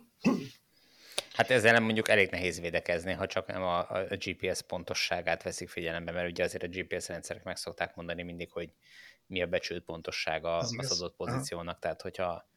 [1.34, 5.70] Hát ezzel nem mondjuk elég nehéz védekezni, ha csak nem a, a GPS pontosságát veszik
[5.70, 8.74] figyelembe, mert ugye azért a GPS rendszerek meg szokták mondani mindig, hogy
[9.28, 11.80] mi a becsült pontossága az, az adott pozíciónak, Aha.
[11.80, 12.50] tehát hogyha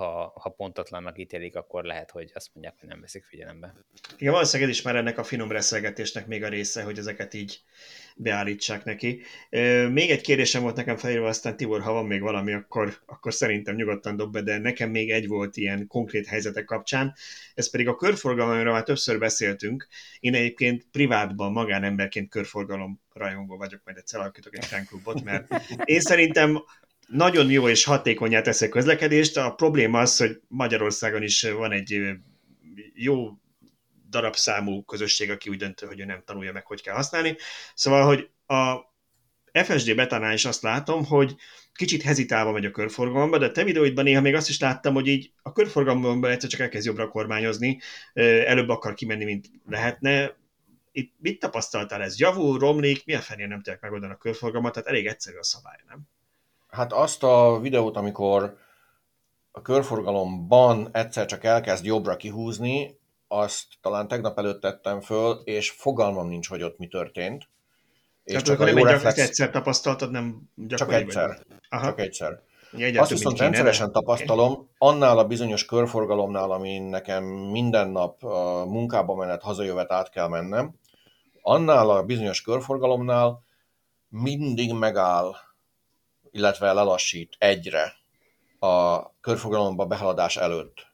[0.00, 3.74] ha, ha pontatlannak ítélik, akkor lehet, hogy azt mondják, hogy nem veszik figyelembe.
[4.18, 7.62] Igen, valószínűleg is már ennek a finom reszelgetésnek még a része, hogy ezeket így
[8.16, 9.22] beállítsák neki.
[9.90, 13.74] Még egy kérdésem volt nekem felírva, aztán Tibor, ha van még valami, akkor, akkor szerintem
[13.74, 17.14] nyugodtan dob be, de nekem még egy volt ilyen konkrét helyzetek kapcsán,
[17.54, 19.86] ez pedig a körforgalom, amiről már többször beszéltünk.
[20.20, 25.52] Én egyébként privátban, magánemberként körforgalom rajongó vagyok, majd egyszer alakítok egy fanklubot, mert
[25.84, 26.62] én szerintem
[27.10, 29.36] nagyon jó és hatékonyá teszi a közlekedést.
[29.36, 32.00] A probléma az, hogy Magyarországon is van egy
[32.94, 33.30] jó
[34.08, 37.36] darabszámú közösség, aki úgy döntő, hogy ő nem tanulja meg, hogy kell használni.
[37.74, 38.88] Szóval, hogy a
[39.64, 41.34] FSD betánál is azt látom, hogy
[41.72, 45.06] kicsit hezitálva megy a körforgalomba, de a te videóidban néha még azt is láttam, hogy
[45.06, 47.80] így a körforgalomban egyszer csak elkezd jobbra kormányozni,
[48.12, 50.36] előbb akar kimenni, mint lehetne.
[50.92, 52.18] Itt mit tapasztaltál ez?
[52.18, 55.78] Javul, romlik, mi a fenén nem tudják megoldani a körforgalmat, tehát elég egyszerű a szabály,
[55.88, 56.08] nem?
[56.70, 58.56] Hát azt a videót, amikor
[59.50, 62.98] a körforgalomban egyszer csak elkezd jobbra kihúzni,
[63.28, 67.48] azt talán tegnap előtt tettem föl, és fogalmam nincs, hogy ott mi történt.
[68.24, 69.18] És Tehát csak a jó reflex...
[69.18, 71.38] egyszer tapasztaltad, nem Csak egyszer.
[71.68, 71.84] Aha.
[71.84, 72.42] Csak egyszer.
[72.72, 79.14] Egyet Azt viszont rendszeresen tapasztalom, annál a bizonyos körforgalomnál, ami nekem minden nap a munkába
[79.14, 80.74] menet, hazajövet át kell mennem,
[81.42, 83.42] annál a bizonyos körforgalomnál
[84.08, 85.34] mindig megáll
[86.30, 87.92] illetve lelassít egyre
[88.58, 90.86] a körforgalomba behaladás előtt.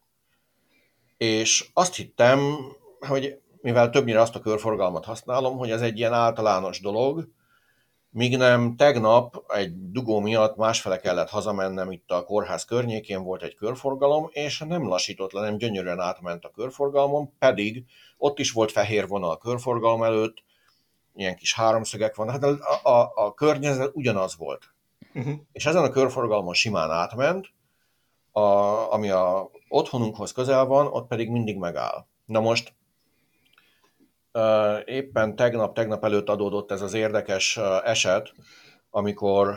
[1.16, 2.56] És azt hittem,
[3.00, 7.28] hogy mivel többnyire azt a körforgalmat használom, hogy ez egy ilyen általános dolog,
[8.10, 13.54] míg nem tegnap egy dugó miatt másfele kellett hazamennem itt a kórház környékén, volt egy
[13.54, 17.84] körforgalom, és nem lassított le, nem gyönyörűen átment a körforgalmon, pedig
[18.16, 20.42] ott is volt fehér vonal a körforgalom előtt,
[21.14, 24.74] ilyen kis háromszögek van, hát a, a, a környezet ugyanaz volt.
[25.16, 25.34] Uh-huh.
[25.52, 27.46] És ezen a körforgalmon simán átment,
[28.32, 28.40] a,
[28.92, 32.06] ami a otthonunkhoz közel van, ott pedig mindig megáll.
[32.24, 32.74] Na most
[34.84, 38.32] éppen tegnap, tegnap előtt adódott ez az érdekes eset,
[38.90, 39.54] amikor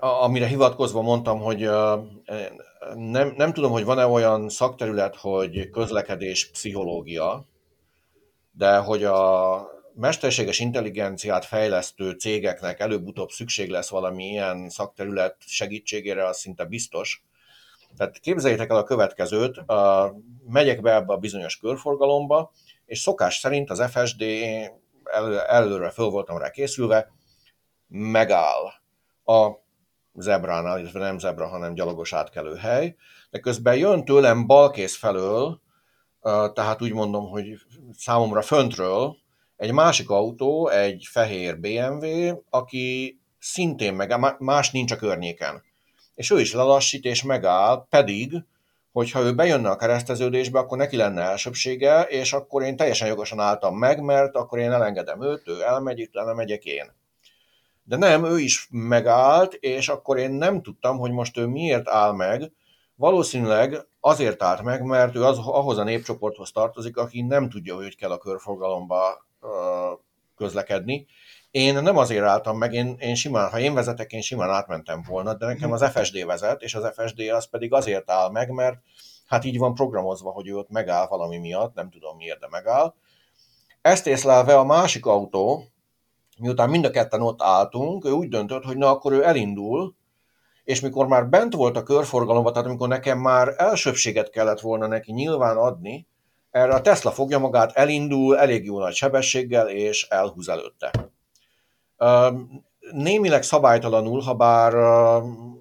[0.00, 1.60] amire hivatkozva mondtam, hogy
[2.94, 7.44] nem, nem tudom, hogy van-e olyan szakterület, hogy közlekedés pszichológia,
[8.52, 16.38] de hogy a mesterséges intelligenciát fejlesztő cégeknek előbb-utóbb szükség lesz valami ilyen szakterület segítségére, az
[16.38, 17.24] szinte biztos.
[17.96, 20.14] Tehát képzeljétek el a következőt, a,
[20.46, 22.52] megyek be ebbe a bizonyos körforgalomba,
[22.86, 24.22] és szokás szerint az FSD,
[25.04, 27.12] el, előre föl voltam rá készülve,
[27.88, 28.64] megáll
[29.24, 29.50] a
[30.14, 32.96] zebránál, illetve nem zebra, hanem gyalogos átkelő hely,
[33.30, 35.60] de közben jön tőlem balkész felől,
[36.52, 37.54] tehát úgy mondom, hogy
[37.92, 39.16] számomra föntről
[39.56, 45.62] egy másik autó, egy fehér BMW, aki szintén meg, más nincs a környéken.
[46.14, 48.32] És ő is lelassít és megáll, pedig,
[48.92, 53.78] hogyha ő bejönne a kereszteződésbe, akkor neki lenne elsőbsége, és akkor én teljesen jogosan álltam
[53.78, 56.92] meg, mert akkor én elengedem őt, ő elmegy, itt megyek én.
[57.84, 62.12] De nem, ő is megállt, és akkor én nem tudtam, hogy most ő miért áll
[62.12, 62.52] meg.
[62.94, 67.96] Valószínűleg azért állt meg, mert ő az, ahhoz a népcsoporthoz tartozik, aki nem tudja, hogy
[67.96, 69.26] kell a körforgalomba
[70.36, 71.06] közlekedni.
[71.50, 75.34] Én nem azért álltam meg, én, én simán, ha én vezetek, én simán átmentem volna,
[75.34, 78.76] de nekem az FSD vezet, és az FSD az pedig azért áll meg, mert
[79.26, 82.94] hát így van programozva, hogy ő ott megáll valami miatt, nem tudom miért, de megáll.
[83.82, 85.64] Ezt észlelve a másik autó,
[86.38, 89.94] miután mind a ketten ott álltunk, ő úgy döntött, hogy na akkor ő elindul,
[90.64, 95.12] és mikor már bent volt a körforgalomban, tehát amikor nekem már elsőbséget kellett volna neki
[95.12, 96.06] nyilván adni,
[96.54, 100.90] erre a Tesla fogja magát, elindul elég jó nagy sebességgel, és elhúz előtte.
[102.92, 104.74] Némileg szabálytalanul, ha bár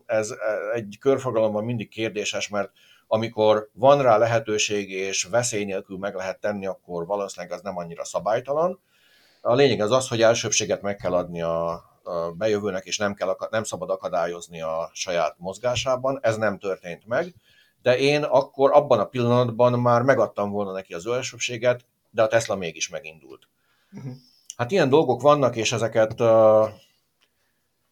[0.06, 0.34] ez
[0.74, 2.72] egy körforgalomban mindig kérdéses, mert
[3.08, 8.06] amikor van rá lehetőség és veszély nélkül meg lehet tenni, akkor valószínűleg az nem annyira
[8.06, 8.80] szabálytalan.
[9.42, 11.84] A lényeg az az, hogy elsőbséget meg kell adni a,
[12.38, 16.20] bejövőnek, és nem, kell, nem szabad akadályozni a saját mozgásában.
[16.22, 17.34] Ez nem történt meg
[17.84, 22.56] de én akkor abban a pillanatban már megadtam volna neki az elsőbséget, de a Tesla
[22.56, 23.48] mégis megindult.
[23.92, 24.14] Uh-huh.
[24.58, 26.70] Hát ilyen dolgok vannak, és ezeket uh,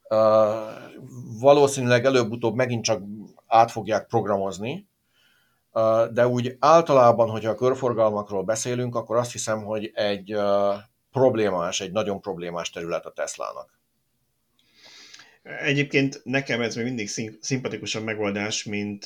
[0.09, 0.72] uh,
[1.39, 3.03] valószínűleg előbb-utóbb megint csak
[3.47, 4.88] át fogják programozni,
[5.72, 10.76] uh, de úgy általában, hogyha a körforgalmakról beszélünk, akkor azt hiszem, hogy egy uh,
[11.11, 13.80] problémás, egy nagyon problémás terület a Teslának.
[15.43, 17.09] Egyébként nekem ez még mindig
[17.39, 19.05] szimpatikusabb megoldás, mint,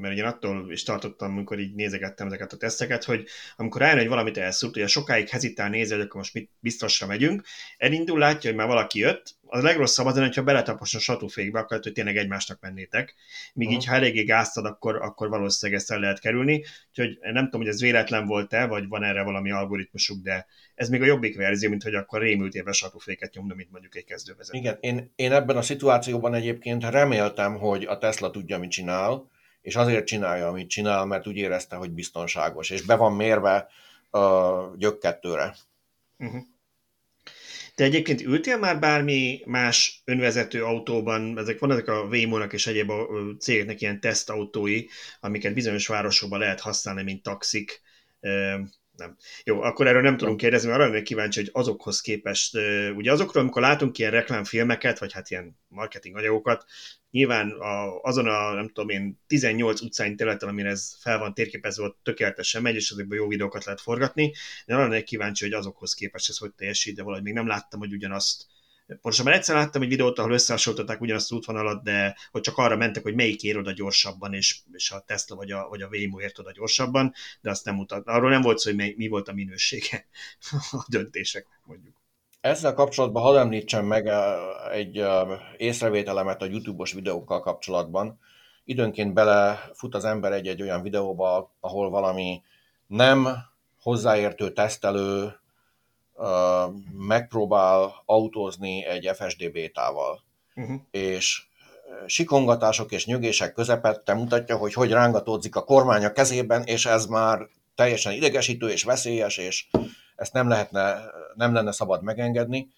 [0.00, 3.26] mert ugye attól is tartottam, amikor így nézegettem ezeket a teszteket, hogy
[3.56, 7.42] amikor rájön, hogy valamit elszúrt, ugye sokáig hezitál nézi, hogy akkor most mit biztosra megyünk,
[7.76, 11.92] elindul, látja, hogy már valaki jött, a legrosszabb az, hogyha beletapos a satúfékbe, akkor hogy
[11.92, 13.14] tényleg egymásnak mennétek.
[13.54, 13.82] Míg uh-huh.
[13.82, 16.64] így, ha eléggé gáztad, akkor, akkor valószínűleg ezt el lehet kerülni.
[16.88, 21.02] Úgyhogy nem tudom, hogy ez véletlen volt-e, vagy van erre valami algoritmusuk, de ez még
[21.02, 24.58] a jobbik verzió, mint hogy akkor rémült éve satúféket nyomna, mint mondjuk egy kezdővezető.
[24.58, 29.76] Igen, én, én ebben a szituációban egyébként reméltem, hogy a Tesla tudja, mit csinál, és
[29.76, 33.68] azért csinálja, amit csinál, mert úgy érezte, hogy biztonságos, és be van mérve
[34.10, 35.54] a gyökkettőre.
[36.18, 36.42] Uh-huh.
[37.76, 42.90] Te egyébként ültél már bármi más önvezető autóban, ezek van ezek a Waymo-nak és egyéb
[42.90, 43.08] a
[43.38, 44.84] cégeknek ilyen tesztautói,
[45.20, 47.80] amiket bizonyos városokban lehet használni, mint taxik,
[48.96, 49.16] nem.
[49.44, 52.56] Jó, akkor erről nem tudunk kérdezni, mert arra lennék kíváncsi, hogy azokhoz képest,
[52.94, 56.64] ugye azokról, amikor látunk ilyen reklámfilmeket, vagy hát ilyen marketing anyagokat,
[57.16, 61.84] nyilván a, azon a, nem tudom én, 18 utcáin területen, amire ez fel van térképezve,
[61.84, 64.32] ott tökéletesen megy, és azokból jó videókat lehet forgatni,
[64.66, 67.80] de arra lennék kíváncsi, hogy azokhoz képest ez hogy teljesít, de valahogy még nem láttam,
[67.80, 68.46] hogy ugyanazt
[68.86, 73.02] Pontosabban egyszer láttam egy videót, ahol összehasonlították ugyanazt az útvonalat, de hogy csak arra mentek,
[73.02, 76.38] hogy melyik ér oda gyorsabban, és, és a Tesla vagy a, vagy a Waymo ért
[76.38, 78.06] oda gyorsabban, de azt nem mutat.
[78.06, 80.06] Arról nem volt szó, hogy mi volt a minősége
[80.70, 81.95] a döntéseknek, mondjuk.
[82.46, 84.10] Ezzel kapcsolatban hadd említsem meg
[84.72, 85.04] egy
[85.56, 88.18] észrevételemet a YouTube-os videókkal kapcsolatban.
[88.64, 92.42] Időnként belefut az ember egy-egy olyan videóba, ahol valami
[92.86, 93.28] nem
[93.82, 95.40] hozzáértő tesztelő
[96.92, 100.22] megpróbál autózni egy FSD bétával.
[100.54, 100.80] Uh-huh.
[100.90, 101.42] És
[102.06, 107.48] sikongatások és nyögések közepette mutatja, hogy hogy rángatódzik a kormány a kezében, és ez már
[107.74, 109.66] teljesen idegesítő és veszélyes, és
[110.16, 111.00] ezt nem, lehetne,
[111.34, 112.68] nem lenne szabad megengedni.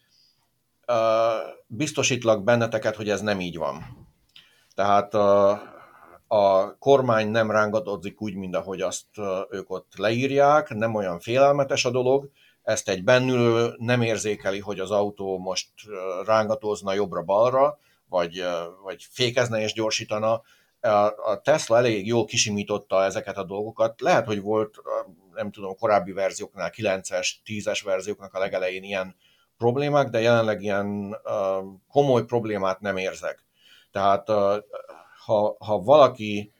[1.66, 4.06] Biztosítlak benneteket, hogy ez nem így van.
[4.74, 9.06] Tehát a, kormány nem rángatódzik úgy, mint ahogy azt
[9.51, 12.31] ők ott leírják, nem olyan félelmetes a dolog,
[12.62, 15.70] ezt egy bennülő nem érzékeli, hogy az autó most
[16.24, 17.78] rángatózna jobbra-balra,
[18.09, 18.44] vagy,
[18.82, 20.43] vagy fékezne és gyorsítana.
[21.24, 24.01] A Tesla elég jól kisimította ezeket a dolgokat.
[24.01, 24.77] Lehet, hogy volt,
[25.39, 29.16] nem tudom, korábbi verzióknál, 9-es, 10-es verzióknak a legelején ilyen
[29.56, 31.16] problémák, de jelenleg ilyen
[31.89, 33.44] komoly problémát nem érzek.
[33.90, 34.28] Tehát
[35.24, 36.52] ha, ha valaki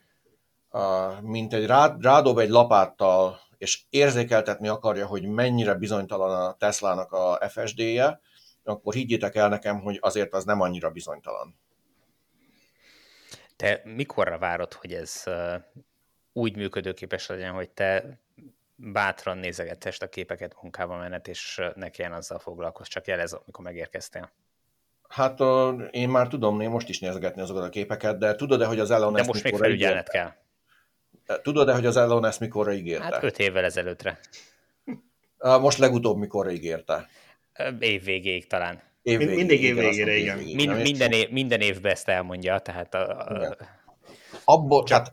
[1.21, 7.39] mint egy rád, rádob egy lapáttal és érzékeltetni akarja, hogy mennyire bizonytalan a Teslának a
[7.49, 8.21] FSD-je,
[8.65, 11.59] akkor higgyétek el nekem, hogy azért az nem annyira bizonytalan.
[13.57, 15.25] Te mikorra várod, hogy ez
[16.33, 18.21] úgy működőképes legyen, hogy te
[18.81, 24.31] bátran nézegetest a képeket munkába menet, és ne kelljen azzal foglalkozni, csak jelez, amikor megérkeztél.
[25.09, 25.41] Hát
[25.91, 29.13] én már tudom én most is nézegetni azokat a képeket, de tudod-e, hogy az Elon
[29.13, 30.33] De most még felügyelet kell.
[31.43, 33.05] Tudod-e, hogy az Elon ezt mikorra ígérte?
[33.05, 34.19] Hát öt évvel ezelőttre.
[35.39, 37.09] Most legutóbb mikorra ígérte?
[37.79, 38.83] Év végéig talán.
[39.03, 40.39] Év végéig, Mindig év végére, igen.
[40.39, 43.57] Mind, minden, év, minden évben ezt elmondja, tehát a, a...
[44.45, 44.99] Abból, Csak...
[44.99, 45.13] hát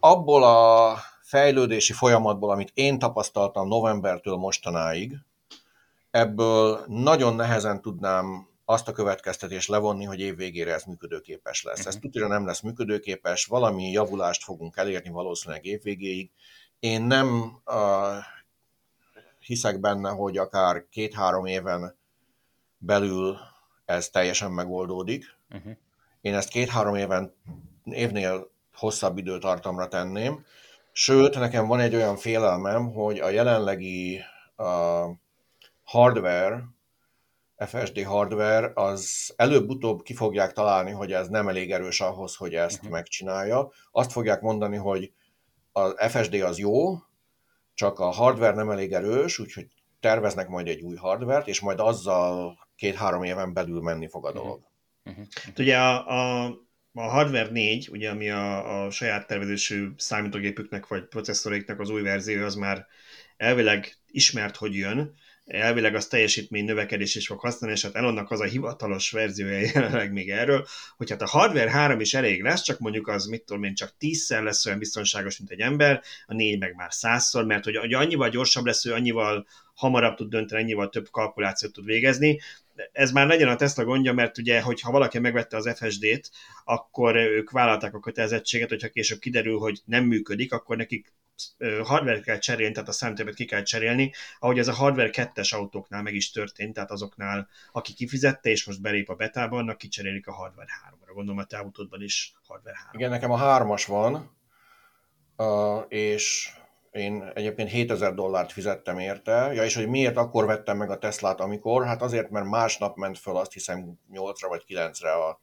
[0.00, 5.18] abból a fejlődési folyamatból, amit én tapasztaltam novembertől mostanáig,
[6.10, 11.78] ebből nagyon nehezen tudnám azt a következtetést levonni, hogy év végére ez működőképes lesz.
[11.78, 11.88] Uh-huh.
[11.88, 12.02] Ez mhm.
[12.02, 16.30] tudja nem lesz működőképes, valami javulást fogunk elérni valószínűleg év végéig.
[16.78, 17.74] Én nem uh,
[19.38, 21.96] hiszek benne, hogy akár két-három éven
[22.78, 23.38] belül
[23.84, 25.24] ez teljesen megoldódik.
[25.50, 25.72] Uh-huh.
[26.20, 27.34] Én ezt két-három éven,
[27.84, 30.44] évnél hosszabb időtartamra tenném.
[30.98, 34.20] Sőt, nekem van egy olyan félelmem, hogy a jelenlegi
[34.56, 35.16] uh,
[35.84, 36.64] hardware,
[37.56, 42.76] FSD hardware, az előbb-utóbb ki fogják találni, hogy ez nem elég erős ahhoz, hogy ezt
[42.76, 42.90] uh-huh.
[42.90, 43.70] megcsinálja.
[43.90, 45.12] Azt fogják mondani, hogy
[45.72, 46.94] a FSD az jó,
[47.74, 49.66] csak a hardware nem elég erős, úgyhogy
[50.00, 54.38] terveznek majd egy új hardvert, és majd azzal két-három éven belül menni fog a mhm.
[54.38, 54.60] dolog.
[55.04, 55.24] Uh-huh.
[55.26, 55.58] Uh-huh.
[55.58, 56.52] Ugye a, a,
[56.98, 62.44] a Hardware 4, ugye, ami a, a saját tervezésű számítógépüknek vagy processzoréknak az új verzió,
[62.44, 62.86] az már
[63.36, 65.14] elvileg ismert, hogy jön,
[65.46, 70.12] elvileg az teljesítmény növekedés is fog használni, és hát Elonnak az a hivatalos verziója jelenleg
[70.12, 70.66] még erről,
[70.96, 73.94] hogy hát a hardware 3 is elég lesz, csak mondjuk az, mit tudom én, csak
[74.00, 77.94] 10-szer lesz olyan biztonságos, mint egy ember, a 4 meg már 100-szor, mert hogy, hogy
[77.94, 82.40] annyival gyorsabb lesz, hogy annyival hamarabb tud dönteni, annyival több kalkulációt tud végezni.
[82.92, 86.30] Ez már legyen a Tesla gondja, mert ugye, hogyha valaki megvette az FSD-t,
[86.64, 91.12] akkor ők vállalták a kötelezettséget, hogyha később kiderül, hogy nem működik, akkor nekik
[91.82, 96.02] hardware kell cserélni, tehát a számítógépet ki kell cserélni, ahogy ez a hardware 2-es autóknál
[96.02, 100.32] meg is történt, tehát azoknál, aki kifizette és most belép a betába, annak kicserélik a
[100.32, 101.12] hardware 3-ra.
[101.14, 102.90] Gondolom a te autódban is hardware 3.
[103.00, 104.36] Igen, nekem a 3-as van,
[105.88, 106.50] és
[106.96, 109.52] én egyébként 7000 dollárt fizettem érte.
[109.54, 111.86] Ja, és hogy miért akkor vettem meg a Teslát, amikor?
[111.86, 115.38] Hát azért, mert másnap ment föl azt hiszem 8-ra vagy 9-re a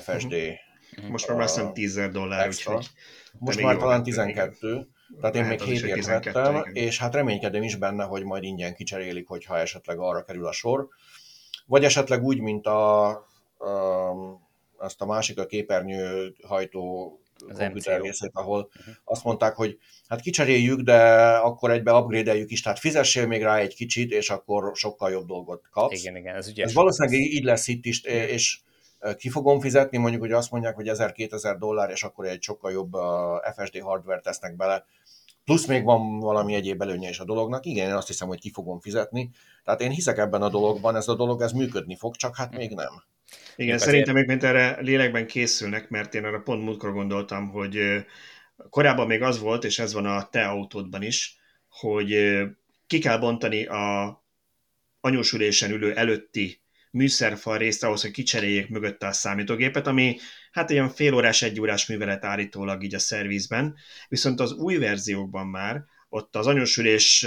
[0.00, 0.32] FSD.
[0.32, 1.10] Uh-huh.
[1.10, 2.86] Most már azt 10 dollár, úgyhogy
[3.38, 4.88] most már talán 12.
[5.20, 9.28] Tehát én még 7 ért vettem, és hát reménykedem is benne, hogy majd ingyen kicserélik,
[9.28, 10.88] hogyha esetleg arra kerül a sor.
[11.66, 13.18] Vagy esetleg úgy, mint a, a
[14.76, 17.12] azt a másik a képernyő hajtó
[17.48, 18.94] az komputer részét, ahol uh-huh.
[19.04, 19.78] azt mondták, hogy
[20.08, 24.70] hát kicseréljük, de akkor egybe upgrade-eljük is, tehát fizessél még rá egy kicsit, és akkor
[24.74, 26.00] sokkal jobb dolgot kapsz.
[26.00, 26.64] Igen, igen, ez ugye.
[26.64, 28.58] Ez valószínűleg így lesz itt is, és
[29.16, 32.96] ki fogom fizetni, mondjuk, hogy azt mondják, hogy 1000-2000 dollár, és akkor egy sokkal jobb
[33.56, 34.84] FSD hardware tesznek bele,
[35.44, 38.50] plusz még van valami egyéb előnye is a dolognak, igen, én azt hiszem, hogy ki
[38.50, 39.30] fogom fizetni.
[39.64, 42.74] Tehát én hiszek ebben a dologban, ez a dolog, ez működni fog, csak hát még
[42.74, 43.02] nem.
[43.56, 48.04] Igen, Még szerintem még mint erre lélekben készülnek, mert én arra pont múltkor gondoltam, hogy
[48.70, 51.36] korábban még az volt, és ez van a te autódban is,
[51.68, 52.38] hogy
[52.86, 54.18] ki kell bontani a
[55.00, 56.60] anyósülésen ülő előtti
[56.90, 60.16] műszerfal részt ahhoz, hogy kicseréljék mögötte a számítógépet, ami
[60.52, 63.76] hát ilyen fél órás, egy órás művelet állítólag így a szervizben,
[64.08, 67.26] viszont az új verziókban már ott az anyósülés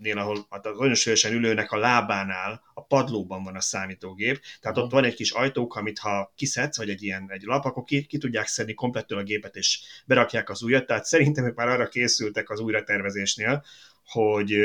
[0.00, 4.90] nél, ahol hát az anyósülésen ülőnek a lábánál, a padlóban van a számítógép, tehát ott
[4.90, 8.18] van egy kis ajtók, amit ha kiszedsz, vagy egy ilyen egy lap, akkor ki, ki
[8.18, 12.50] tudják szedni komplettől a gépet, és berakják az újat, tehát szerintem ők már arra készültek
[12.50, 13.64] az újratervezésnél,
[14.04, 14.56] hogy,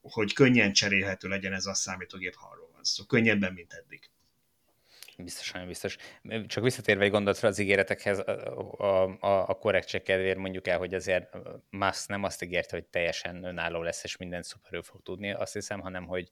[0.00, 3.04] hogy könnyen cserélhető legyen ez a számítógép, ha arról van szó.
[3.04, 4.10] Könnyebben, mint eddig.
[5.22, 5.96] Biztosan, biztos.
[6.46, 11.36] Csak visszatérve egy gondolatra az ígéretekhez, a, a, a korrektség kedvéért mondjuk el, hogy azért
[11.70, 15.80] Musk nem azt ígérte, hogy teljesen önálló lesz, és minden szuperül fog tudni, azt hiszem,
[15.80, 16.30] hanem hogy,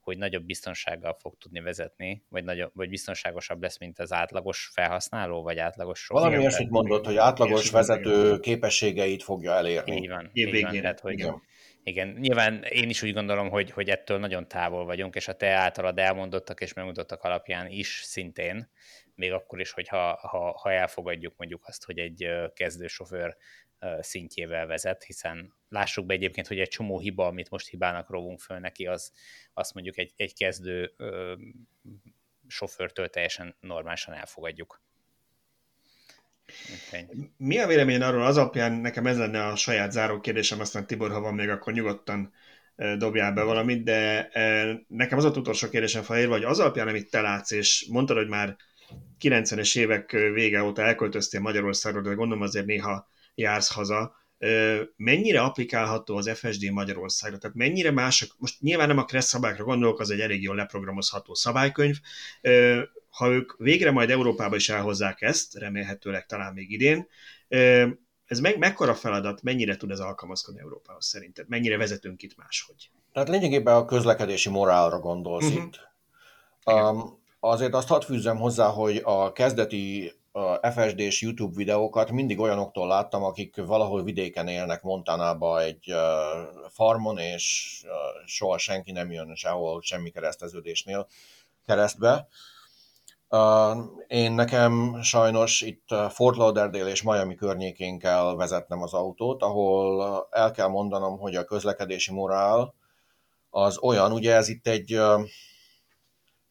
[0.00, 5.42] hogy nagyobb biztonsággal fog tudni vezetni, vagy, nagyobb, vagy biztonságosabb lesz, mint az átlagos felhasználó,
[5.42, 6.22] vagy átlagos sofőr.
[6.22, 9.96] Valami ilyesmit mondott, hogy átlagos vezető képességeit fogja elérni.
[9.96, 10.30] Így van.
[10.32, 11.42] Így van tehát, hogy, igen
[11.88, 15.50] igen, nyilván én is úgy gondolom, hogy, hogy ettől nagyon távol vagyunk, és a te
[15.50, 18.70] általad elmondottak és megmutattak alapján is szintén,
[19.14, 20.16] még akkor is, hogy ha,
[20.60, 23.36] ha, elfogadjuk mondjuk azt, hogy egy kezdősofőr
[24.00, 28.58] szintjével vezet, hiszen lássuk be egyébként, hogy egy csomó hiba, amit most hibának rovunk föl
[28.58, 29.12] neki, az
[29.52, 31.34] azt mondjuk egy, egy kezdő ö,
[32.46, 34.82] sofőrtől teljesen normálisan elfogadjuk.
[36.88, 37.06] Okay.
[37.36, 41.10] Mi a vélemény arról az alapján, nekem ez lenne a saját záró kérdésem, aztán Tibor,
[41.10, 42.32] ha van még, akkor nyugodtan
[42.98, 44.28] dobjál be valamit, de
[44.88, 48.28] nekem az a utolsó kérdésem felérve, hogy az alapján, amit te látsz, és mondtad, hogy
[48.28, 48.56] már
[49.20, 54.14] 90-es évek vége óta elköltöztél Magyarországról, de gondolom azért néha jársz haza,
[54.96, 57.38] mennyire applikálható az FSD Magyarországra?
[57.38, 61.34] Tehát mennyire mások, most nyilván nem a Kressz szabályokra gondolok, az egy elég jól leprogramozható
[61.34, 61.96] szabálykönyv,
[63.16, 67.08] ha ők végre majd Európába is elhozzák ezt, remélhetőleg talán még idén,
[68.26, 71.48] ez meg, mekkora feladat, mennyire tud ez alkalmazkodni Európához szerinted?
[71.48, 72.90] Mennyire vezetünk itt máshogy?
[73.12, 75.64] Tehát lényegében a közlekedési morálra gondolsz uh-huh.
[75.64, 75.80] itt.
[76.64, 82.86] Um, azért azt hadd fűzzem hozzá, hogy a kezdeti a FSD-s YouTube videókat mindig olyanoktól
[82.86, 85.94] láttam, akik valahol vidéken élnek Montanába egy
[86.68, 87.82] farmon, és
[88.26, 91.06] soha senki nem jön sehol semmi kereszteződésnél
[91.66, 92.28] keresztbe.
[93.28, 93.76] Uh,
[94.06, 100.50] én nekem sajnos itt Fort Lauderdale és Miami környékén kell vezetnem az autót, ahol el
[100.50, 102.74] kell mondanom, hogy a közlekedési morál
[103.50, 104.94] az olyan, ugye ez itt egy,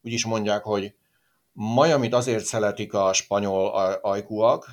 [0.01, 0.95] úgy is mondják, hogy
[1.51, 3.67] Miami-t azért szeretik a spanyol
[4.01, 4.67] ajkúak,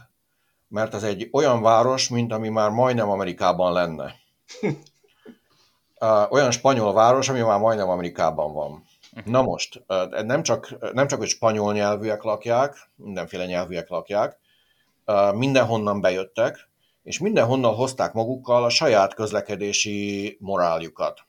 [0.69, 4.15] mert ez egy olyan város, mint ami már majdnem Amerikában lenne.
[6.31, 8.85] Olyan spanyol város, ami már majdnem Amerikában van.
[9.25, 9.83] Na most,
[10.25, 14.39] nem csak, nem csak, hogy spanyol nyelvűek lakják, mindenféle nyelvűek lakják,
[15.35, 16.69] mindenhonnan bejöttek,
[17.03, 21.27] és mindenhonnan hozták magukkal a saját közlekedési moráljukat.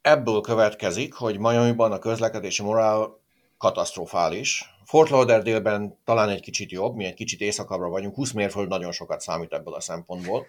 [0.00, 3.18] Ebből következik, hogy Miami-ban a közlekedési morál
[3.58, 4.74] katasztrofális.
[4.84, 9.20] Fort Lauderdale-ben talán egy kicsit jobb, mi egy kicsit északabbra vagyunk, 20 mérföld nagyon sokat
[9.20, 10.46] számít ebből a szempontból.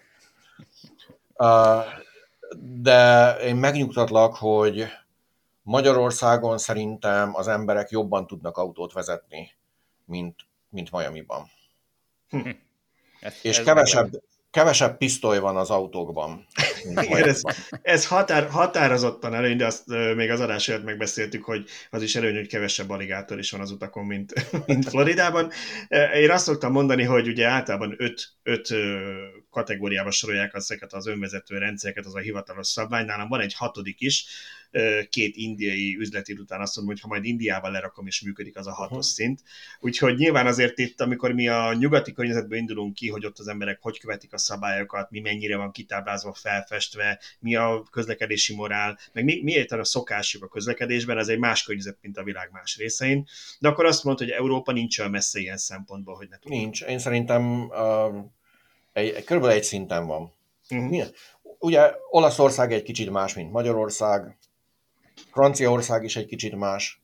[2.82, 4.86] De én megnyugtatlak, hogy
[5.66, 9.50] Magyarországon szerintem az emberek jobban tudnak autót vezetni,
[10.04, 10.34] mint,
[10.68, 11.50] mint Miami-ban.
[12.28, 12.50] Hm.
[13.42, 14.10] És ez kevesebb,
[14.50, 16.46] kevesebb pisztoly van az autókban.
[16.84, 17.40] Igen, ez,
[17.82, 22.34] ez határ, határozottan előny, de azt még az adás előtt megbeszéltük, hogy az is előny,
[22.34, 24.32] hogy kevesebb aligátor is van az utakon, mint,
[24.66, 25.50] mint Floridában.
[26.14, 28.68] Én azt szoktam mondani, hogy ugye általában öt, öt
[29.50, 33.04] kategóriába sorolják ezeket az önvezető rendszereket, az a hivatalos szabvány.
[33.04, 34.26] Nálam van egy hatodik is,
[35.08, 38.72] két indiai üzleti után azt mondom, hogy ha majd Indiával lerakom és működik, az a
[38.72, 39.12] hatos uh-huh.
[39.12, 39.42] szint.
[39.80, 43.78] Úgyhogy nyilván azért itt, amikor mi a nyugati környezetből indulunk ki, hogy ott az emberek
[43.82, 49.40] hogy követik a szabályokat, mi mennyire van kitáblázva, felfestve, mi a közlekedési morál, meg mi,
[49.42, 53.26] mi a szokásuk a közlekedésben, ez egy más környezet, mint a világ más részein.
[53.58, 56.60] De akkor azt mondod, hogy Európa nincs olyan messze ilyen szempontból, hogy ne tudjuk.
[56.60, 56.82] Nincs.
[56.82, 58.24] Én szerintem uh,
[58.92, 60.32] egy, körülbelül egy szinten van.
[60.70, 61.04] Uh-huh.
[61.58, 64.36] Ugye Olaszország egy kicsit más, mint Magyarország,
[65.36, 67.00] Franciaország is egy kicsit más,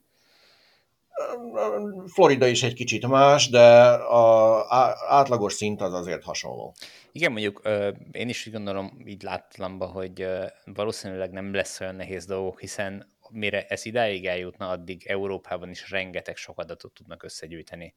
[2.07, 4.67] Florida is egy kicsit más, de a
[5.09, 6.75] átlagos szint az azért hasonló.
[7.13, 7.69] Igen, mondjuk
[8.13, 10.29] én is úgy gondolom így láttalamba, hogy
[10.65, 16.37] valószínűleg nem lesz olyan nehéz dolgok, hiszen mire ez idáig eljutna, addig Európában is rengeteg
[16.37, 17.95] sok adatot tudnak összegyűjteni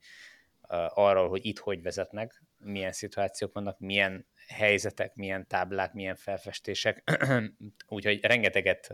[0.93, 7.03] arról, hogy itt hogy vezetnek, milyen szituációk vannak, milyen helyzetek, milyen táblák, milyen felfestések.
[7.87, 8.93] Úgyhogy rengeteget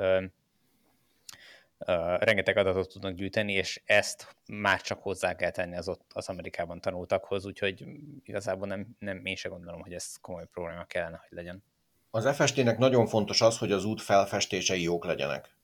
[2.20, 6.82] rengeteg adatot tudnak gyűjteni, és ezt már csak hozzá kell tenni az ott az Amerikában
[6.82, 7.86] tanultakhoz, úgyhogy
[8.24, 11.64] igazából nem, nem én se gondolom, hogy ez komoly probléma kellene, hogy legyen.
[12.12, 15.56] Az FST-nek nagyon fontos az, hogy az út felfestései jók legyenek.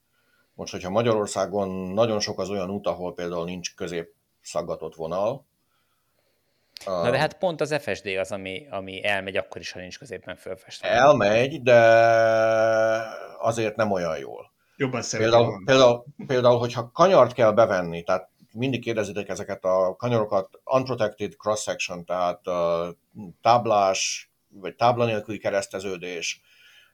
[0.53, 5.45] Most, hogyha Magyarországon nagyon sok az olyan út, ahol például nincs közép szaggatott vonal,
[6.85, 10.35] Na de hát pont az FSD az, ami, ami elmegy akkor is, ha nincs középen
[10.35, 10.87] fölfestve.
[10.87, 11.75] Elmegy, de
[13.39, 14.51] azért nem olyan jól.
[14.79, 21.33] Jobban például, például, például, hogyha kanyart kell bevenni, tehát mindig kérdezitek ezeket a kanyarokat, unprotected
[21.33, 22.87] cross-section, tehát uh,
[23.41, 26.41] táblás, vagy tábla nélküli kereszteződés,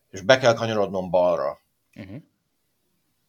[0.09, 1.59] és be kell kanyarodnom balra.
[1.95, 2.21] Uh-huh.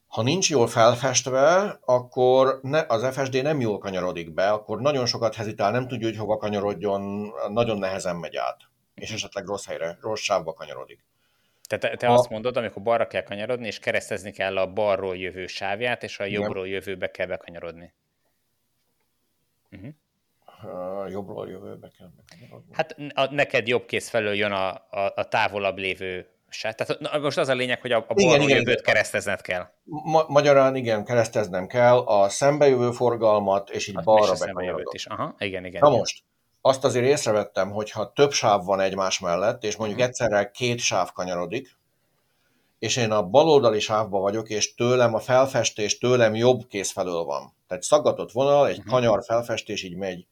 [0.06, 5.35] Ha nincs jól felfestve, akkor ne, az FSD nem jól kanyarodik be, akkor nagyon sokat
[5.35, 8.56] hezitál, nem tudja, hogy hova kanyarodjon, nagyon nehezen megy át,
[8.94, 11.05] és esetleg rossz helyre, rossz sávba kanyarodik.
[11.68, 12.12] Tehát te a...
[12.12, 16.24] azt mondod, amikor balra kell kanyarodni, és keresztezni kell a balról jövő sávját, és a
[16.24, 17.92] jobbról jövőbe kell bekanyarodni.
[19.70, 19.94] Uh-huh.
[21.02, 22.74] A jobbról jövőbe kell bekanyarodni.
[22.74, 26.74] Hát a, neked jobb kész felől jön a, a, a távolabb lévő sáv.
[26.74, 29.70] Tehát na, most az a lényeg, hogy a, a balról igen, igen, jövőt keresztezned kell.
[29.84, 34.94] Ma- magyarán igen, kereszteznem kell a szembejövő forgalmat, és így hát, balra bekanyarodok.
[34.94, 35.06] is.
[35.06, 35.80] Aha, igen, igen.
[35.80, 35.98] Na igen.
[35.98, 36.24] most,
[36.66, 40.12] azt azért észrevettem, hogy ha több sáv van egymás mellett, és mondjuk uh-huh.
[40.12, 41.76] egyszerre két sáv kanyarodik,
[42.78, 47.54] és én a baloldali sávban vagyok, és tőlem a felfestés tőlem jobb kész felől van.
[47.68, 48.92] Tehát szaggatott vonal, egy uh-huh.
[48.92, 50.26] kanyar felfestés így megy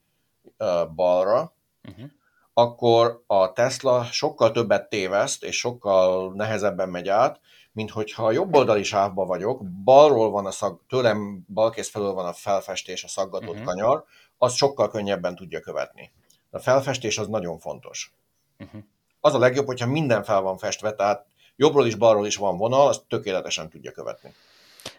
[0.95, 1.53] balra,
[1.89, 2.05] uh-huh.
[2.53, 7.39] akkor a Tesla sokkal többet téveszt, és sokkal nehezebben megy át,
[7.71, 12.25] mint hogyha a jobb oldali sávba vagyok, balról van a szag, tőlem balkész felől van
[12.25, 13.65] a felfestés, a szaggatott uh-huh.
[13.65, 14.03] kanyar,
[14.37, 16.11] az sokkal könnyebben tudja követni.
[16.53, 18.13] A felfestés az nagyon fontos.
[18.59, 18.81] Uh-huh.
[19.19, 21.25] Az a legjobb, hogyha minden fel van festve, tehát
[21.55, 24.33] jobbról is, balról is van vonal, azt tökéletesen tudja követni.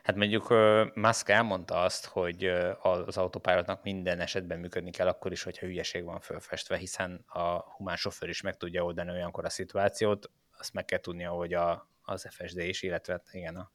[0.03, 0.55] Hát mondjuk
[0.95, 2.45] Musk elmondta azt, hogy
[2.83, 7.97] az autopilotnak minden esetben működni kell akkor is, hogyha hülyeség van fölfestve, hiszen a humán
[7.97, 12.29] sofőr is meg tudja oldani olyankor a szituációt, azt meg kell tudnia, hogy a, az
[12.31, 13.71] FSD is, illetve igen, a,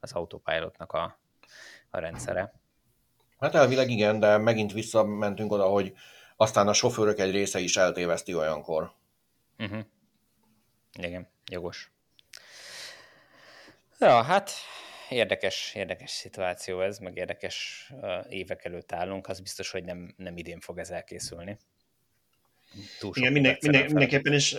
[0.00, 1.18] az autopilotnak a,
[1.90, 2.52] a rendszere.
[3.38, 5.92] Hát elvileg igen, de megint visszamentünk oda, hogy
[6.36, 8.92] aztán a sofőrök egy része is eltéveszti olyankor.
[9.58, 9.84] Uh-huh.
[10.98, 11.90] Igen, jogos.
[13.98, 14.50] Ja, hát
[15.08, 17.88] érdekes, érdekes szituáció ez, meg érdekes
[18.28, 21.58] évek előtt állunk, az biztos, hogy nem, nem idén fog ez elkészülni.
[22.98, 24.52] Túl Igen, minden, minden, mindenképpen, és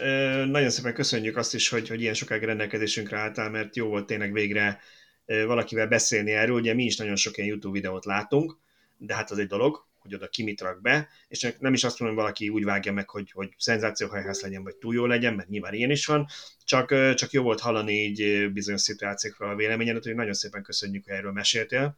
[0.49, 4.33] nagyon szépen köszönjük azt is, hogy, hogy ilyen sokáig rendelkezésünkre álltál, mert jó volt tényleg
[4.33, 4.79] végre
[5.25, 6.55] valakivel beszélni erről.
[6.55, 8.57] Ugye mi is nagyon sok ilyen YouTube videót látunk,
[8.97, 11.99] de hát az egy dolog, hogy oda ki mit rak be, és nem is azt
[11.99, 15.49] mondom, hogy valaki úgy vágja meg, hogy, hogy szenzációhajház legyen, vagy túl jó legyen, mert
[15.49, 16.27] nyilván ilyen is van,
[16.63, 21.13] csak, csak jó volt hallani így bizonyos szituációkról a véleményedet, hogy nagyon szépen köszönjük, hogy
[21.13, 21.97] erről meséltél.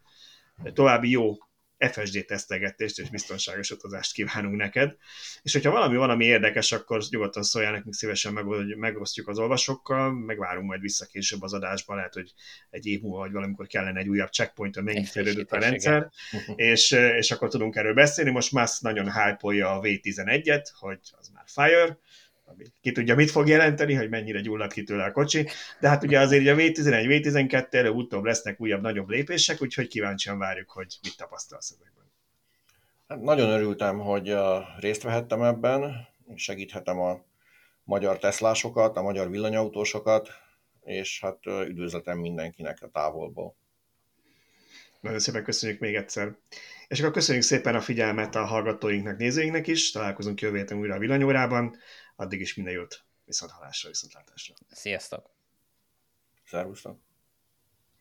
[0.74, 1.38] További jó
[1.80, 4.96] FSD tesztelgetést és biztonságos utazást kívánunk neked.
[5.42, 8.46] És hogyha valami van, ami érdekes, akkor nyugodtan szóljál nekünk, szívesen meg,
[8.78, 12.34] megosztjuk az olvasókkal, megvárunk majd vissza később az adásban, lehet, hogy
[12.70, 16.10] egy év múlva, vagy valamikor kellene egy újabb checkpoint, hogy mennyit fejlődött a rendszer,
[16.56, 18.32] és, és akkor tudunk erről beszélni.
[18.32, 21.98] Most Musk nagyon hype a V11-et, hogy az már Fire,
[22.52, 25.48] ami ki tudja, mit fog jelenteni, hogy mennyire gyullad ki tőle a kocsi,
[25.80, 30.38] de hát ugye azért a V11, V12 erre utóbb lesznek újabb, nagyobb lépések, úgyhogy kíváncsian
[30.38, 32.12] várjuk, hogy mit tapasztalsz ezekben.
[33.08, 34.36] Hát nagyon örültem, hogy
[34.80, 37.26] részt vehettem ebben, segíthetem a
[37.84, 40.30] magyar teszlásokat, a magyar villanyautósokat,
[40.84, 43.56] és hát üdvözletem mindenkinek a távolból.
[45.02, 46.36] Nagyon szépen köszönjük még egyszer.
[46.88, 49.92] És akkor köszönjük szépen a figyelmet a hallgatóinknak, nézőinknek is.
[49.92, 51.76] Találkozunk jövő héten újra a villanyórában.
[52.20, 54.56] Addig is minden jót, viszont halásra, viszontlátásra.
[54.72, 55.30] Sziasztok!
[56.46, 57.00] Szervusztok!